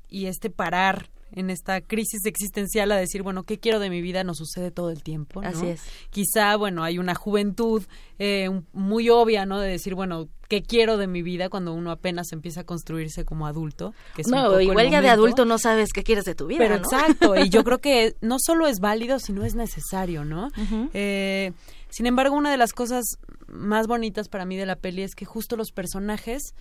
[0.08, 4.22] y este parar en esta crisis existencial a decir, bueno, ¿qué quiero de mi vida?
[4.22, 5.42] Nos sucede todo el tiempo.
[5.42, 5.48] ¿no?
[5.48, 5.82] Así es.
[6.10, 7.82] Quizá, bueno, hay una juventud
[8.20, 9.58] eh, muy obvia, ¿no?
[9.58, 13.48] De decir, bueno, ¿qué quiero de mi vida cuando uno apenas empieza a construirse como
[13.48, 13.94] adulto?
[14.14, 16.58] Que no, igual ya de adulto no sabes qué quieres de tu vida.
[16.58, 20.50] Pero exacto, y yo creo que no solo es válido, sino es necesario, ¿no?
[20.94, 21.50] eh,
[21.94, 23.04] sin embargo, una de las cosas
[23.48, 26.54] más bonitas para mí de la peli es que justo los personajes,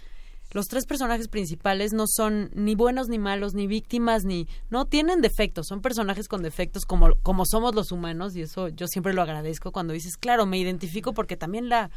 [0.52, 5.22] los tres personajes principales no son ni buenos ni malos, ni víctimas, ni no tienen
[5.22, 9.22] defectos, son personajes con defectos como, como somos los humanos, y eso yo siempre lo
[9.22, 11.90] agradezco cuando dices, claro, me identifico porque también la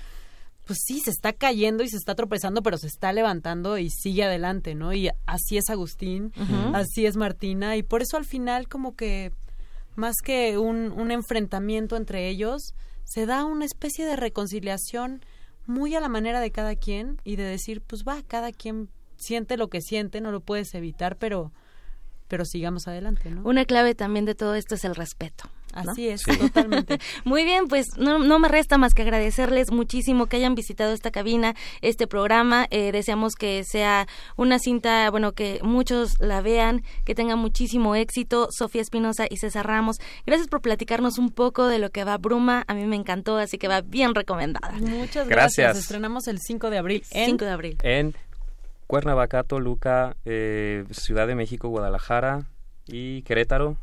[0.66, 4.24] pues sí, se está cayendo y se está tropezando, pero se está levantando y sigue
[4.24, 4.92] adelante, ¿no?
[4.92, 6.32] Y así es Agustín,
[6.74, 9.32] así es Martina, y por eso al final como que
[9.94, 12.74] más que un, un enfrentamiento entre ellos,
[13.06, 15.24] se da una especie de reconciliación
[15.64, 19.56] muy a la manera de cada quien y de decir, pues va, cada quien siente
[19.56, 21.52] lo que siente, no lo puedes evitar, pero
[22.28, 23.42] pero sigamos adelante, ¿no?
[23.44, 25.48] Una clave también de todo esto es el respeto.
[25.76, 26.98] Así es, totalmente.
[27.24, 31.10] Muy bien, pues no, no, me resta más que agradecerles muchísimo que hayan visitado esta
[31.10, 32.66] cabina, este programa.
[32.70, 34.06] Eh, deseamos que sea
[34.36, 38.48] una cinta, bueno, que muchos la vean, que tenga muchísimo éxito.
[38.50, 42.64] Sofía Espinosa y César Ramos, gracias por platicarnos un poco de lo que va Bruma.
[42.68, 44.72] A mí me encantó, así que va bien recomendada.
[44.72, 45.76] Muchas gracias.
[45.76, 47.04] Estrenamos el 5 de abril.
[47.10, 47.26] En...
[47.26, 47.78] 5 de abril.
[47.82, 48.14] En
[48.86, 52.46] Cuernavaca, Toluca, eh, Ciudad de México, Guadalajara
[52.86, 53.76] y Querétaro.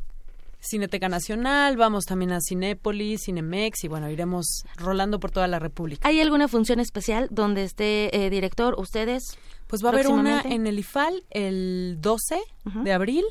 [0.64, 6.06] Cineteca Nacional, vamos también a Cinépolis, Cinemex y bueno, iremos rolando por toda la República.
[6.08, 9.38] ¿Hay alguna función especial donde esté eh, director, ustedes?
[9.66, 12.38] Pues va a haber una en el IFAL el 12
[12.82, 13.24] de abril.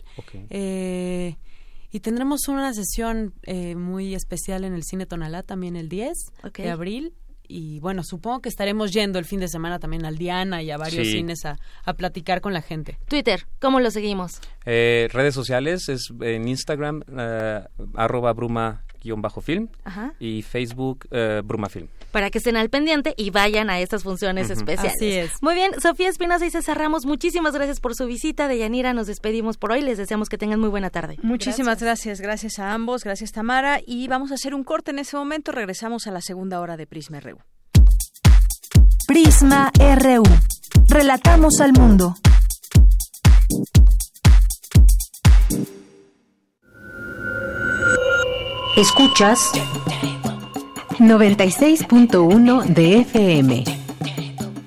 [0.50, 1.38] Eh,
[1.92, 6.14] y tendremos una sesión eh, muy especial en el Cine Tonalá también el 10
[6.54, 7.14] de abril
[7.48, 10.78] y bueno, supongo que estaremos yendo el fin de semana también al Diana y a
[10.78, 12.98] varios cines a, a, platicar con la gente.
[13.08, 14.40] Twitter, ¿cómo lo seguimos?
[14.66, 17.64] Eh, redes sociales es en Instagram, eh,
[17.96, 19.68] arroba bruma bajo film
[20.20, 21.88] y Facebook eh, Bruma Film.
[22.12, 24.94] Para que estén al pendiente y vayan a estas funciones especiales.
[24.96, 25.32] Así es.
[25.42, 28.48] Muy bien, Sofía Espinosa y César Ramos, muchísimas gracias por su visita.
[28.48, 29.82] De Yanira nos despedimos por hoy.
[29.82, 31.18] Les deseamos que tengan muy buena tarde.
[31.22, 32.22] Muchísimas gracias.
[32.22, 33.80] gracias, a ambos, gracias Tamara.
[33.86, 35.52] Y vamos a hacer un corte en ese momento.
[35.52, 37.38] Regresamos a la segunda hora de Prisma RU.
[39.08, 40.24] Prisma RU.
[40.88, 42.16] Relatamos al mundo.
[48.76, 49.52] Escuchas
[50.98, 53.64] 96.1 de FM.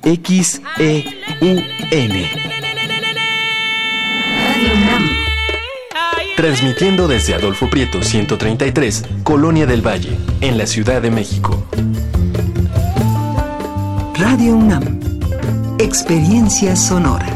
[0.05, 1.65] XEUN.
[6.37, 11.67] Transmitiendo desde Adolfo Prieto 133, Colonia del Valle, en la Ciudad de México.
[14.15, 15.01] Radio UNAM.
[15.81, 17.36] Experiencia sonora.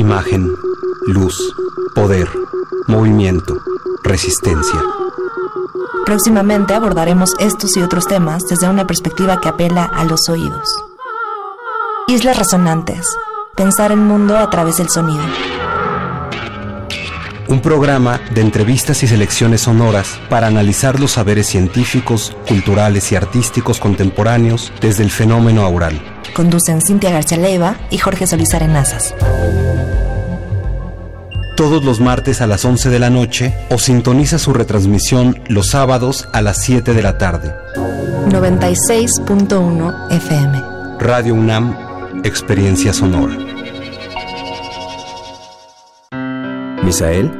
[0.00, 0.56] Imagen,
[1.08, 1.54] luz,
[1.94, 2.26] poder,
[2.86, 3.58] movimiento,
[4.02, 4.80] resistencia.
[6.06, 10.66] Próximamente abordaremos estos y otros temas desde una perspectiva que apela a los oídos.
[12.08, 13.14] Islas Resonantes.
[13.54, 15.22] Pensar el mundo a través del sonido.
[17.50, 23.80] Un programa de entrevistas y selecciones sonoras para analizar los saberes científicos, culturales y artísticos
[23.80, 26.00] contemporáneos desde el fenómeno aural.
[26.32, 29.16] Conducen Cintia García Leiva y Jorge Solís Arenazas.
[31.56, 36.28] Todos los martes a las 11 de la noche o sintoniza su retransmisión los sábados
[36.32, 37.52] a las 7 de la tarde.
[38.28, 40.62] 96.1 FM.
[41.00, 41.76] Radio UNAM,
[42.22, 43.36] Experiencia Sonora.
[46.84, 47.39] Misael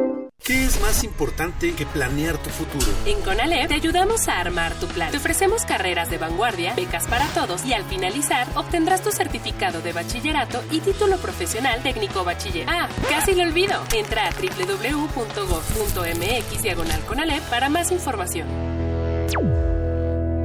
[0.43, 2.87] ¿Qué es más importante que planear tu futuro?
[3.05, 5.11] En CONALEP te ayudamos a armar tu plan.
[5.11, 9.93] Te ofrecemos carreras de vanguardia, becas para todos y al finalizar obtendrás tu certificado de
[9.93, 12.65] bachillerato y título profesional técnico bachiller.
[12.67, 13.83] Ah, casi lo olvido.
[13.93, 15.43] Entra a www.gov.mx
[16.63, 18.47] diagonal CONALEP para más información.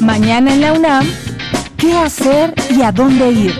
[0.00, 1.04] Mañana en la UNAM,
[1.78, 3.54] ¿qué hacer y a dónde ir?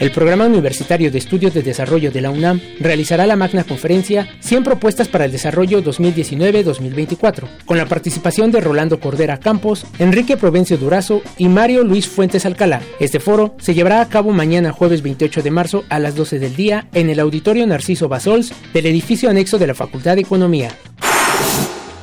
[0.00, 4.64] El Programa Universitario de Estudios de Desarrollo de la UNAM realizará la magna conferencia 100
[4.64, 11.20] propuestas para el desarrollo 2019-2024, con la participación de Rolando Cordera Campos, Enrique Provencio Durazo
[11.36, 12.80] y Mario Luis Fuentes Alcalá.
[12.98, 16.56] Este foro se llevará a cabo mañana jueves 28 de marzo a las 12 del
[16.56, 20.70] día en el Auditorio Narciso Basols del edificio anexo de la Facultad de Economía.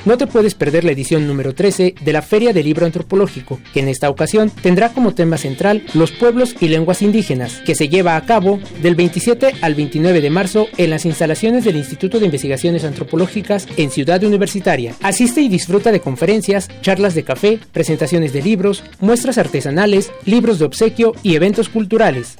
[0.08, 3.80] No te puedes perder la edición número 13 de la Feria del Libro Antropológico, que
[3.80, 8.16] en esta ocasión tendrá como tema central los pueblos y lenguas indígenas, que se lleva
[8.16, 12.84] a cabo del 27 al 29 de marzo en las instalaciones del Instituto de Investigaciones
[12.84, 14.94] Antropológicas en Ciudad Universitaria.
[15.02, 20.64] Asiste y disfruta de conferencias, charlas de café, presentaciones de libros, muestras artesanales, libros de
[20.64, 22.38] obsequio y eventos culturales.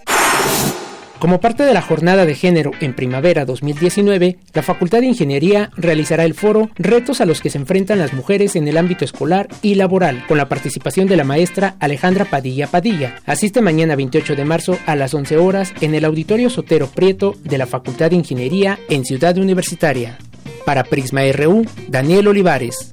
[1.18, 6.24] Como parte de la Jornada de Género en Primavera 2019, la Facultad de Ingeniería realizará
[6.24, 9.74] el foro Retos a los que se enfrentan las mujeres en el ámbito escolar y
[9.74, 13.16] laboral, con la participación de la maestra Alejandra Padilla Padilla.
[13.26, 17.58] Asiste mañana 28 de marzo a las 11 horas en el Auditorio Sotero Prieto de
[17.58, 20.18] la Facultad de Ingeniería en Ciudad Universitaria.
[20.64, 22.92] Para Prisma RU, Daniel Olivares.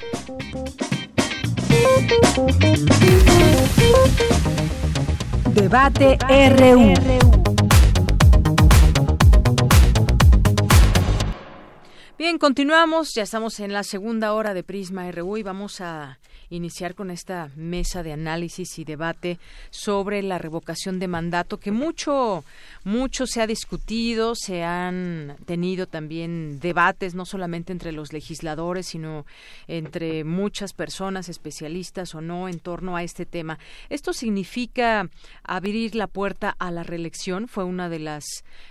[5.53, 6.17] Debate
[6.57, 7.64] RU.
[12.17, 16.17] Bien, continuamos, ya estamos en la segunda hora de Prisma RU y vamos a
[16.49, 19.39] iniciar con esta mesa de análisis y debate
[19.69, 22.43] sobre la revocación de mandato que mucho
[22.85, 29.25] mucho se ha discutido, se han tenido también debates no solamente entre los legisladores, sino
[29.67, 33.57] entre muchas personas especialistas o no en torno a este tema.
[33.89, 35.09] Esto significa
[35.43, 38.23] abrir la puerta a la reelección, fue una de las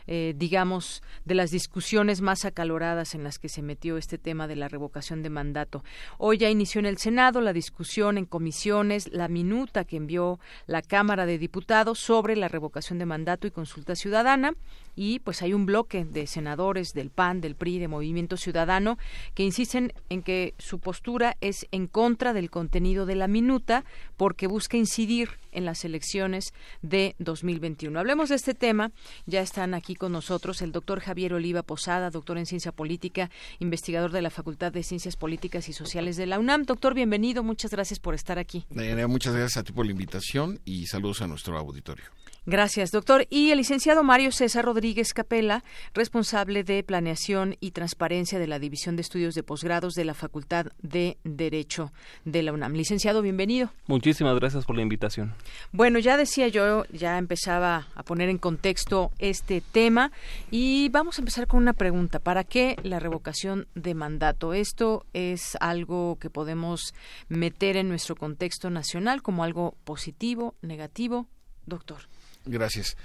[0.06, 4.54] eh, digamos de las discusiones más acaloradas en las que se metió este tema de
[4.54, 5.82] la revocación de mandato.
[6.18, 10.82] Hoy ya inició en el Senado la discusión en comisiones, la minuta que envió la
[10.82, 14.54] Cámara de Diputados sobre la revocación de mandato y consulta ciudadana.
[14.96, 18.96] Y pues hay un bloque de senadores del PAN, del PRI, de Movimiento Ciudadano
[19.34, 23.84] que insisten en que su postura es en contra del contenido de la minuta
[24.16, 26.52] porque busca incidir en las elecciones
[26.82, 27.98] de 2021.
[27.98, 28.92] Hablemos de este tema.
[29.26, 34.12] Ya están aquí con nosotros el doctor Javier Oliva Posada, doctor en Ciencia Política, investigador
[34.12, 36.64] de la Facultad de Ciencias Políticas y Sociales de la UNAM.
[36.64, 37.42] Doctor, bienvenido.
[37.42, 38.64] Muchas gracias por estar aquí.
[39.08, 42.04] muchas gracias a ti por la invitación y saludos a nuestro auditorio.
[42.46, 43.26] Gracias, doctor.
[43.30, 45.64] Y el licenciado Mario César Rodríguez Capela,
[45.94, 50.66] responsable de Planeación y Transparencia de la División de Estudios de Posgrados de la Facultad
[50.82, 51.90] de Derecho
[52.26, 52.74] de la UNAM.
[52.74, 53.70] Licenciado, bienvenido.
[53.86, 55.32] Muchísimas gracias por la invitación.
[55.72, 60.12] Bueno, ya decía yo, ya empezaba a poner en contexto este tema
[60.50, 62.18] y vamos a empezar con una pregunta.
[62.18, 64.52] ¿Para qué la revocación de mandato?
[64.52, 66.92] Esto es algo que podemos
[67.28, 71.26] meter en nuestro contexto nacional como algo positivo, negativo,
[71.64, 72.02] doctor.
[72.46, 72.96] Gracias.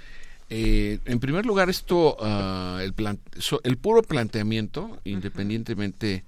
[0.48, 2.92] Eh, en primer lugar, esto, uh, el,
[3.62, 6.24] el puro planteamiento, independientemente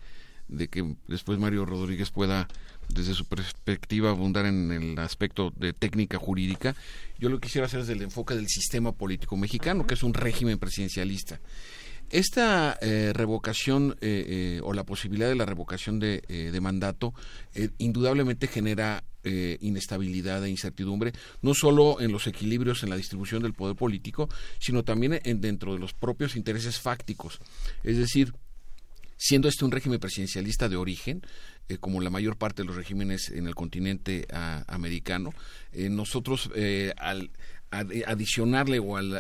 [0.46, 2.46] de que después Mario Rodríguez pueda,
[2.88, 6.76] desde su perspectiva, abundar en el aspecto de técnica jurídica,
[7.18, 10.14] yo lo que quisiera hacer desde el enfoque del sistema político mexicano, que es un
[10.14, 11.40] régimen presidencialista.
[12.10, 17.14] Esta eh, revocación eh, o la posibilidad de la revocación de, de mandato
[17.78, 23.54] indudablemente genera eh, inestabilidad e incertidumbre, no solo en los equilibrios en la distribución del
[23.54, 24.28] poder político,
[24.58, 27.38] sino también en, dentro de los propios intereses fácticos.
[27.84, 28.34] Es decir,
[29.16, 31.22] siendo este un régimen presidencialista de origen,
[31.68, 35.30] eh, como la mayor parte de los regímenes en el continente ah, americano,
[35.70, 36.50] eh, nosotros
[36.96, 37.30] al
[37.72, 39.16] adicionarle o al,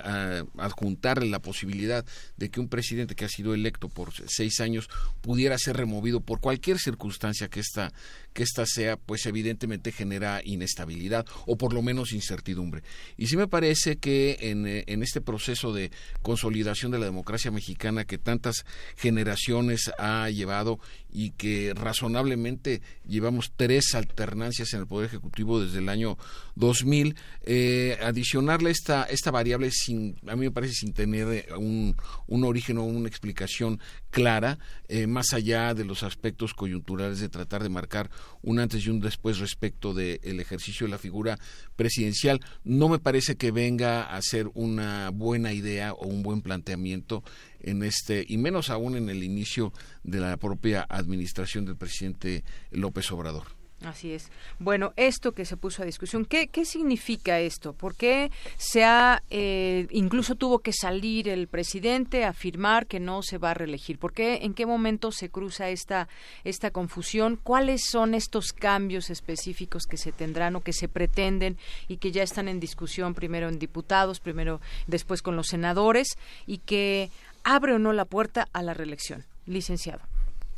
[0.58, 2.04] adjuntarle la posibilidad
[2.36, 4.88] de que un presidente que ha sido electo por seis años
[5.20, 7.92] pudiera ser removido por cualquier circunstancia que esta
[8.32, 12.82] que esta sea, pues evidentemente genera inestabilidad o por lo menos incertidumbre.
[13.16, 15.90] Y sí me parece que en, eh, en este proceso de
[16.22, 18.64] consolidación de la democracia mexicana que tantas
[18.96, 20.80] generaciones ha llevado
[21.12, 26.16] y que razonablemente llevamos tres alternancias en el Poder Ejecutivo desde el año
[26.54, 31.96] 2000, eh, adicionarle esta, esta variable sin, a mí me parece sin tener eh, un,
[32.26, 34.58] un origen o una explicación clara,
[34.88, 38.10] eh, más allá de los aspectos coyunturales de tratar de marcar
[38.42, 41.38] un antes y un después respecto del ejercicio de la figura
[41.76, 47.24] presidencial, no me parece que venga a ser una buena idea o un buen planteamiento
[47.62, 53.10] en este, y menos aún en el inicio de la propia administración del presidente López
[53.12, 53.62] Obrador.
[53.84, 54.30] Así es.
[54.58, 57.72] Bueno, esto que se puso a discusión, ¿qué, qué significa esto?
[57.72, 63.22] ¿Por qué se ha, eh, incluso tuvo que salir el presidente a afirmar que no
[63.22, 63.98] se va a reelegir?
[63.98, 66.08] ¿Por qué, en qué momento se cruza esta,
[66.44, 67.38] esta confusión?
[67.42, 71.58] ¿Cuáles son estos cambios específicos que se tendrán o que se pretenden
[71.88, 76.58] y que ya están en discusión primero en diputados, primero después con los senadores y
[76.58, 77.10] que
[77.44, 79.24] abre o no la puerta a la reelección?
[79.46, 80.00] Licenciado.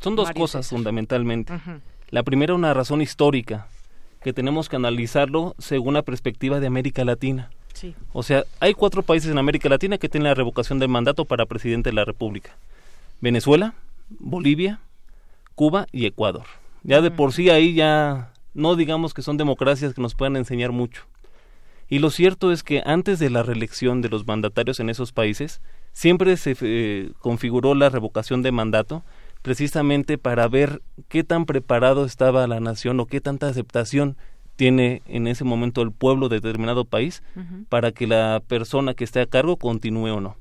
[0.01, 1.53] Son dos cosas fundamentalmente.
[2.11, 3.69] La primera, una razón histórica,
[4.23, 7.51] que tenemos que analizarlo según la perspectiva de América Latina.
[8.13, 11.47] O sea, hay cuatro países en América Latina que tienen la revocación del mandato para
[11.47, 12.57] presidente de la República.
[13.21, 13.75] Venezuela,
[14.09, 14.81] Bolivia,
[15.55, 16.45] Cuba y Ecuador.
[16.83, 20.73] Ya de por sí ahí ya no digamos que son democracias que nos puedan enseñar
[20.73, 21.03] mucho.
[21.89, 25.61] Y lo cierto es que antes de la reelección de los mandatarios en esos países,
[25.95, 29.03] siempre se eh, configuró la revocación de mandato
[29.41, 34.17] precisamente para ver qué tan preparado estaba la nación o qué tanta aceptación
[34.57, 37.23] tiene en ese momento el pueblo de determinado país
[37.69, 40.37] para que la persona que esté a cargo continúe o no.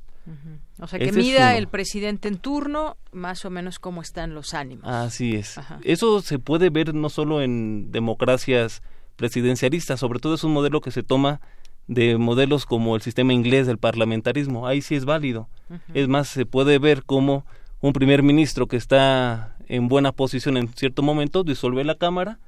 [0.79, 4.87] O sea, que mida el presidente en turno más o menos cómo están los ánimos.
[4.87, 5.59] Así es.
[5.83, 8.81] Eso se puede ver no solo en democracias
[9.15, 11.41] presidencialistas, sobre todo es un modelo que se toma
[11.87, 14.67] de modelos como el sistema inglés del parlamentarismo.
[14.67, 15.49] Ahí sí es válido.
[15.93, 17.45] Es más, se puede ver cómo
[17.81, 22.39] un primer ministro que está en buena posición en cierto momento disuelve la Cámara,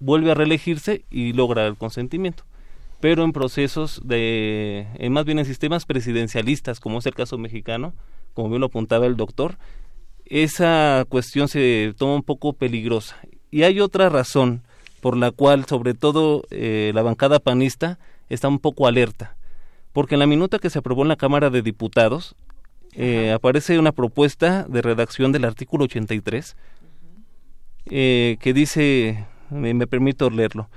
[0.00, 2.44] vuelve a reelegirse y logra el consentimiento
[3.02, 7.94] pero en procesos de, más bien en sistemas presidencialistas, como es el caso mexicano,
[8.32, 9.58] como bien lo apuntaba el doctor,
[10.24, 13.16] esa cuestión se toma un poco peligrosa.
[13.50, 14.62] Y hay otra razón
[15.00, 19.36] por la cual, sobre todo, eh, la bancada panista está un poco alerta,
[19.92, 22.34] porque en la minuta que se aprobó en la Cámara de Diputados,
[22.94, 26.56] eh, aparece una propuesta de redacción del artículo 83
[27.86, 30.68] eh, que dice, me permito leerlo,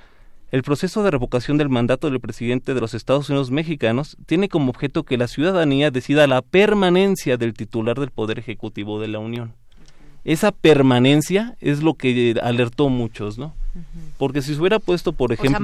[0.55, 4.69] el proceso de revocación del mandato del presidente de los Estados Unidos mexicanos tiene como
[4.69, 9.53] objeto que la ciudadanía decida la permanencia del titular del Poder Ejecutivo de la Unión.
[10.23, 13.53] Esa permanencia es lo que alertó muchos, ¿no?
[14.17, 15.59] Porque si se hubiera puesto, por ejemplo,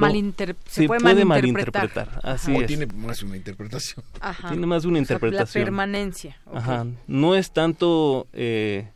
[0.66, 2.20] se, puede, malinterpretar.
[2.22, 4.04] Así o tiene más de una interpretación.
[4.48, 5.62] Tiene más de una interpretación.
[5.62, 6.36] la permanencia.
[6.52, 6.86] Ajá.
[7.06, 8.90] No es tanto eh,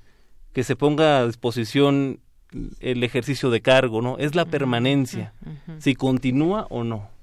[0.53, 2.21] que se ponga a disposición
[2.81, 4.19] el ejercicio de cargo, ¿no?
[4.19, 5.33] Es la permanencia,
[5.79, 7.16] si continúa o no.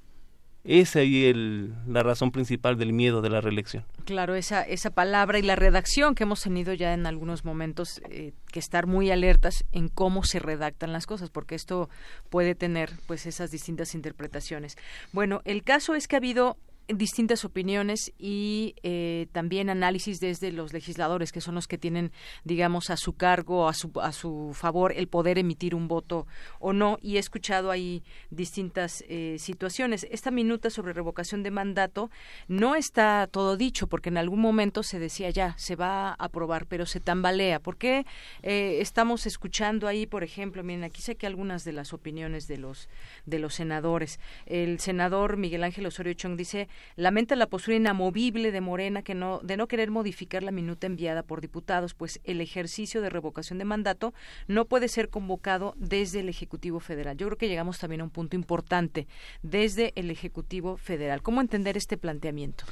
[0.64, 3.86] Esa es la razón principal del miedo de la reelección.
[4.06, 8.32] Claro, esa, esa palabra y la redacción que hemos tenido ya en algunos momentos, eh,
[8.52, 11.90] que estar muy alertas en cómo se redactan las cosas, porque esto
[12.30, 14.78] puede tener pues esas distintas interpretaciones.
[15.12, 16.58] Bueno, el caso es que ha habido
[16.88, 22.12] distintas opiniones y eh, también análisis desde los legisladores, que son los que tienen,
[22.44, 26.28] digamos, a su cargo, a su, a su favor, el poder emitir un voto
[26.60, 26.98] o no.
[27.02, 30.06] Y he escuchado ahí distintas eh, situaciones.
[30.12, 32.10] Esta minuta sobre revocación de mandato
[32.48, 36.66] no está todo dicho, porque en algún momento se decía ya, se va a aprobar,
[36.66, 37.60] pero se tambalea.
[37.60, 38.06] ¿Por qué
[38.42, 42.58] eh, estamos escuchando ahí, por ejemplo, miren, aquí sé que algunas de las opiniones de
[42.58, 42.90] los,
[43.26, 44.20] de los senadores.
[44.46, 49.40] El senador Miguel Ángel Osorio Chong dice lamenta la postura inamovible de Morena que no,
[49.44, 53.66] de no querer modificar la minuta enviada por diputados, pues el ejercicio de revocación de
[53.66, 54.14] mandato
[54.48, 57.18] no puede ser convocado desde el Ejecutivo Federal.
[57.18, 59.08] Yo creo que llegamos también a un punto importante
[59.42, 61.22] desde el Ejecutivo Federal.
[61.22, 62.66] ¿Cómo entender este planteamiento?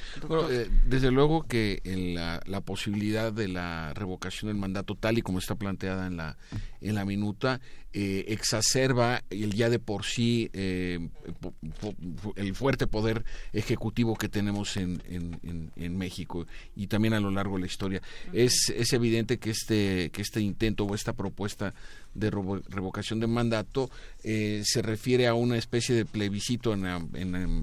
[0.50, 5.38] Eh, desde luego que la, la posibilidad de la revocación del mandato tal y como
[5.38, 6.36] está planteada en la
[6.82, 7.60] en la minuta
[7.94, 11.10] eh, exacerba el ya de por sí eh,
[12.36, 15.02] el fuerte poder ejecutivo que tenemos en,
[15.76, 18.02] en, México y también a lo largo de la historia.
[18.32, 21.74] Es, es evidente que este, que este intento o esta propuesta
[22.14, 23.90] de revocación de mandato
[24.24, 26.84] eh, se refiere a una especie de plebiscito en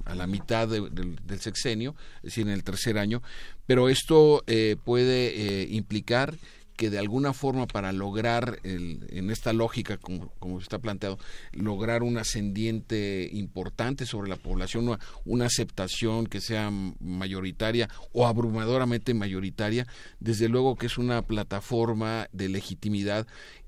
[0.06, 3.22] a la mitad del sexenio, es decir, en el tercer año,
[3.66, 4.44] pero esto
[4.84, 6.36] puede implicar
[6.80, 11.20] que de alguna forma para lograr, en esta lógica, como, como, está planteado,
[11.52, 19.14] lograr un ascendiente importante sobre la población, una, una, aceptación que sea mayoritaria o abrumadoramente
[19.14, 19.88] mayoritaria,
[20.22, 23.28] desde luego que es una plataforma de legitimidad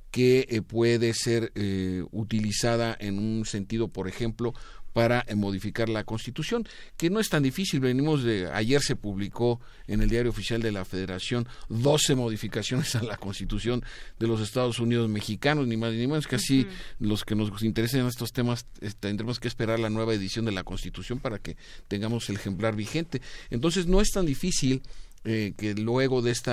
[0.10, 4.54] que eh, puede ser eh, utilizada en un sentido, por ejemplo,
[4.94, 7.80] para eh, modificar la Constitución, que no es tan difícil.
[7.80, 13.04] Venimos de ayer se publicó en el Diario Oficial de la Federación 12 modificaciones a
[13.04, 13.84] la Constitución
[14.20, 16.68] de los Estados Unidos mexicanos, ni más ni menos que así
[17.00, 20.64] los que nos interesen estos temas eh, tendremos que esperar la nueva edición de la
[20.64, 21.58] Constitución para que
[21.88, 23.22] tengamos el ejemplar vigente.
[23.50, 24.82] Entonces no es tan difícil
[25.24, 26.52] eh, que luego de este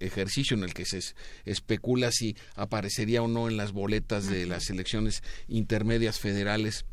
[0.00, 1.00] ejercicio en el que se
[1.44, 6.84] especula si aparecería o no en las boletas de las elecciones intermedias federales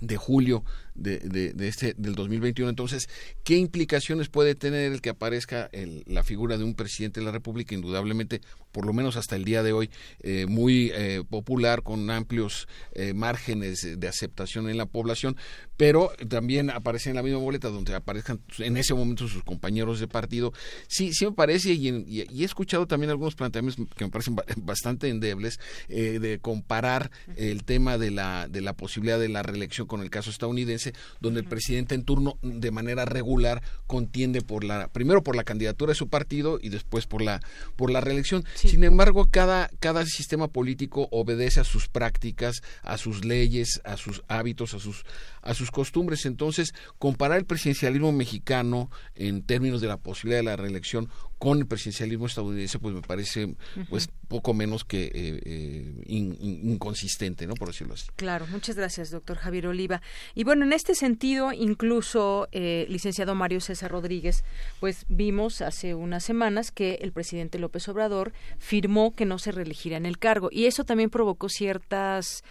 [0.00, 0.64] de julio
[0.96, 3.08] de, de, este del 2021 entonces
[3.44, 5.70] qué implicaciones puede tener el que aparezca
[6.06, 8.40] la figura de un presidente de la República indudablemente
[8.76, 9.90] por lo menos hasta el día de hoy
[10.20, 15.36] eh, muy eh, popular con amplios eh, márgenes de aceptación en la población
[15.78, 20.08] pero también aparece en la misma boleta donde aparezcan en ese momento sus compañeros de
[20.08, 20.54] partido.
[20.88, 21.88] Sí sí me parece y,
[22.20, 25.58] he escuchado también algunos planteamientos que me parecen bastante endebles
[25.88, 30.30] de comparar el tema de la de la posibilidad de la reelección con el caso
[30.30, 30.85] estadounidense
[31.20, 35.90] donde el presidente en turno de manera regular contiende por la primero por la candidatura
[35.90, 37.40] de su partido y después por la
[37.76, 38.44] por la reelección.
[38.54, 44.22] Sin embargo, cada cada sistema político obedece a sus prácticas, a sus leyes, a sus
[44.28, 45.04] hábitos, a sus
[45.42, 46.26] a sus costumbres.
[46.26, 51.08] Entonces, comparar el presidencialismo mexicano en términos de la posibilidad de la reelección
[51.38, 53.54] con el presidencialismo estadounidense, pues me parece
[53.90, 57.54] pues poco menos que eh, eh, inconsistente, ¿no?
[57.54, 58.06] Por decirlo así.
[58.16, 60.00] Claro, muchas gracias, doctor Javier Oliva.
[60.34, 64.44] Y bueno, en este sentido, incluso, eh, licenciado Mario César Rodríguez,
[64.80, 69.98] pues vimos hace unas semanas que el presidente López Obrador firmó que no se reelegirá
[69.98, 70.48] en el cargo.
[70.50, 72.42] Y eso también provocó ciertas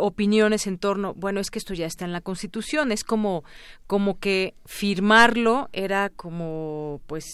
[0.00, 3.44] opiniones en torno, bueno, es que esto ya está en la Constitución, es como,
[3.86, 7.24] como que firmarlo era como, pues,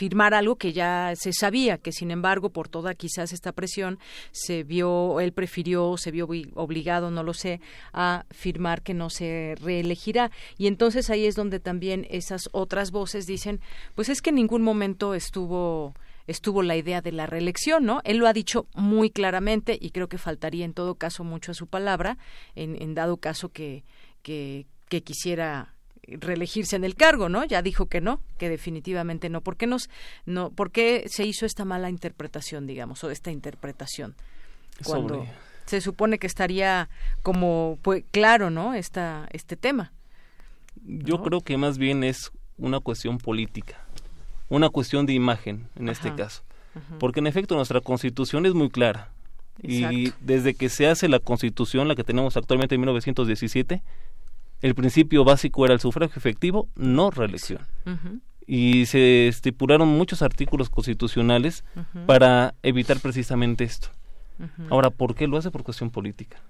[0.00, 3.98] firmar algo que ya se sabía, que sin embargo, por toda quizás esta presión,
[4.32, 7.60] se vio, él prefirió, se vio obligado, no lo sé,
[7.92, 10.30] a firmar que no se reelegirá.
[10.56, 13.60] Y entonces ahí es donde también esas otras voces dicen,
[13.94, 15.94] pues es que en ningún momento estuvo
[16.26, 18.00] estuvo la idea de la reelección, ¿no?
[18.04, 21.54] Él lo ha dicho muy claramente y creo que faltaría en todo caso mucho a
[21.54, 22.16] su palabra,
[22.54, 23.84] en, en dado caso que,
[24.22, 25.74] que, que quisiera
[26.06, 27.44] reelegirse en el cargo, ¿no?
[27.44, 29.40] Ya dijo que no, que definitivamente no.
[29.40, 29.88] ¿Por qué nos
[30.26, 34.14] no por qué se hizo esta mala interpretación, digamos, o esta interpretación?
[34.84, 35.26] Cuando
[35.66, 36.88] se supone que estaría
[37.22, 38.74] como pues, claro, ¿no?
[38.74, 39.92] Esta este tema.
[40.84, 43.84] Yo creo que más bien es una cuestión política,
[44.48, 46.42] una cuestión de imagen en este caso.
[46.98, 49.10] Porque en efecto nuestra constitución es muy clara.
[49.62, 53.82] Y desde que se hace la constitución, la que tenemos actualmente en 1917,
[54.62, 57.60] el principio básico era el sufragio efectivo, no reelección.
[58.46, 61.64] Y se estipularon muchos artículos constitucionales
[62.06, 63.88] para evitar precisamente esto.
[64.68, 65.50] Ahora, ¿por qué lo hace?
[65.50, 66.40] Por cuestión política.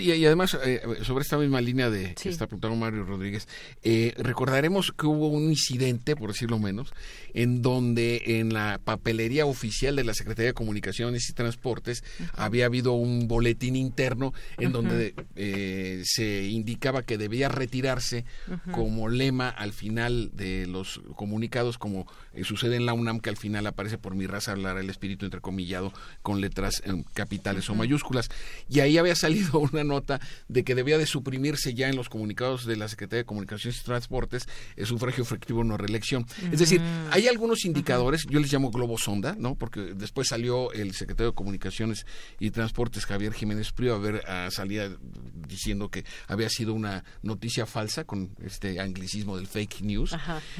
[0.00, 3.48] Y, además, eh, sobre esta misma línea de que está preguntando Mario Rodríguez,
[3.82, 6.92] eh, recordaremos que hubo un incidente, por decirlo menos,
[7.34, 12.04] en donde en la papelería oficial de la Secretaría de Comunicaciones y Transportes
[12.34, 18.24] había habido un boletín interno en donde eh, se indicaba que debía retirarse
[18.70, 22.06] como lema al final de los comunicados, como
[22.42, 25.92] sucede en la UNAM, que al final aparece por mi raza hablar el espíritu entrecomillado
[26.22, 26.82] con letras
[27.22, 28.28] capitales o mayúsculas.
[28.68, 32.66] Y ahí había salido una nota de que debía de suprimirse ya en los comunicados
[32.66, 36.26] de la Secretaría de Comunicaciones y Transportes el sufragio efectivo no reelección.
[36.50, 36.80] Es decir,
[37.10, 39.54] hay algunos indicadores, yo les llamo globo sonda, ¿no?
[39.54, 42.06] Porque después salió el secretario de Comunicaciones
[42.40, 44.98] y Transportes, Javier Jiménez Prío, a ver, a salir
[45.46, 50.16] diciendo que había sido una noticia falsa con este anglicismo del fake news.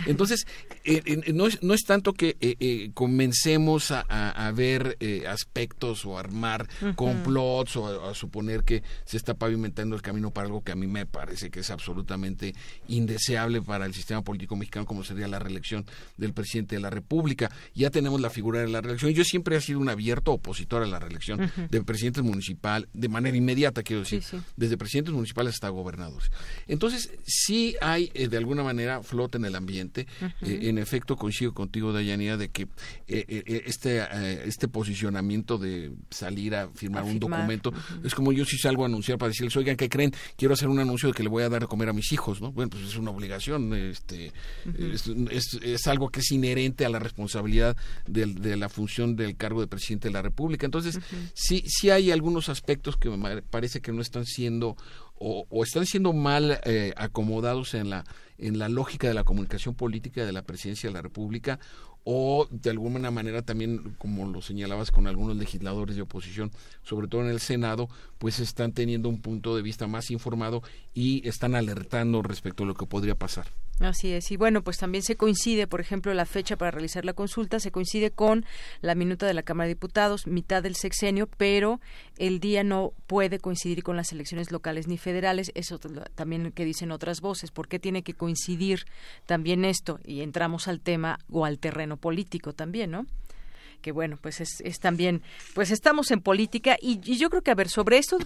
[0.06, 0.46] Entonces,
[0.84, 6.18] eh, eh, no, es, no es tanto que eh, comencemos a, a ver aspectos o
[6.18, 6.51] armar
[6.96, 10.86] complots o a, suponer que se está pavimentando el camino para algo que a mí
[10.86, 12.54] me parece que es absolutamente
[12.88, 15.84] indeseable para el sistema político mexicano como sería la reelección
[16.16, 17.50] del presidente de la República.
[17.74, 19.12] Ya tenemos la figura de la reelección.
[19.12, 23.36] Yo siempre he sido un abierto opositor a la reelección de presidentes municipal de manera
[23.36, 24.22] inmediata, quiero decir,
[24.56, 26.30] desde presidentes municipales hasta gobernadores.
[26.66, 30.06] Entonces, sí hay eh, de alguna manera flota en el ambiente.
[30.42, 32.68] Eh, en efecto, coincido contigo, Dayanía, de que
[33.08, 34.02] eh, este,
[34.48, 37.72] este posicionamiento de salir a firmar, un documento
[38.04, 40.12] es como yo si salgo a anunciar para decirles, oigan, ¿qué creen?
[40.36, 42.40] Quiero hacer un anuncio de que le voy a dar de comer a mis hijos,
[42.40, 42.52] ¿no?
[42.52, 44.32] Bueno, pues es una obligación, este,
[45.30, 50.08] es, algo que es inherente a la responsabilidad de, la función del cargo de presidente
[50.08, 50.66] de la República.
[50.66, 50.98] Entonces,
[51.34, 54.76] sí, sí hay algunos aspectos que me parece que no están siendo
[55.24, 58.04] o, están siendo mal eh, acomodados en la
[58.38, 61.60] en la lógica de la comunicación política de la presidencia de la República
[62.04, 66.50] o de alguna manera también, como lo señalabas con algunos legisladores de oposición,
[66.82, 67.88] sobre todo en el Senado,
[68.18, 70.62] pues están teniendo un punto de vista más informado
[70.94, 73.46] y están alertando respecto a lo que podría pasar.
[73.82, 74.30] Así es.
[74.30, 77.72] Y bueno, pues también se coincide, por ejemplo, la fecha para realizar la consulta se
[77.72, 78.46] coincide con
[78.80, 81.80] la minuta de la Cámara de Diputados, mitad del sexenio, pero
[82.16, 85.50] el día no puede coincidir con las elecciones locales ni federales.
[85.56, 85.80] Eso
[86.14, 87.50] también que dicen otras voces.
[87.50, 88.84] ¿Por qué tiene que coincidir
[89.26, 89.98] también esto?
[90.04, 93.06] Y entramos al tema o al terreno político también, ¿no?
[93.82, 95.22] Que bueno, pues es, también,
[95.54, 98.16] pues estamos en política y, yo creo que, a ver, sobre esto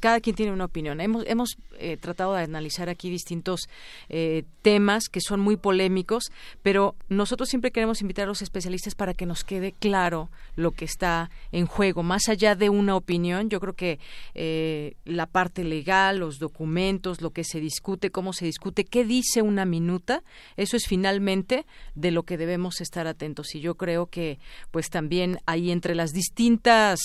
[0.00, 1.00] cada quien tiene una opinión.
[1.00, 3.68] Hemos, hemos eh, tratado de analizar aquí distintos
[4.08, 6.24] eh, temas que son muy polémicos,
[6.62, 10.84] pero nosotros siempre queremos invitar a los especialistas para que nos quede claro lo que
[10.84, 12.02] está en juego.
[12.02, 13.98] Más allá de una opinión, yo creo que
[14.34, 19.42] eh, la parte legal, los documentos, lo que se discute, cómo se discute, qué dice
[19.42, 20.22] una minuta,
[20.56, 21.64] eso es finalmente
[21.94, 23.54] de lo que debemos estar atentos.
[23.54, 24.38] Y yo creo que,
[24.70, 26.98] pues también ahí entre las distintas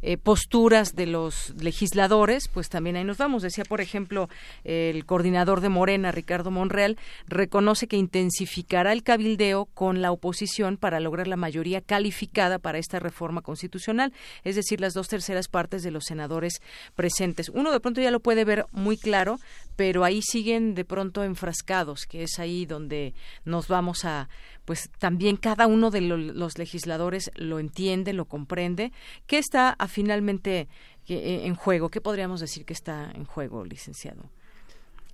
[0.00, 3.42] eh, posturas de los legisladores, pues también ahí nos vamos.
[3.42, 4.30] Decía, por ejemplo,
[4.64, 6.96] el coordinador de Morena, Ricardo Monreal,
[7.28, 12.98] reconoce que intensificará el cabildeo con la oposición para lograr la mayoría calificada para esta
[12.98, 16.62] reforma constitucional, es decir, las dos terceras partes de los senadores
[16.96, 17.50] presentes.
[17.50, 19.38] Uno de pronto ya lo puede ver muy claro,
[19.76, 23.12] pero ahí siguen de pronto enfrascados, que es ahí donde
[23.44, 24.30] nos vamos a,
[24.64, 28.92] pues también cada uno de los legisladores lo entiende, lo comprende.
[29.26, 30.68] ¿Qué está a, finalmente
[31.08, 31.88] eh, en juego?
[31.88, 34.22] ¿Qué podríamos decir que está en juego, licenciado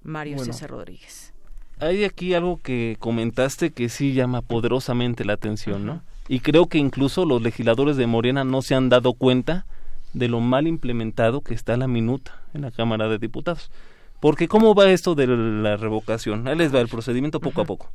[0.03, 1.33] Mario César Rodríguez?
[1.79, 6.03] Hay aquí algo que comentaste que sí llama poderosamente la atención, ¿no?
[6.29, 9.67] Y creo que incluso los legisladores de Morena no se han dado cuenta
[10.13, 13.71] de lo mal implementado que está la minuta en la Cámara de Diputados.
[14.21, 16.47] Porque ¿cómo va esto de la revocación?
[16.47, 17.91] Ahí les va el procedimiento poco a poco.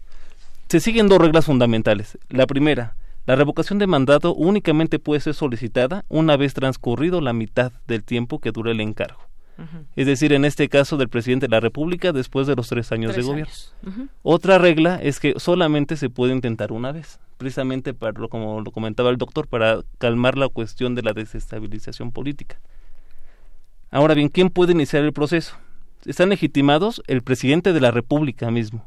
[0.67, 2.17] Se siguen dos reglas fundamentales.
[2.29, 2.95] La primera,
[3.25, 8.39] la revocación de mandato únicamente puede ser solicitada una vez transcurrido la mitad del tiempo
[8.39, 9.19] que dure el encargo.
[9.95, 13.15] Es decir, en este caso del presidente de la República después de los tres años
[13.15, 13.53] de gobierno.
[14.21, 19.09] Otra regla es que solamente se puede intentar una vez, precisamente para, como lo comentaba
[19.09, 22.59] el doctor, para calmar la cuestión de la desestabilización política.
[23.91, 25.55] Ahora bien, ¿quién puede iniciar el proceso?
[26.05, 28.85] Están legitimados el presidente de la República mismo.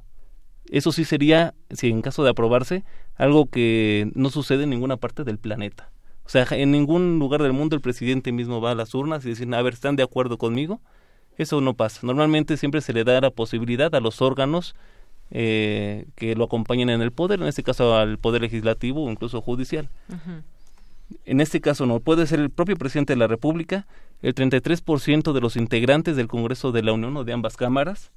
[0.70, 2.84] Eso sí sería, si en caso de aprobarse,
[3.18, 5.90] algo que no sucede en ninguna parte del planeta.
[6.24, 9.30] O sea, en ningún lugar del mundo el presidente mismo va a las urnas y
[9.30, 10.80] dice, a ver, ¿están de acuerdo conmigo?
[11.36, 12.00] Eso no pasa.
[12.02, 14.74] Normalmente siempre se le da la posibilidad a los órganos
[15.30, 19.40] eh, que lo acompañen en el poder, en este caso al poder legislativo o incluso
[19.40, 19.88] judicial.
[21.24, 23.86] En este caso no, puede ser el propio presidente de la República,
[24.22, 28.10] el 33% de los integrantes del Congreso de la Unión o de ambas cámaras,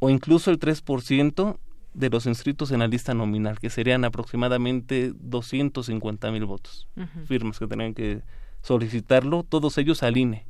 [0.00, 1.56] o incluso el 3%
[1.94, 6.88] de los inscritos en la lista nominal, que serían aproximadamente 250 mil votos,
[7.26, 8.22] firmas que tendrían que
[8.62, 10.46] solicitarlo, todos ellos al INE.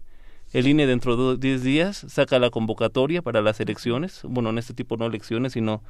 [0.53, 4.73] El INE dentro de 10 días saca la convocatoria para las elecciones, bueno, en este
[4.73, 5.83] tipo no elecciones, sino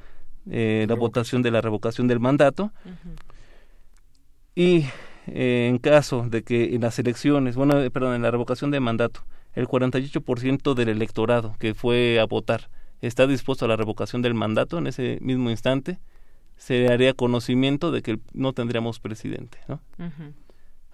[0.49, 2.71] eh, la votación de la revocación del mandato.
[4.55, 4.85] Y
[5.27, 8.79] eh, en caso de que en las elecciones, bueno, eh, perdón, en la revocación de
[8.79, 9.21] mandato,
[9.53, 12.69] el 48% del electorado que fue a votar
[13.07, 15.99] está dispuesto a la revocación del mandato en ese mismo instante,
[16.57, 19.57] se haría conocimiento de que no tendríamos presidente.
[19.67, 19.81] ¿no?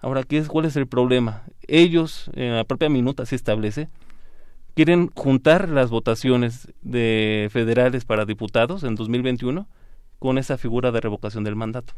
[0.00, 1.44] Ahora, ¿qué es, ¿cuál es el problema?
[1.68, 3.88] Ellos, en la propia minuta se establece,
[4.74, 9.68] quieren juntar las votaciones de federales para diputados en 2021
[10.18, 11.94] con esa figura de revocación del mandato.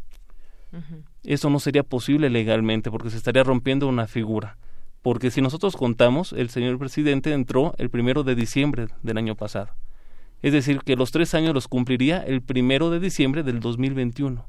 [1.22, 4.56] Eso no sería posible legalmente porque se estaría rompiendo una figura.
[5.02, 9.68] Porque si nosotros contamos, el señor presidente entró el primero de diciembre del año pasado.
[10.44, 14.46] Es decir, que los tres años los cumpliría el primero de diciembre del 2021.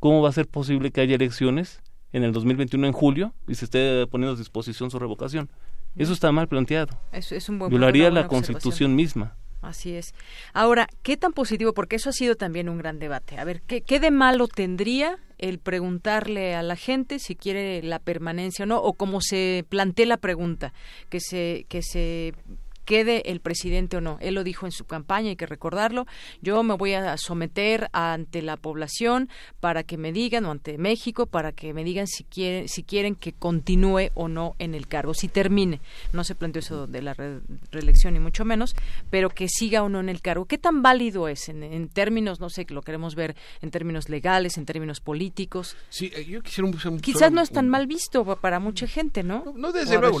[0.00, 1.80] ¿Cómo va a ser posible que haya elecciones
[2.12, 5.48] en el 2021 en julio y se esté poniendo a disposición su revocación?
[5.94, 6.98] Eso está mal planteado.
[7.12, 9.36] Es, un buen Violaría la Constitución misma.
[9.60, 10.12] Así es.
[10.54, 11.72] Ahora, ¿qué tan positivo?
[11.72, 13.38] Porque eso ha sido también un gran debate.
[13.38, 18.00] A ver, ¿qué, qué de malo tendría el preguntarle a la gente si quiere la
[18.00, 18.82] permanencia o no?
[18.82, 20.72] O como se plantea la pregunta,
[21.10, 22.34] que se, que se
[22.84, 24.18] quede el presidente o no.
[24.20, 26.06] Él lo dijo en su campaña, hay que recordarlo.
[26.40, 29.28] Yo me voy a someter ante la población
[29.60, 33.14] para que me digan, o ante México, para que me digan si quieren, si quieren
[33.14, 35.80] que continúe o no en el cargo, si termine.
[36.12, 37.14] No se planteó eso de la
[37.70, 38.74] reelección, ni mucho menos,
[39.10, 40.46] pero que siga o no en el cargo.
[40.46, 44.58] ¿Qué tan válido es en, términos, no sé, que lo queremos ver en términos legales,
[44.58, 45.76] en términos políticos?
[45.88, 49.44] Sí, eh, yo quisiera un, Quizás no es tan mal visto para mucha gente, ¿no?
[49.56, 50.20] No, desde luego,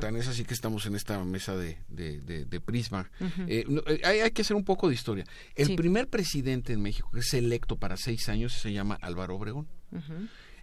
[0.00, 3.10] tan, es así que estamos en esta mesa de de, Prisma.
[3.46, 5.24] Eh, eh, hay, que hacer un poco de historia.
[5.54, 9.68] El primer presidente en México que es electo para seis años se llama Álvaro Obregón.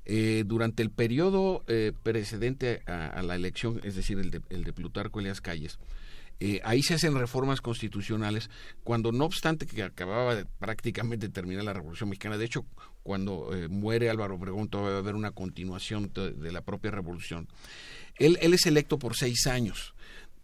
[0.05, 1.63] Eh, durante el periodo
[2.03, 5.79] precedente a, la elección, es decir, el de, el de Plutarco Elias Calles,
[6.63, 8.49] ahí se hacen reformas constitucionales
[8.83, 12.65] cuando no obstante que acababa de prácticamente terminar la Revolución Mexicana, de hecho
[13.03, 17.47] cuando muere Álvaro Obregón todavía va a haber una continuación de, la propia revolución.
[18.17, 19.93] Él, él, es electo por seis años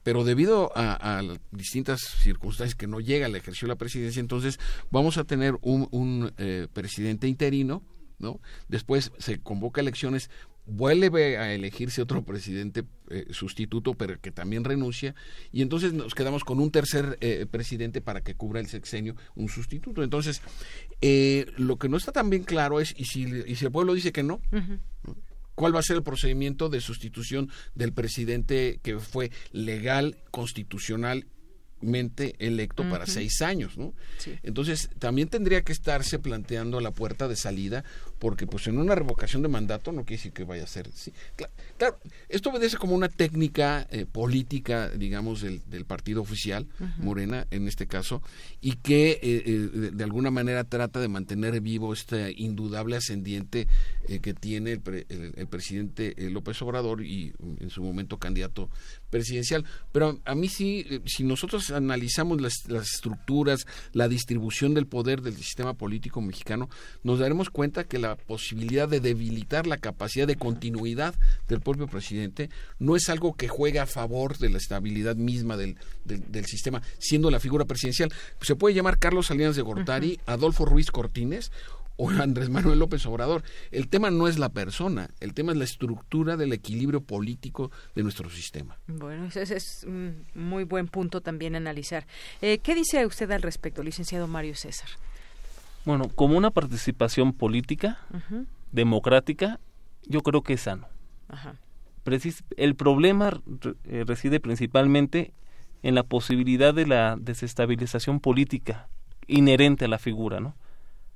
[0.06, 4.60] pero debido a, distintas circunstancias que no llega, le ejerció la presidencia, entonces
[4.91, 7.82] vamos a tener un, eh, presidente interino,
[8.19, 8.40] ¿no?
[8.68, 10.30] Después se convoca elecciones,
[10.68, 15.15] vuelve a elegirse otro presidente eh, sustituto, pero que también renuncia,
[15.52, 19.49] y entonces nos quedamos con un tercer eh, presidente para que cubra el sexenio, un
[19.49, 20.03] sustituto.
[20.03, 20.44] Entonces,
[21.57, 24.11] lo que no está tan bien claro es, y si, y si el pueblo dice
[24.11, 24.40] que no,
[25.56, 32.88] cuál va a ser el procedimiento de sustitución del presidente que fue legal, constitucionalmente electo
[32.90, 33.94] para seis años, ¿no?
[34.44, 37.84] Entonces, también tendría que estarse planteando la puerta de salida
[38.19, 40.89] porque pues en una revocación de mandato no quiere decir que vaya a ser...
[40.93, 41.11] Sí,
[41.77, 46.67] claro, esto obedece como una técnica eh, política, digamos, del, partido oficial,
[46.97, 48.21] Morena en este caso,
[48.61, 53.67] y que eh, eh, de, alguna manera trata de mantener vivo este indudable ascendiente
[54.21, 58.69] que tiene el, presidente López Obrador y en su momento candidato
[59.09, 59.65] presidencial.
[59.91, 65.35] Pero a mí sí, si nosotros analizamos las, las estructuras, la distribución del poder del
[65.35, 66.69] sistema político mexicano,
[67.03, 71.15] nos daremos cuenta que la posibilidad de debilitar la capacidad de continuidad
[71.47, 75.77] del propio presidente no es algo que juegue a favor de la estabilidad misma del,
[76.03, 78.11] del, sistema, siendo la figura presidencial.
[78.41, 81.51] Se puede llamar Carlos Salinas de Gortari, Adolfo Ruiz Cortines
[81.97, 83.43] o Andrés Manuel López Obrador.
[83.71, 88.03] El tema no es la persona, el tema es la estructura del equilibrio político de
[88.03, 88.77] nuestro sistema.
[88.87, 92.05] Bueno, ese es un muy buen punto también analizar.
[92.41, 94.89] Eh, ¿Qué dice usted al respecto, licenciado Mario César?
[95.85, 97.99] Bueno, como una participación política,
[98.71, 99.59] democrática,
[100.07, 100.87] yo creo que es sano.
[102.57, 103.39] el problema
[103.85, 105.33] eh, reside principalmente
[105.83, 108.87] en la posibilidad de la desestabilización política
[109.27, 110.55] inherente a la figura, ¿no?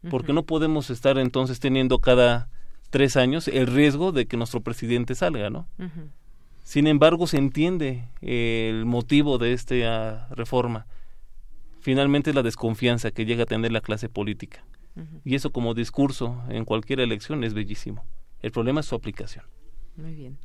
[0.09, 2.47] Porque no podemos estar entonces teniendo cada
[2.89, 5.67] tres años el riesgo de que nuestro presidente salga, ¿no?
[6.63, 10.85] Sin embargo, se entiende el motivo de esta reforma
[11.90, 14.64] finalmente es la desconfianza que llega a tener la clase política.
[15.26, 18.06] Y eso como discurso en cualquier elección es bellísimo.
[18.44, 19.44] El problema es su aplicación.
[19.95, 20.38] Muy bien.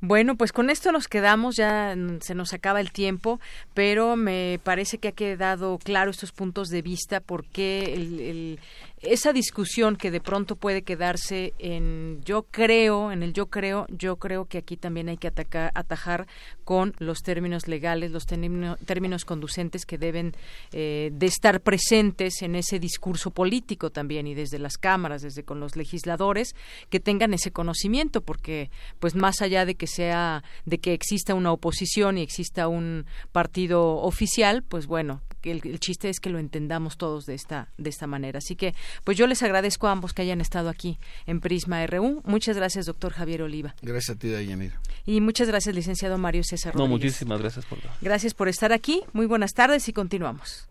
[0.00, 3.40] Bueno, pues con esto nos quedamos, ya se nos acaba el tiempo,
[3.74, 8.60] pero me parece que ha quedado claro estos puntos de vista porque el,
[9.06, 14.16] esa discusión que de pronto puede quedarse en yo creo, en el yo creo, yo
[14.16, 16.26] creo que aquí también hay que atacar, atajar
[16.64, 20.34] con los términos legales, los términos, conducentes que deben
[20.72, 25.60] eh, de estar presentes en ese discurso político también y desde las cámaras, desde con
[25.60, 26.54] los legisladores
[26.90, 31.52] que tengan ese conocimiento, porque pues más allá de que sea, de que exista una
[31.52, 36.96] oposición y exista un partido oficial, pues bueno, el, el chiste es que lo entendamos
[36.96, 38.38] todos de esta de esta manera.
[38.38, 42.22] Así que pues yo les agradezco a ambos que hayan estado aquí en Prisma RU.
[42.24, 43.74] Muchas gracias, doctor Javier Oliva.
[43.82, 44.80] Gracias a ti, Dayanira.
[45.06, 46.74] Y muchas gracias, licenciado Mario César.
[46.76, 49.02] No, muchísimas gracias por Gracias por estar aquí.
[49.12, 50.68] Muy buenas tardes y continuamos.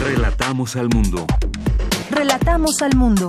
[0.00, 1.26] Relatamos al mundo.
[2.10, 3.28] Relatamos al mundo.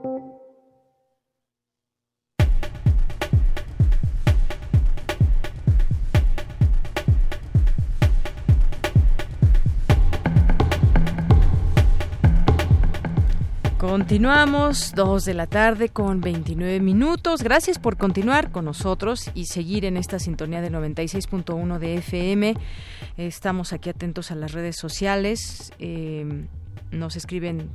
[14.01, 17.43] Continuamos, dos de la tarde con 29 minutos.
[17.43, 22.55] Gracias por continuar con nosotros y seguir en esta sintonía del 96.1 de FM.
[23.17, 25.71] Estamos aquí atentos a las redes sociales.
[25.77, 26.47] Eh,
[26.89, 27.69] nos escriben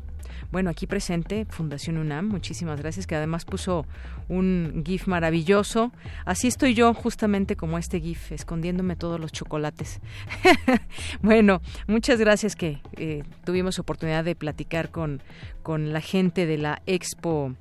[0.57, 3.85] bueno, aquí presente Fundación UNAM, muchísimas gracias, que además puso
[4.27, 5.93] un GIF maravilloso.
[6.25, 10.01] Así estoy yo, justamente como este GIF, escondiéndome todos los chocolates.
[11.21, 15.21] bueno, muchas gracias que eh, tuvimos oportunidad de platicar con,
[15.63, 17.53] con la gente de la Expo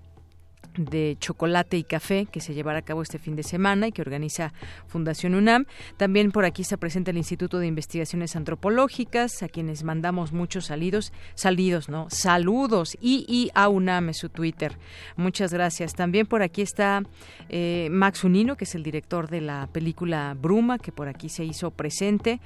[0.77, 4.01] de chocolate y café que se llevará a cabo este fin de semana y que
[4.01, 4.53] organiza
[4.87, 5.65] Fundación UNAM.
[5.97, 11.13] También por aquí se presenta el Instituto de Investigaciones Antropológicas, a quienes mandamos muchos salidos,
[11.35, 12.07] salidos, ¿no?
[12.09, 14.77] Saludos y, y a UNAM es su Twitter.
[15.15, 15.93] Muchas gracias.
[15.93, 17.03] También por aquí está
[17.49, 21.45] eh, Max Unino, que es el director de la película Bruma, que por aquí se
[21.45, 22.39] hizo presente.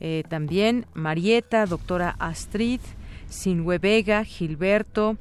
[0.00, 2.80] Eh, también Marieta, doctora Astrid,
[3.28, 5.16] Sinhue Vega, Gilberto,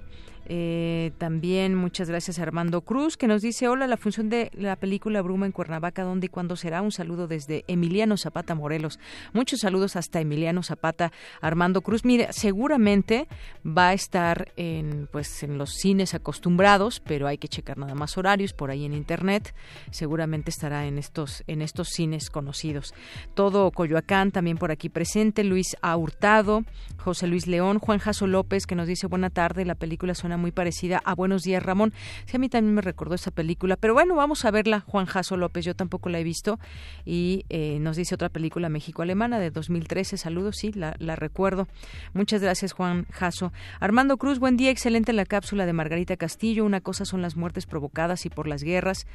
[0.47, 4.75] eh, también muchas gracias a Armando Cruz que nos dice hola la función de la
[4.75, 8.99] película Bruma en Cuernavaca dónde y cuándo será un saludo desde Emiliano Zapata Morelos.
[9.33, 11.11] Muchos saludos hasta Emiliano Zapata
[11.41, 12.05] Armando Cruz.
[12.05, 13.27] Mire seguramente
[13.65, 18.15] va a estar en pues en los cines acostumbrados pero hay que checar nada más
[18.17, 19.55] horarios por ahí en internet.
[19.89, 22.93] Seguramente estará en estos en estos cines conocidos.
[23.33, 25.75] Todo Coyoacán también por aquí presente Luis.
[25.95, 26.63] Hurtado
[26.97, 30.51] José Luis León Juan Jaso López que nos dice buena tarde la película suena muy
[30.51, 31.93] parecida a Buenos días Ramón.
[32.25, 35.37] Sí, a mí también me recordó esa película, pero bueno, vamos a verla, Juan Jaso
[35.37, 36.59] López, yo tampoco la he visto
[37.05, 41.67] y eh, nos dice otra película México-Alemana de 2013, saludos, sí, la, la recuerdo.
[42.13, 43.51] Muchas gracias Juan Jaso.
[43.79, 47.65] Armando Cruz, buen día, excelente la cápsula de Margarita Castillo, una cosa son las muertes
[47.65, 49.07] provocadas y por las guerras,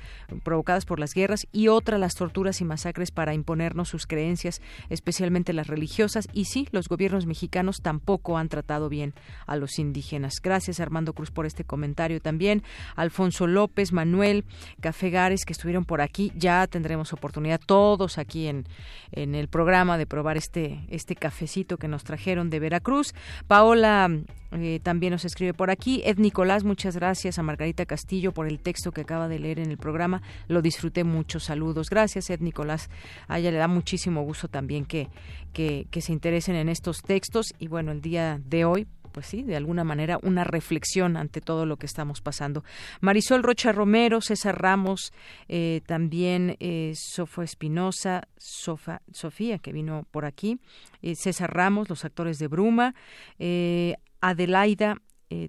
[0.43, 5.53] provocadas por las guerras y otra las torturas y masacres para imponernos sus creencias, especialmente
[5.53, 9.15] las religiosas y sí, los gobiernos mexicanos tampoco han tratado bien
[9.47, 10.35] a los indígenas.
[10.43, 12.63] Gracias Armando Cruz por este comentario también.
[12.97, 14.45] Alfonso López, Manuel,
[14.81, 18.67] Café Gares que estuvieron por aquí, ya tendremos oportunidad todos aquí en,
[19.13, 23.15] en el programa de probar este, este cafecito que nos trajeron de Veracruz.
[23.47, 24.09] Paola
[24.53, 26.03] eh, también nos escribe por aquí.
[26.05, 29.71] Ed Nicolás, muchas gracias a Margarita Castillo por el texto que acaba de leer en
[29.71, 30.23] el programa.
[30.49, 31.39] Lo disfruté mucho.
[31.41, 31.89] Saludos.
[31.89, 32.91] Gracias, Ed Nicolás.
[33.29, 35.09] A ella le da muchísimo gusto también que,
[35.53, 37.55] que, que se interesen en estos textos.
[37.59, 41.67] Y bueno, el día de hoy, pues sí, de alguna manera una reflexión ante todo
[41.67, 42.65] lo que estamos pasando.
[43.01, 45.13] Marisol Rocha Romero, César Ramos,
[45.49, 50.59] eh, también eh, Sofo Espinosa, Sofía, que vino por aquí,
[51.03, 52.95] eh, César Ramos, los actores de Bruma,
[53.39, 54.97] eh, Adelaida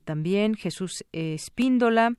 [0.04, 2.14] también, Jesús Espíndola,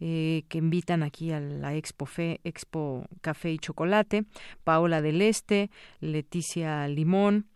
[0.00, 2.08] que invitan aquí a la Expo,
[2.42, 4.24] Expo Café y Chocolate,
[4.64, 7.46] Paola del Este, Leticia Limón,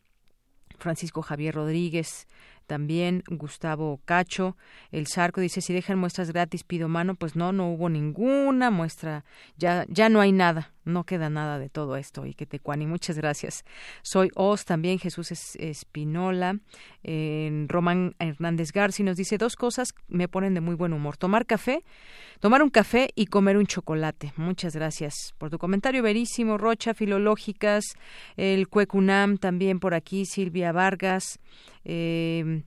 [0.78, 2.28] Francisco Javier Rodríguez,
[2.70, 4.56] también Gustavo Cacho,
[4.92, 9.24] el Zarco dice si dejan muestras gratis pido mano, pues no, no hubo ninguna muestra,
[9.56, 12.86] ya, ya no hay nada, no queda nada de todo esto y que te cuani,
[12.86, 13.64] muchas gracias.
[14.02, 16.60] Soy Oz también, Jesús Espinola,
[17.02, 21.46] eh, Román Hernández García nos dice dos cosas me ponen de muy buen humor, tomar
[21.46, 21.82] café,
[22.38, 24.32] tomar un café y comer un chocolate.
[24.36, 27.84] Muchas gracias por tu comentario, verísimo, Rocha, Filológicas,
[28.36, 31.40] el Cuecunam también por aquí, Silvia Vargas,
[31.84, 32.59] eh,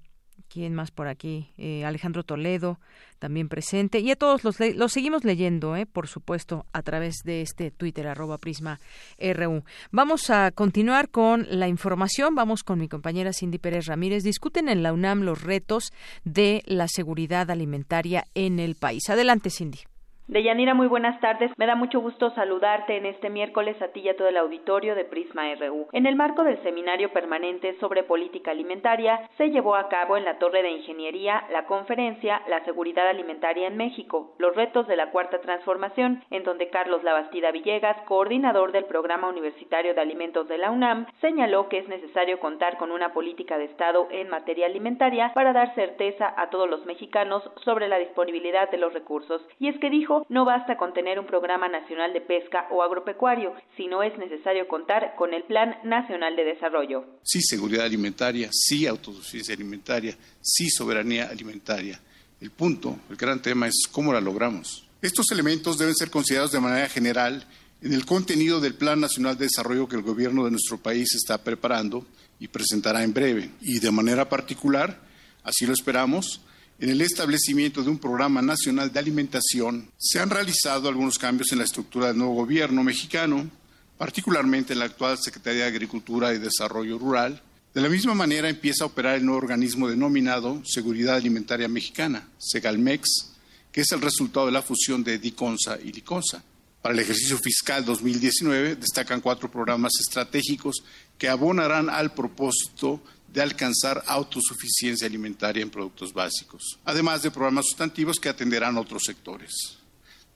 [0.53, 1.51] ¿Quién más por aquí?
[1.57, 2.80] Eh, Alejandro Toledo,
[3.17, 4.01] también presente.
[4.01, 8.05] Y a todos los, los seguimos leyendo, eh, por supuesto, a través de este Twitter,
[8.05, 8.80] arroba Prisma
[9.17, 9.63] RU.
[9.89, 12.35] Vamos a continuar con la información.
[12.35, 14.21] Vamos con mi compañera Cindy Pérez Ramírez.
[14.21, 15.91] Discuten en la UNAM los retos
[16.23, 19.09] de la seguridad alimentaria en el país.
[19.09, 19.80] Adelante, Cindy.
[20.27, 21.51] Deyanira, muy buenas tardes.
[21.57, 24.95] Me da mucho gusto saludarte en este miércoles a ti y a todo el auditorio
[24.95, 25.89] de Prisma RU.
[25.91, 30.39] En el marco del seminario permanente sobre política alimentaria, se llevó a cabo en la
[30.39, 35.41] Torre de Ingeniería la conferencia La seguridad alimentaria en México, los retos de la cuarta
[35.41, 41.05] transformación, en donde Carlos Labastida Villegas, coordinador del Programa Universitario de Alimentos de la UNAM,
[41.19, 45.75] señaló que es necesario contar con una política de Estado en materia alimentaria para dar
[45.75, 49.45] certeza a todos los mexicanos sobre la disponibilidad de los recursos.
[49.59, 53.53] Y es que dijo no basta con tener un programa nacional de pesca o agropecuario,
[53.77, 57.06] sino es necesario contar con el Plan Nacional de Desarrollo.
[57.23, 61.99] Sí, seguridad alimentaria, sí, autosuficiencia alimentaria, sí, soberanía alimentaria.
[62.40, 64.85] El punto, el gran tema es cómo la logramos.
[65.02, 67.45] Estos elementos deben ser considerados de manera general
[67.81, 71.44] en el contenido del Plan Nacional de Desarrollo que el gobierno de nuestro país está
[71.44, 72.06] preparando
[72.40, 73.49] y presentará en breve.
[73.61, 74.99] Y de manera particular,
[75.44, 76.41] así lo esperamos,
[76.84, 81.60] en el establecimiento de un programa nacional de alimentación, se han realizado algunos cambios en
[81.60, 83.49] la estructura del nuevo gobierno mexicano,
[83.97, 87.41] particularmente en la actual Secretaría de Agricultura y Desarrollo Rural.
[87.73, 93.31] De la misma manera empieza a operar el nuevo organismo denominado Seguridad Alimentaria Mexicana, Segalmex,
[93.72, 96.43] que es el resultado de la fusión de DICONSA y LICONSA.
[96.81, 100.84] Para el ejercicio fiscal 2019 destacan cuatro programas estratégicos
[101.18, 103.01] que abonarán al propósito
[103.34, 109.80] de alcanzar autosuficiencia alimentaria en productos básicos, además de programas sustantivos que atenderán otros sectores.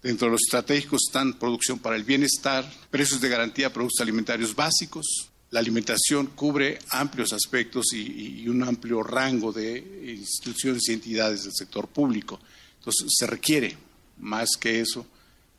[0.02, 5.30] Dentro de los estratégicos están producción para el bienestar, precios de garantía, productos alimentarios básicos.
[5.52, 11.54] La alimentación cubre amplios aspectos y, y un amplio rango de instituciones y entidades del
[11.54, 12.40] sector público.
[12.80, 13.78] Entonces, se requiere,
[14.18, 15.06] más que eso,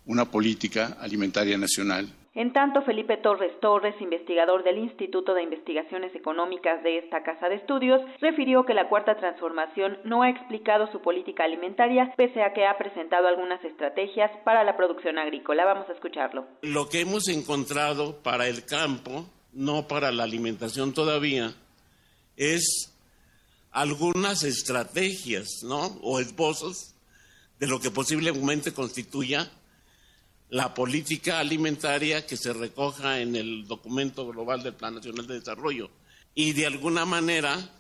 [0.07, 6.83] una política alimentaria nacional en tanto, Felipe Torres Torres, investigador del Instituto de Investigaciones Económicas
[6.83, 11.45] de esta Casa de Estudios, refirió que la Cuarta Transformación no ha explicado su política
[11.45, 15.65] alimentaria, pese a que ha presentado algunas estrategias para la producción agrícola.
[15.65, 16.47] Vamos a escucharlo.
[16.63, 21.55] Lo que hemos encontrado para el campo, no para la alimentación todavía,
[22.37, 22.95] es
[23.73, 25.99] algunas estrategias, ¿no?
[26.03, 26.95] O esbozos
[27.59, 29.51] de lo que posiblemente constituya
[30.51, 35.91] la política alimentaria que se recoja en el documento global del Plan Nacional de Desarrollo.
[36.35, 37.71] Y de alguna manera,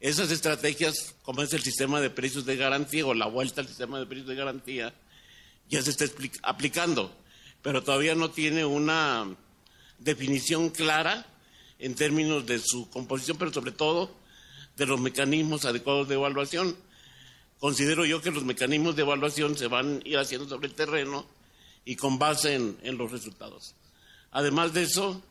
[0.00, 3.98] esas estrategias, como es el sistema de precios de garantía o la vuelta al sistema
[3.98, 4.94] de precios de garantía,
[5.68, 6.04] ya se está
[6.42, 7.14] aplicando,
[7.62, 9.34] pero todavía no tiene una
[9.98, 11.26] definición clara
[11.78, 14.10] en términos de su composición, pero sobre todo
[14.76, 16.76] de los mecanismos adecuados de evaluación
[17.62, 21.24] considero yo que los mecanismos de evaluación se van a ir haciendo sobre el terreno
[21.84, 23.74] y con base en, los resultados.
[24.30, 25.22] Además de eso,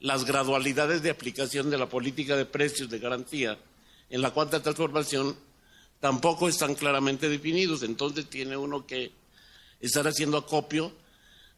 [0.00, 3.58] las gradualidades de aplicación de la política de precios de garantía
[4.10, 5.36] en la cuarta transformación
[6.00, 9.12] tampoco están claramente definidos, entonces tiene uno que
[9.80, 10.92] estar haciendo acopio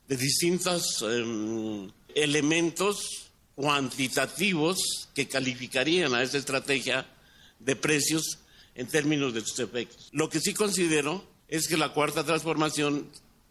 [0.07, 7.07] de distintos em, elementos cuantitativos que calificarían a esta estrategia
[7.59, 8.39] de precios
[8.75, 10.09] en términos de sus efectos.
[10.13, 13.09] Lo que sí considero es que la cuarta transformación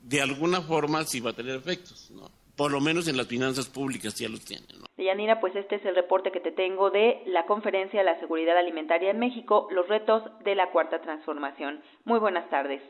[0.08, 2.30] de alguna forma sí va a tener efectos, ¿no?
[2.56, 4.86] Por lo menos en las finanzas públicas ya los tiene, ¿no?
[4.98, 8.58] Yanira, pues este es el reporte que te tengo de la Conferencia de la Seguridad
[8.58, 11.82] Alimentaria en México, los retos de la cuarta transformación.
[12.06, 12.82] Muy buenas tardes.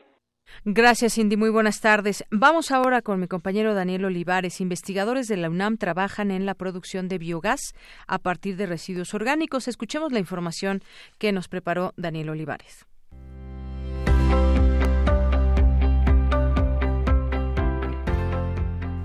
[0.64, 1.36] Gracias, Cindy.
[1.36, 2.24] Muy buenas tardes.
[2.30, 4.62] Vamos ahora con mi compañero Daniel Olivares.
[4.62, 7.74] Investigadores de la UNAM trabajan en la producción de biogás
[8.06, 9.68] a partir de residuos orgánicos.
[9.68, 10.82] Escuchemos la información
[11.18, 12.86] que nos preparó Daniel Olivares.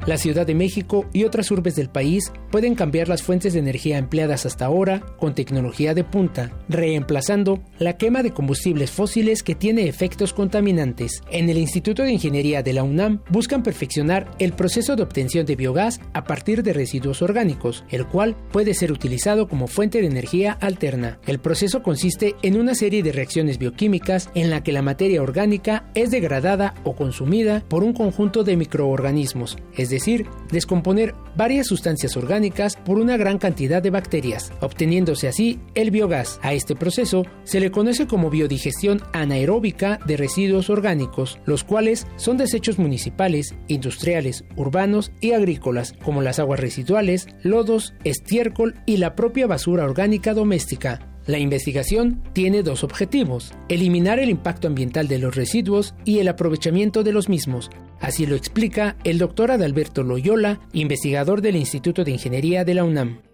[0.06, 3.98] La Ciudad de México y otras urbes del país pueden cambiar las fuentes de energía
[3.98, 9.88] empleadas hasta ahora con tecnología de punta, reemplazando la quema de combustibles fósiles que tiene
[9.88, 11.22] efectos contaminantes.
[11.32, 15.56] En el Instituto de Ingeniería de la UNAM buscan perfeccionar el proceso de obtención de
[15.56, 20.52] biogás a partir de residuos orgánicos, el cual puede ser utilizado como fuente de energía
[20.52, 21.20] alterna.
[21.26, 25.90] El proceso consiste en una serie de reacciones bioquímicas en la que la materia orgánica
[25.96, 32.76] es degradada o consumida por un conjunto de microorganismos, es decir, descomponer varias sustancias orgánicas
[32.76, 36.40] por una gran cantidad de bacterias, obteniéndose así el biogás.
[36.42, 42.38] A este proceso se le conoce como biodigestión anaeróbica de residuos orgánicos, los cuales son
[42.38, 49.48] desechos municipales, industriales, urbanos y agrícolas, como las aguas residuales, lodos, estiércol y la propia
[49.48, 51.13] basura orgánica doméstica.
[51.26, 57.04] La investigación tiene dos objetivos, eliminar el impacto ambiental de los residuos y el aprovechamiento
[57.04, 57.70] de los mismos.
[58.02, 63.33] Así lo explica el doctor Adalberto Loyola, investigador del Instituto de Ingeniería de la UNAM.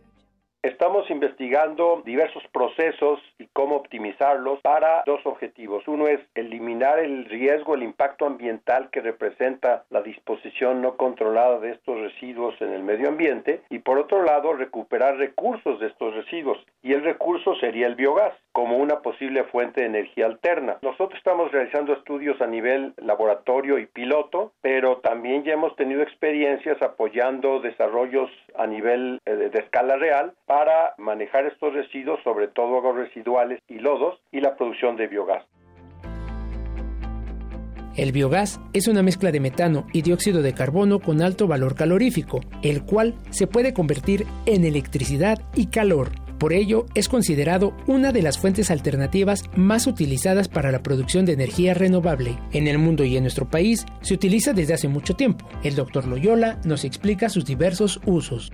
[0.61, 5.88] Estamos investigando diversos procesos y cómo optimizarlos para dos objetivos.
[5.88, 11.72] Uno es eliminar el riesgo, el impacto ambiental que representa la disposición no controlada de
[11.72, 16.57] estos residuos en el medio ambiente y por otro lado recuperar recursos de estos residuos
[16.84, 20.77] y el recurso sería el biogás como una posible fuente de energía alterna.
[20.81, 26.81] Nosotros estamos realizando estudios a nivel laboratorio y piloto, pero también ya hemos tenido experiencias
[26.81, 32.96] apoyando desarrollos a nivel eh, de escala real para manejar estos residuos, sobre todo aguas
[32.96, 35.46] residuales y lodos, y la producción de biogás.
[37.96, 42.40] El biogás es una mezcla de metano y dióxido de carbono con alto valor calorífico,
[42.64, 46.10] el cual se puede convertir en electricidad y calor.
[46.40, 51.34] Por ello, es considerado una de las fuentes alternativas más utilizadas para la producción de
[51.34, 52.40] energía renovable.
[52.54, 55.48] En el mundo y en nuestro país se utiliza desde hace mucho tiempo.
[55.64, 58.52] El doctor Loyola nos explica sus diversos usos.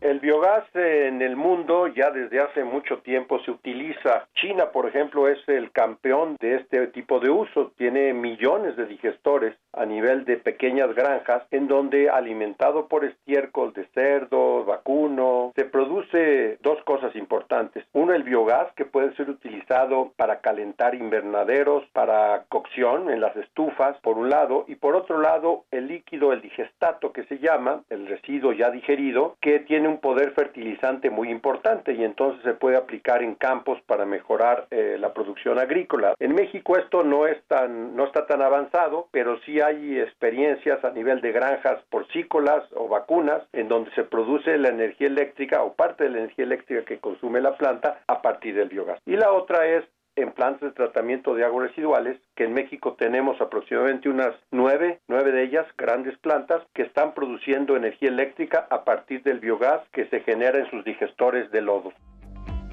[0.00, 4.26] El biogás en el mundo ya desde hace mucho tiempo se utiliza.
[4.34, 7.72] China, por ejemplo, es el campeón de este tipo de uso.
[7.76, 13.86] Tiene millones de digestores a nivel de pequeñas granjas en donde alimentado por estiércol de
[13.88, 17.84] cerdo, vacuno, se produce dos cosas importantes.
[17.92, 23.98] Uno, el biogás que puede ser utilizado para calentar invernaderos, para cocción en las estufas,
[23.98, 28.06] por un lado, y por otro lado, el líquido, el digestato que se llama, el
[28.06, 33.22] residuo ya digerido, que tiene un poder fertilizante muy importante y entonces se puede aplicar
[33.22, 36.14] en campos para mejorar eh, la producción agrícola.
[36.18, 40.90] En México esto no es tan no está tan avanzado, pero sí hay experiencias a
[40.90, 46.04] nivel de granjas porcícolas o vacunas en donde se produce la energía eléctrica o parte
[46.04, 49.00] de la energía eléctrica que consume la planta a partir del biogás.
[49.06, 49.84] Y la otra es
[50.16, 55.32] en plantas de tratamiento de aguas residuales, que en México tenemos aproximadamente unas nueve, nueve
[55.32, 60.20] de ellas, grandes plantas, que están produciendo energía eléctrica a partir del biogás que se
[60.20, 61.92] genera en sus digestores de lodo.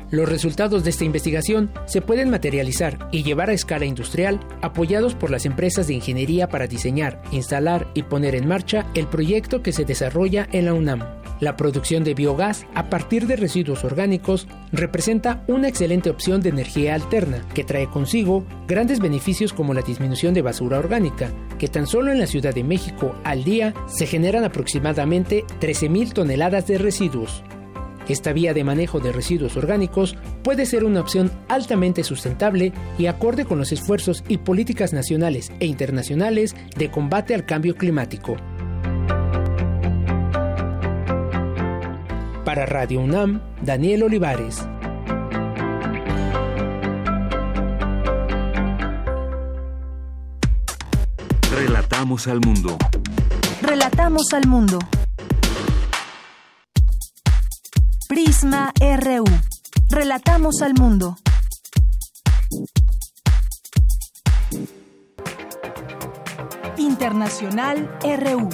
[0.10, 5.30] Los resultados de esta investigación se pueden materializar y llevar a escala industrial apoyados por
[5.30, 9.84] las empresas de ingeniería para diseñar, instalar y poner en marcha el proyecto que se
[9.84, 11.04] desarrolla en la UNAM.
[11.42, 16.96] La producción de biogás a partir de residuos orgánicos representa una excelente opción de energía
[16.96, 21.30] alterna que trae consigo grandes beneficios como la disminución de basura orgánica,
[21.60, 26.66] que tan solo en la Ciudad de México al día se generan aproximadamente 13.000 toneladas
[26.66, 27.44] de residuos.
[28.08, 33.46] Esta vía de manejo de residuos orgánicos puede ser una opción altamente sustentable y acorde
[33.46, 38.38] con los esfuerzos y políticas nacionales e internacionales de combate al cambio climático.
[42.46, 44.66] Para Radio UNAM, Daniel Olivares.
[51.52, 52.78] Relatamos al mundo.
[53.62, 54.80] Relatamos al mundo.
[58.08, 59.26] Prisma RU.
[59.90, 61.18] Relatamos al mundo.
[66.78, 68.50] Internacional RU.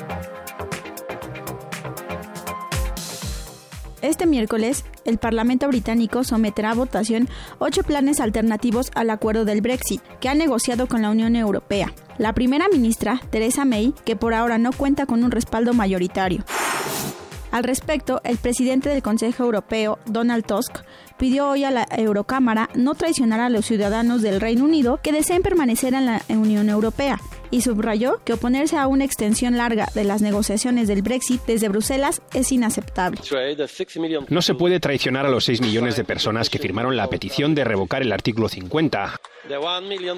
[4.01, 10.01] Este miércoles, el Parlamento británico someterá a votación ocho planes alternativos al acuerdo del Brexit
[10.19, 11.93] que ha negociado con la Unión Europea.
[12.17, 16.43] La primera ministra, Theresa May, que por ahora no cuenta con un respaldo mayoritario.
[17.53, 20.79] Al respecto, el presidente del Consejo Europeo, Donald Tusk,
[21.19, 25.43] pidió hoy a la Eurocámara no traicionar a los ciudadanos del Reino Unido que deseen
[25.43, 27.19] permanecer en la Unión Europea
[27.53, 32.23] y subrayó que oponerse a una extensión larga de las negociaciones del Brexit desde Bruselas
[32.33, 33.21] es inaceptable.
[34.29, 37.63] No se puede traicionar a los 6 millones de personas que firmaron la petición de
[37.63, 39.21] revocar el artículo 50,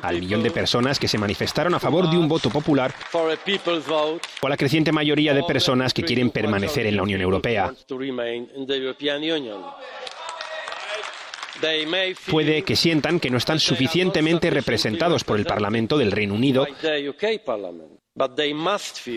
[0.02, 4.50] al millón de personas que se manifestaron a favor de un voto popular o a
[4.50, 7.74] la creciente mayoría de personas que quieren permanecer en la Unión Europea.
[12.30, 16.68] Puede que sientan que no están suficientemente representados por el Parlamento del Reino Unido,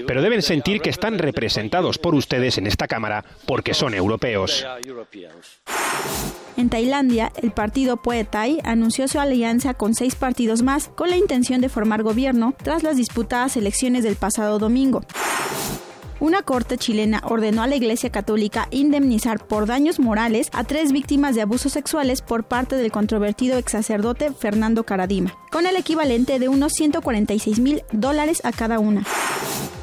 [0.07, 4.67] pero deben sentir que están representados por ustedes en esta Cámara porque son europeos.
[6.57, 11.17] En Tailandia, el partido Pheu Thai anunció su alianza con seis partidos más con la
[11.17, 15.03] intención de formar gobierno tras las disputadas elecciones del pasado domingo.
[16.21, 21.37] Una corte chilena ordenó a la Iglesia Católica indemnizar por daños morales a tres víctimas
[21.37, 26.49] de abusos sexuales por parte del controvertido ex sacerdote Fernando Caradima, con el equivalente de
[26.49, 29.05] unos 146 mil dólares a cada una.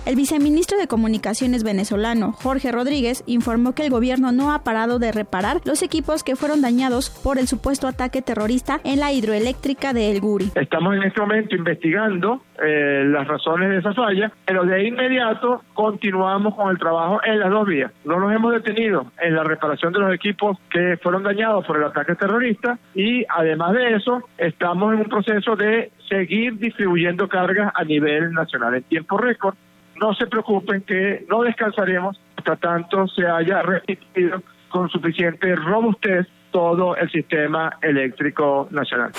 [0.06, 5.12] El viceministro de Comunicaciones venezolano, Jorge Rodríguez, informó que el gobierno no ha parado de
[5.12, 10.12] reparar los equipos que fueron dañados por el supuesto ataque terrorista en la hidroeléctrica de
[10.12, 10.52] El Guri.
[10.54, 16.54] Estamos en este momento investigando eh, las razones de esa falla, pero de inmediato continuamos
[16.54, 17.92] con el trabajo en las dos vías.
[18.04, 21.84] No nos hemos detenido en la reparación de los equipos que fueron dañados por el
[21.84, 27.84] ataque terrorista y además de eso estamos en un proceso de seguir distribuyendo cargas a
[27.84, 29.56] nivel nacional en tiempo récord
[30.00, 36.96] no se preocupen que no descansaremos hasta tanto se haya repetido con suficiente robustez todo
[36.96, 39.12] el sistema eléctrico nacional.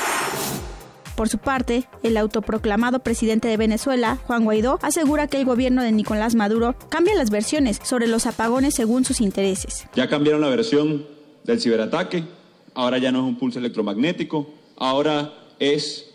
[1.16, 5.90] Por su parte, el autoproclamado presidente de Venezuela, Juan Guaidó, asegura que el gobierno de
[5.90, 9.88] Nicolás Maduro cambia las versiones sobre los apagones según sus intereses.
[9.94, 11.06] Ya cambiaron la versión
[11.44, 12.24] del ciberataque,
[12.74, 16.12] ahora ya no es un pulso electromagnético, ahora es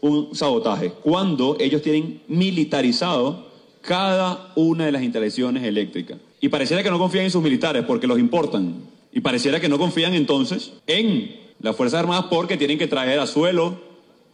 [0.00, 0.92] un sabotaje.
[1.02, 3.45] Cuando ellos tienen militarizado
[3.86, 6.18] cada una de las instalaciones eléctricas.
[6.40, 8.74] Y pareciera que no confían en sus militares porque los importan.
[9.12, 13.26] Y pareciera que no confían entonces en las Fuerzas Armadas porque tienen que traer a
[13.26, 13.80] suelo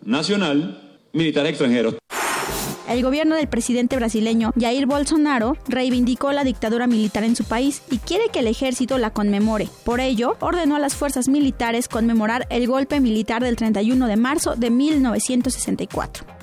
[0.02, 1.94] nacional militares extranjeros.
[2.88, 7.98] El gobierno del presidente brasileño Jair Bolsonaro reivindicó la dictadura militar en su país y
[7.98, 9.68] quiere que el ejército la conmemore.
[9.84, 14.56] Por ello, ordenó a las fuerzas militares conmemorar el golpe militar del 31 de marzo
[14.56, 16.41] de 1964.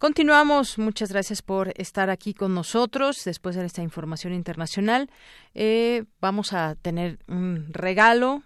[0.00, 0.78] Continuamos.
[0.78, 5.10] Muchas gracias por estar aquí con nosotros después de esta información internacional.
[5.52, 8.42] Eh, vamos a tener un regalo.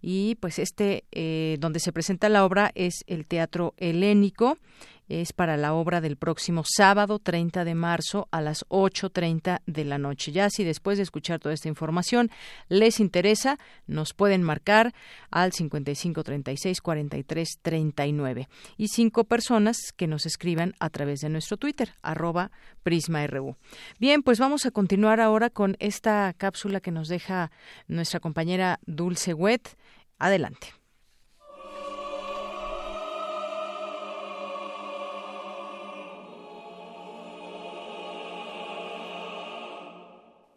[0.01, 4.59] y pues este eh, donde se presenta la obra es el Teatro Helénico
[5.09, 9.97] es para la obra del próximo sábado 30 de marzo a las 8.30 de la
[9.97, 10.31] noche.
[10.31, 12.31] Ya si después de escuchar toda esta información
[12.69, 14.93] les interesa, nos pueden marcar
[15.31, 18.47] al 5536-4339
[18.77, 22.51] y cinco personas que nos escriban a través de nuestro Twitter, arroba
[22.83, 23.57] PrismaRU.
[23.99, 27.51] Bien, pues vamos a continuar ahora con esta cápsula que nos deja
[27.87, 29.77] nuestra compañera Dulce Wet.
[30.19, 30.82] Adelante.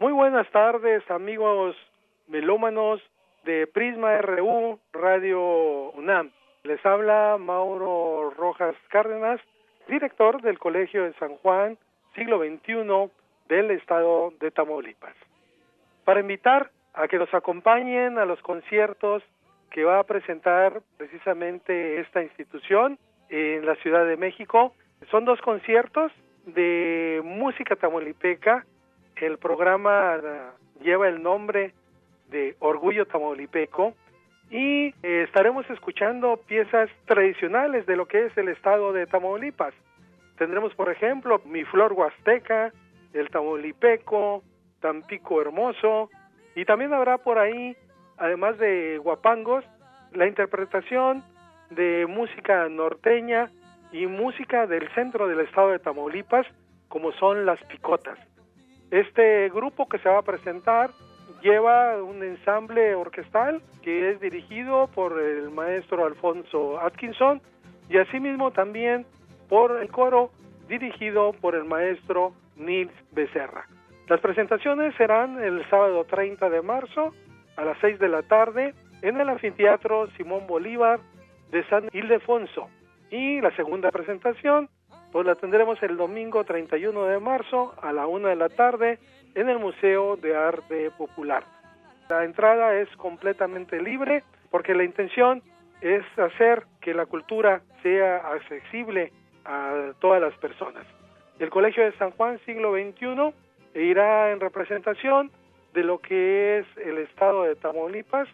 [0.07, 1.75] Muy buenas tardes, amigos
[2.29, 3.03] melómanos
[3.43, 6.31] de Prisma RU Radio UNAM.
[6.63, 9.41] Les habla Mauro Rojas Cárdenas,
[9.89, 11.77] director del Colegio de San Juan,
[12.15, 13.11] siglo XXI
[13.49, 15.17] del estado de Tamaulipas.
[16.05, 19.25] Para invitar a que nos acompañen a los conciertos
[19.73, 22.97] que va a presentar precisamente esta institución
[23.29, 24.73] en la Ciudad de México.
[25.11, 26.13] Son dos conciertos
[26.45, 28.65] de música tamaulipeca
[29.25, 30.21] el programa
[30.83, 31.73] lleva el nombre
[32.29, 33.95] de Orgullo Tamaulipeco
[34.51, 39.75] y eh, estaremos escuchando piezas tradicionales de lo que es el estado de Tamaulipas.
[40.37, 42.73] Tendremos, por ejemplo, Mi Flor Huasteca,
[43.13, 44.43] el Tamaulipeco,
[44.81, 46.11] Tampico Hermoso,
[46.55, 47.77] y también habrá por ahí,
[48.19, 49.65] además de guapangos,
[50.13, 51.25] la interpretación
[51.71, 53.51] de música norteña
[53.93, 56.47] y música del centro del estado de Tamaulipas,
[56.89, 58.19] como son las picotas.
[58.91, 60.91] Este grupo que se va a presentar
[61.43, 67.41] lleva un ensamble orquestal que es dirigido por el maestro Alfonso Atkinson
[67.89, 69.07] y asimismo también
[69.49, 70.31] por el coro
[70.69, 73.67] dirigido por el maestro Nils Becerra.
[74.09, 77.13] Las presentaciones serán el sábado 30 de marzo
[77.57, 81.01] a las 6 de la tarde en el anfiteatro Simón Bolívar
[81.51, 82.69] de San Ildefonso
[83.11, 84.69] y la segunda presentación
[85.17, 88.99] pues la tendremos el domingo 31 de marzo a la una de la tarde
[89.35, 91.43] en el Museo de Arte Popular.
[92.11, 95.43] La entrada es completamente libre porque la intención
[95.81, 99.11] es hacer que la cultura sea accesible
[99.47, 100.87] a todas las personas.
[101.39, 103.33] El Colegio de San Juan siglo XXI
[103.75, 105.31] irá en representación
[105.73, 108.29] de lo que es el estado de Tamaulipas.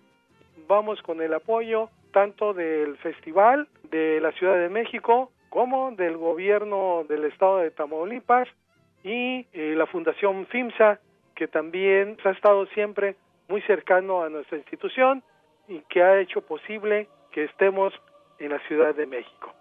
[0.67, 7.05] Vamos con el apoyo tanto del Festival de la Ciudad de México como del gobierno
[7.11, 8.49] del estado de Tamaulipas
[9.05, 10.99] y eh, la Fundación FIMSA,
[11.35, 13.17] que también ha estado siempre
[13.49, 15.23] muy cercano a nuestra institución
[15.69, 17.93] y que ha hecho posible que estemos
[18.39, 19.53] en la Ciudad de México.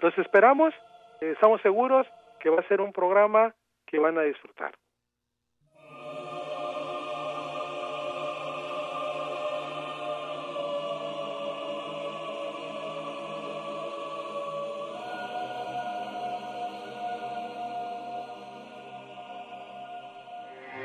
[0.00, 0.72] Los esperamos,
[1.20, 2.06] eh, estamos seguros
[2.40, 3.54] que va a ser un programa
[3.84, 4.72] que van a disfrutar.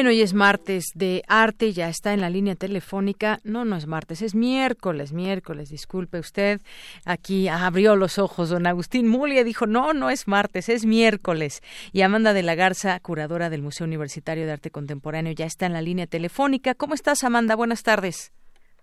[0.00, 3.36] Bien, hoy es martes de arte, ya está en la línea telefónica.
[3.44, 6.60] No, no es martes, es miércoles, miércoles, disculpe usted.
[7.04, 11.60] Aquí abrió los ojos don Agustín Mulia, dijo, no, no es martes, es miércoles.
[11.92, 15.74] Y Amanda de la Garza, curadora del Museo Universitario de Arte Contemporáneo, ya está en
[15.74, 16.74] la línea telefónica.
[16.74, 17.54] ¿Cómo estás, Amanda?
[17.54, 18.32] Buenas tardes.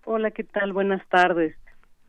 [0.04, 0.72] Hola, ¿qué tal?
[0.72, 1.56] Buenas tardes.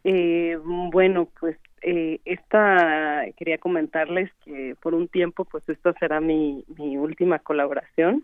[0.04, 6.64] Eh, bueno, pues eh, esta quería comentarles que por un tiempo, pues esta será mi,
[6.78, 8.24] mi última colaboración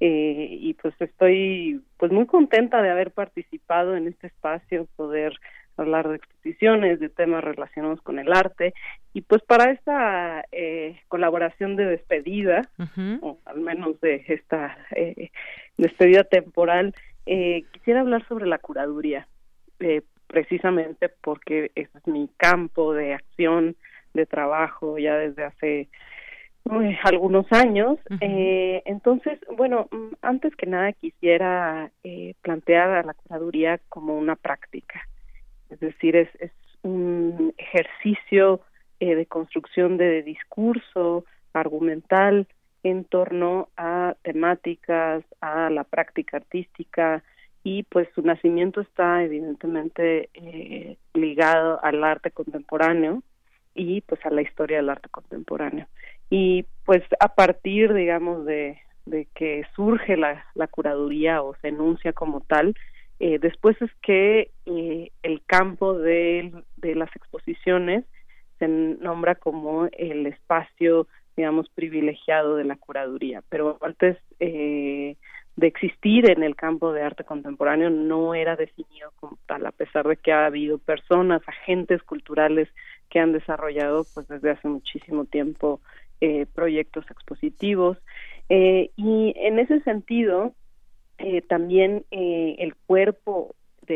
[0.00, 5.38] eh, y pues estoy pues muy contenta de haber participado en este espacio, poder
[5.76, 8.74] hablar de exposiciones, de temas relacionados con el arte.
[9.12, 12.62] Y pues para esta eh, colaboración de despedida,
[13.20, 15.30] o al menos de esta eh,
[15.76, 16.94] despedida temporal,
[17.26, 19.26] eh, quisiera hablar sobre la curaduría,
[19.80, 23.76] eh, precisamente porque ese es mi campo de acción,
[24.14, 25.88] de trabajo ya desde hace
[27.04, 27.98] algunos años.
[28.20, 34.36] eh, entonces, bueno, mm, antes que nada quisiera eh, plantear a la curaduría como una
[34.36, 35.08] práctica.
[35.70, 36.52] Es decir, es, es
[36.82, 38.60] un ejercicio
[39.00, 42.46] eh, de construcción de discurso argumental
[42.82, 47.22] en torno a temáticas, a la práctica artística
[47.64, 53.22] y pues su nacimiento está evidentemente eh, ligado al arte contemporáneo
[53.74, 55.88] y pues a la historia del arte contemporáneo
[56.30, 62.12] y pues a partir digamos de, de que surge la, la curaduría o se enuncia
[62.12, 62.74] como tal
[63.18, 68.04] eh, después es que eh, el campo de, de las exposiciones
[68.58, 73.42] se nombra como el espacio digamos privilegiado de la curaduría.
[73.48, 75.16] Pero antes eh,
[75.56, 80.06] de existir en el campo de arte contemporáneo no era definido como tal a pesar
[80.06, 82.68] de que ha habido personas agentes culturales
[83.10, 85.80] que han desarrollado pues desde hace muchísimo tiempo
[86.20, 87.98] eh, proyectos expositivos.
[88.48, 90.54] Eh, y en ese sentido,
[91.18, 93.54] eh, también el cuerpo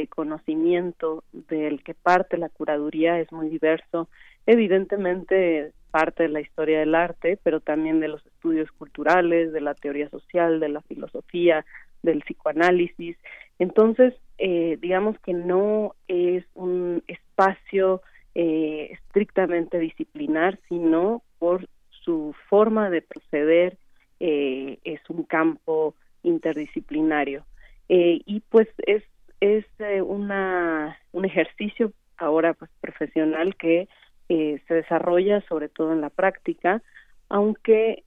[0.08, 4.08] conocimiento del que parte la curaduría es muy diverso.
[4.46, 9.74] Evidentemente parte de la historia del arte, pero también de los estudios culturales, de la
[9.74, 11.64] teoría social, de la filosofía,
[12.02, 13.16] del psicoanálisis.
[13.58, 18.02] Entonces, eh, digamos que no es un espacio
[18.34, 21.68] eh, estrictamente disciplinar, sino por
[22.04, 23.76] su forma de proceder
[24.18, 27.44] eh, es un campo interdisciplinario.
[27.88, 29.02] y pues es,
[29.40, 29.64] es
[30.04, 33.88] una, un ejercicio ahora pues profesional que
[34.28, 36.82] se desarrolla sobre todo en la práctica,
[37.28, 38.04] aunque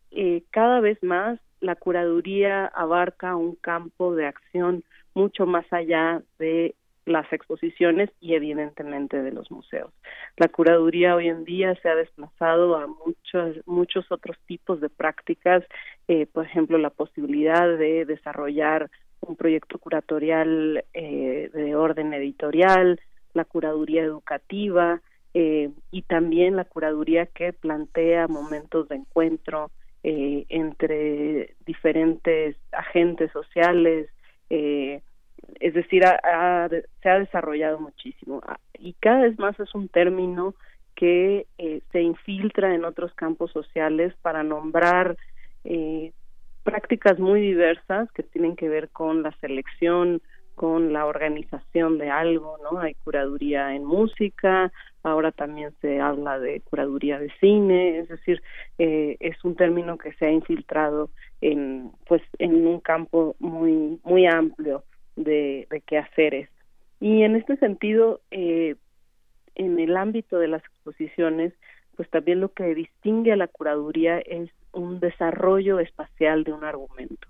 [0.52, 4.84] cada vez más la curaduría abarca un campo de acción
[5.16, 6.76] mucho más allá de
[7.06, 9.92] las exposiciones y evidentemente de los museos.
[10.38, 15.64] La curaduría hoy en día se ha desplazado a muchos muchos otros tipos de prácticas,
[16.08, 18.90] eh, por ejemplo, la posibilidad de desarrollar
[19.22, 23.00] un proyecto curatorial eh, de orden editorial,
[23.34, 25.02] la curaduría educativa
[25.34, 29.72] eh, y también la curaduría que plantea momentos de encuentro
[30.06, 34.10] entre diferentes agentes sociales,
[35.60, 40.56] es decir, se ha desarrollado muchísimo ah, y cada vez más es un término
[40.96, 45.18] que eh, se infiltra en otros campos sociales para nombrar
[46.64, 50.22] prácticas muy diversas que tienen que ver con la selección,
[50.56, 52.80] con la organización de algo, ¿no?
[52.80, 54.72] Hay curaduría en música,
[55.04, 58.42] ahora también se habla de curaduría de cine, es decir,
[58.78, 61.10] eh, es un término que se ha infiltrado
[61.42, 64.84] en, pues, en un campo muy, muy amplio
[65.16, 66.50] de, de quehaceres.
[67.00, 68.76] Y en este sentido, eh,
[69.56, 71.54] en el ámbito de las exposiciones,
[71.96, 77.28] pues también lo que distingue a la curaduría es un desarrollo espacial de un argumento.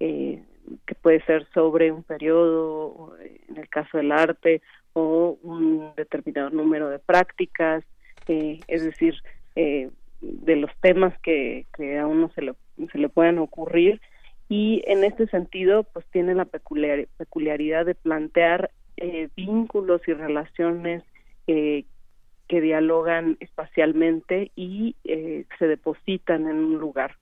[0.00, 0.42] Eh,
[0.86, 3.16] que puede ser sobre un periodo,
[3.48, 4.60] en el caso del arte,
[4.92, 7.84] o un determinado número de prácticas,
[8.26, 9.14] eh, es decir,
[9.56, 9.90] eh,
[10.20, 12.54] de los temas que, que a uno se le,
[12.92, 14.00] se le puedan ocurrir
[14.48, 21.04] y en este sentido pues tiene la peculiar, peculiaridad de plantear eh, vínculos y relaciones
[21.46, 27.16] que dialogan espacialmente y se depositan en un lugar.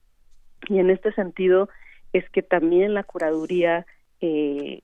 [0.69, 1.69] Y en este sentido,
[2.12, 3.86] es que también la curaduría
[4.20, 4.81] eh,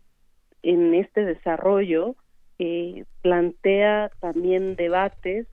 [0.62, 2.14] en este desarrollo
[2.58, 5.46] eh, plantea también debates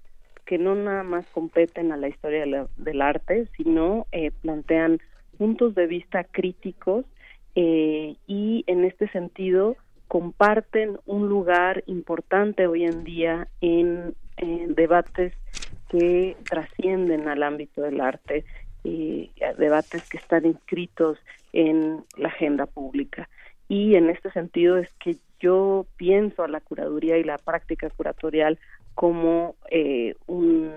[0.46, 5.00] que no nada más competen a la historia del arte, sino eh, plantean
[5.40, 7.06] puntos de vista críticos
[7.56, 9.76] y en este sentido
[10.08, 15.34] comparten un lugar importante hoy en día en, en debates
[15.90, 18.44] que trascienden al ámbito del arte
[18.84, 21.18] y debates que están inscritos
[21.54, 23.30] en la agenda pública.
[23.68, 28.60] Y en este sentido es que yo pienso a la curaduría y la práctica curatorial
[29.00, 30.74] como eh, un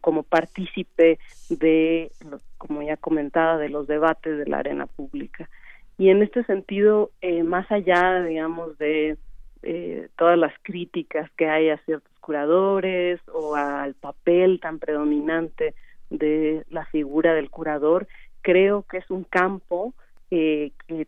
[0.00, 1.18] como partícipe
[1.50, 2.10] de
[2.56, 5.50] como ya comentaba de los debates de la arena pública.
[5.98, 9.18] Y en este sentido eh, más allá digamos de
[9.62, 15.74] eh, todas las críticas que hay a ciertos curadores o al papel tan predominante
[16.08, 18.08] de la figura del curador
[18.40, 19.92] creo que es un campo
[20.30, 21.06] eh, que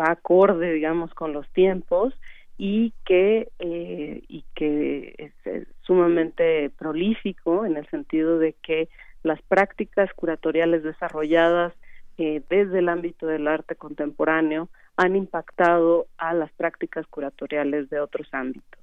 [0.00, 2.14] va acorde, digamos, con los tiempos
[2.58, 8.88] y que eh, y que es, sumamente prolífico en el sentido de que
[9.22, 11.72] las prácticas curatoriales desarrolladas
[12.18, 18.80] desde el ámbito del arte contemporáneo han impactado a las prácticas curatoriales de otros ámbitos.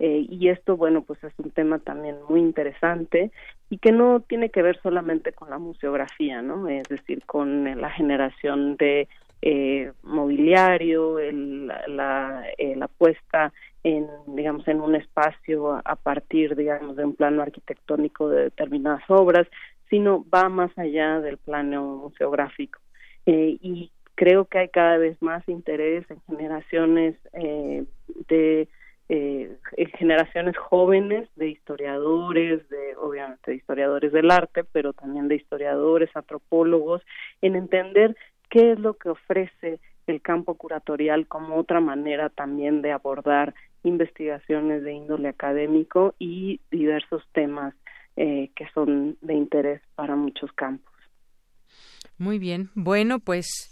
[0.00, 3.30] Eh, y esto, bueno, pues es un tema también muy interesante
[3.70, 6.68] y que no tiene que ver solamente con la museografía, ¿no?
[6.68, 9.06] Es decir, con la generación de
[9.42, 13.52] eh, mobiliario, el, la, eh, la puesta
[13.82, 19.46] en, digamos, en un espacio a, partir, digamos, de un plano arquitectónico de determinadas obras,
[19.90, 22.80] sino va más allá del plano museográfico.
[23.26, 27.16] y creo que hay cada vez más interés en generaciones
[28.28, 28.68] de
[29.14, 29.58] eh,
[29.98, 37.02] generaciones jóvenes de historiadores, de obviamente de historiadores del arte, pero también de historiadores, antropólogos,
[37.42, 38.16] en entender
[38.52, 44.82] qué es lo que ofrece el campo curatorial como otra manera también de abordar investigaciones
[44.82, 47.74] de índole académico y diversos temas
[48.16, 50.92] eh, que son de interés para muchos campos.
[52.18, 52.68] Muy bien.
[52.74, 53.71] Bueno, pues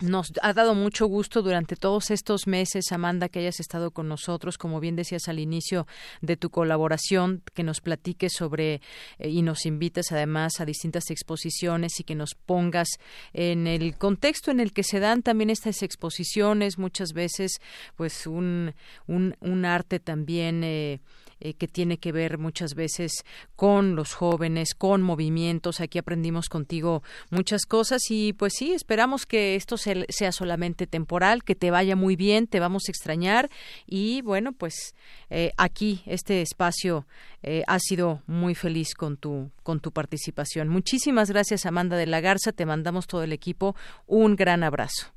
[0.00, 4.56] Nos ha dado mucho gusto durante todos estos meses, Amanda, que hayas estado con nosotros,
[4.56, 5.86] como bien decías al inicio
[6.22, 8.80] de tu colaboración, que nos platiques sobre
[9.18, 12.88] eh, y nos invites además a distintas exposiciones y que nos pongas
[13.34, 17.60] en el contexto en el que se dan también estas exposiciones, muchas veces
[17.96, 18.74] pues un,
[19.06, 21.00] un, un arte también eh,
[21.40, 23.24] eh, que tiene que ver muchas veces
[23.56, 25.80] con los jóvenes, con movimientos.
[25.80, 31.54] Aquí aprendimos contigo muchas cosas y pues sí, esperamos que esto sea solamente temporal, que
[31.54, 33.48] te vaya muy bien, te vamos a extrañar
[33.86, 34.94] y bueno, pues
[35.30, 37.06] eh, aquí este espacio
[37.42, 40.68] eh, ha sido muy feliz con tu con tu participación.
[40.68, 43.74] Muchísimas gracias Amanda de la Garza, te mandamos todo el equipo
[44.06, 45.12] un gran abrazo.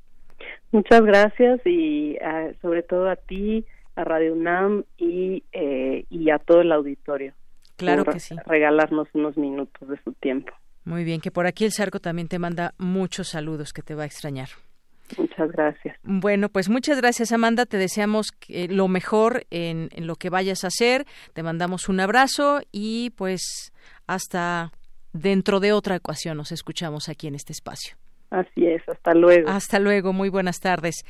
[0.72, 3.64] Muchas gracias y ah, sobre todo a ti,
[3.96, 7.34] a Radio UNAM y, eh, y a todo el auditorio.
[7.76, 8.36] Claro que sí.
[8.46, 10.52] Regalarnos unos minutos de su tiempo.
[10.84, 14.02] Muy bien, que por aquí el Sarco también te manda muchos saludos que te va
[14.02, 14.48] a extrañar.
[15.18, 15.96] Muchas gracias.
[16.02, 20.68] Bueno, pues muchas gracias Amanda, te deseamos lo mejor en, en lo que vayas a
[20.68, 21.04] hacer,
[21.34, 23.72] te mandamos un abrazo y pues
[24.06, 24.72] hasta
[25.12, 27.96] dentro de otra ecuación nos escuchamos aquí en este espacio.
[28.34, 29.48] Así es, hasta luego.
[29.48, 31.04] Hasta luego, muy buenas tardes.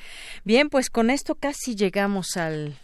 [0.45, 2.75] Bien, pues con esto casi llegamos al,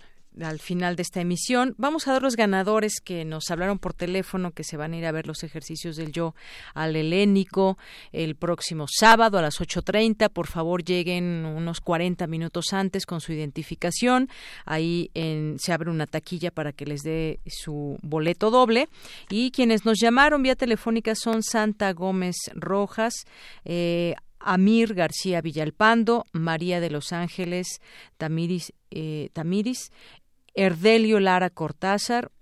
[0.40, 1.74] al final de esta emisión.
[1.76, 5.06] Vamos a dar los ganadores que nos hablaron por teléfono, que se van a ir
[5.06, 6.34] a ver los ejercicios del yo
[6.74, 7.78] al helénico
[8.12, 10.30] el próximo sábado a las 8.30.
[10.30, 14.28] Por favor, lleguen unos 40 minutos antes con su identificación.
[14.64, 18.88] Ahí en, se abre una taquilla para que les dé su boleto doble.
[19.28, 23.14] Y quienes nos llamaron vía telefónica son Santa Gómez Rojas,
[23.64, 27.80] eh, Amir García Villalpando, María de los Ángeles
[28.16, 29.92] Tamiris, eh, Tamiris
[30.54, 32.32] Erdelio Lara Cortázar,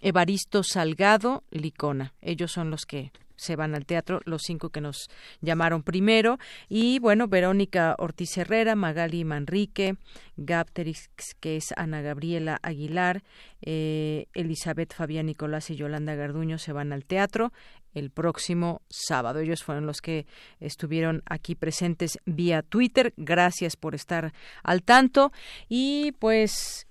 [0.00, 2.14] Evaristo Salgado Licona.
[2.20, 5.08] Ellos son los que se van al teatro, los cinco que nos
[5.40, 6.38] llamaron primero.
[6.68, 9.96] Y bueno, Verónica Ortiz Herrera, Magali Manrique,
[10.36, 11.08] Gapterix,
[11.40, 13.22] que es Ana Gabriela Aguilar,
[13.62, 17.52] eh, Elizabeth Fabián Nicolás y Yolanda Garduño se van al teatro
[17.96, 19.40] el próximo sábado.
[19.40, 20.26] Ellos fueron los que
[20.60, 23.14] estuvieron aquí presentes vía Twitter.
[23.16, 24.32] Gracias por estar
[24.62, 25.32] al tanto.
[25.68, 26.85] Y pues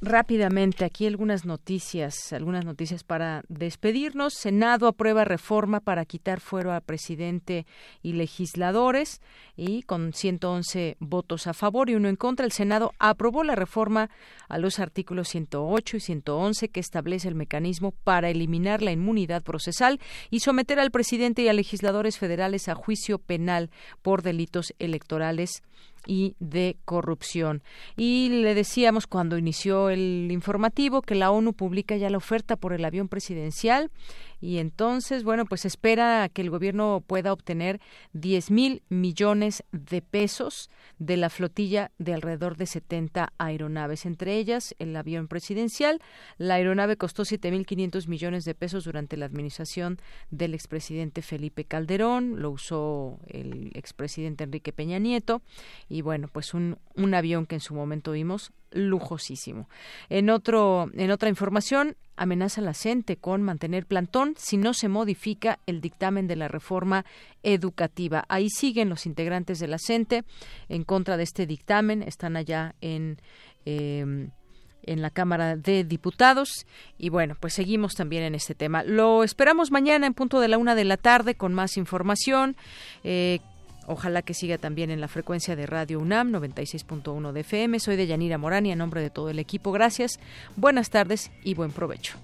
[0.00, 4.34] rápidamente aquí algunas noticias, algunas noticias para despedirnos.
[4.34, 7.66] Senado aprueba reforma para quitar fuero a presidente
[8.02, 9.20] y legisladores
[9.56, 14.10] y con 111 votos a favor y uno en contra, el Senado aprobó la reforma
[14.48, 20.00] a los artículos 108 y 111 que establece el mecanismo para eliminar la inmunidad procesal
[20.30, 23.70] y someter al presidente y a legisladores federales a juicio penal
[24.02, 25.62] por delitos electorales
[26.08, 27.62] y de corrupción.
[27.96, 32.72] Y le decíamos cuando inició el informativo que la ONU publica ya la oferta por
[32.72, 33.92] el avión presidencial
[34.40, 37.80] y entonces, bueno, pues espera que el gobierno pueda obtener
[38.12, 44.74] 10 mil millones de pesos de la flotilla de alrededor de 70 aeronaves, entre ellas
[44.78, 46.00] el avión presidencial.
[46.36, 49.98] La aeronave costó 7.500 millones de pesos durante la administración
[50.30, 55.42] del expresidente Felipe Calderón, lo usó el expresidente Enrique Peña Nieto
[55.88, 59.68] y bueno, pues un, un avión que en su momento vimos lujosísimo.
[60.08, 65.58] En otro en otra información, amenaza la CENTE con mantener plantón si no se modifica
[65.66, 67.04] el dictamen de la reforma
[67.42, 68.24] educativa.
[68.28, 70.24] Ahí siguen los integrantes de la CENTE
[70.68, 73.18] en contra de este dictamen, están allá en
[73.64, 74.30] em,
[74.88, 76.66] en la Cámara de Diputados.
[76.96, 78.82] Y bueno, pues seguimos también en este tema.
[78.82, 82.56] Lo esperamos mañana en punto de la una de la tarde con más información.
[83.04, 83.40] Eh,
[83.88, 87.80] Ojalá que siga también en la frecuencia de Radio UNAM 96.1 de FM.
[87.80, 89.72] Soy de Yanira Morani, en nombre de todo el equipo.
[89.72, 90.20] Gracias,
[90.56, 92.18] buenas tardes y buen provecho.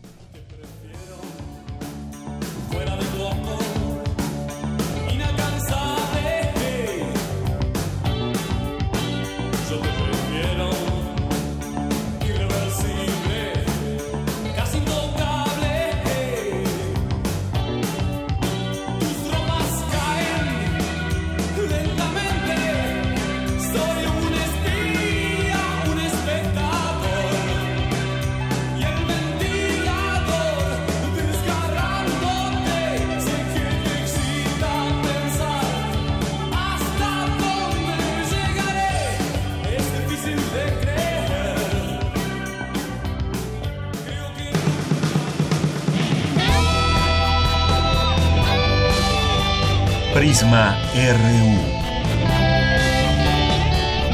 [50.35, 51.61] Prisma RU.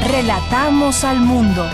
[0.07, 1.67] Relatamos al mundo.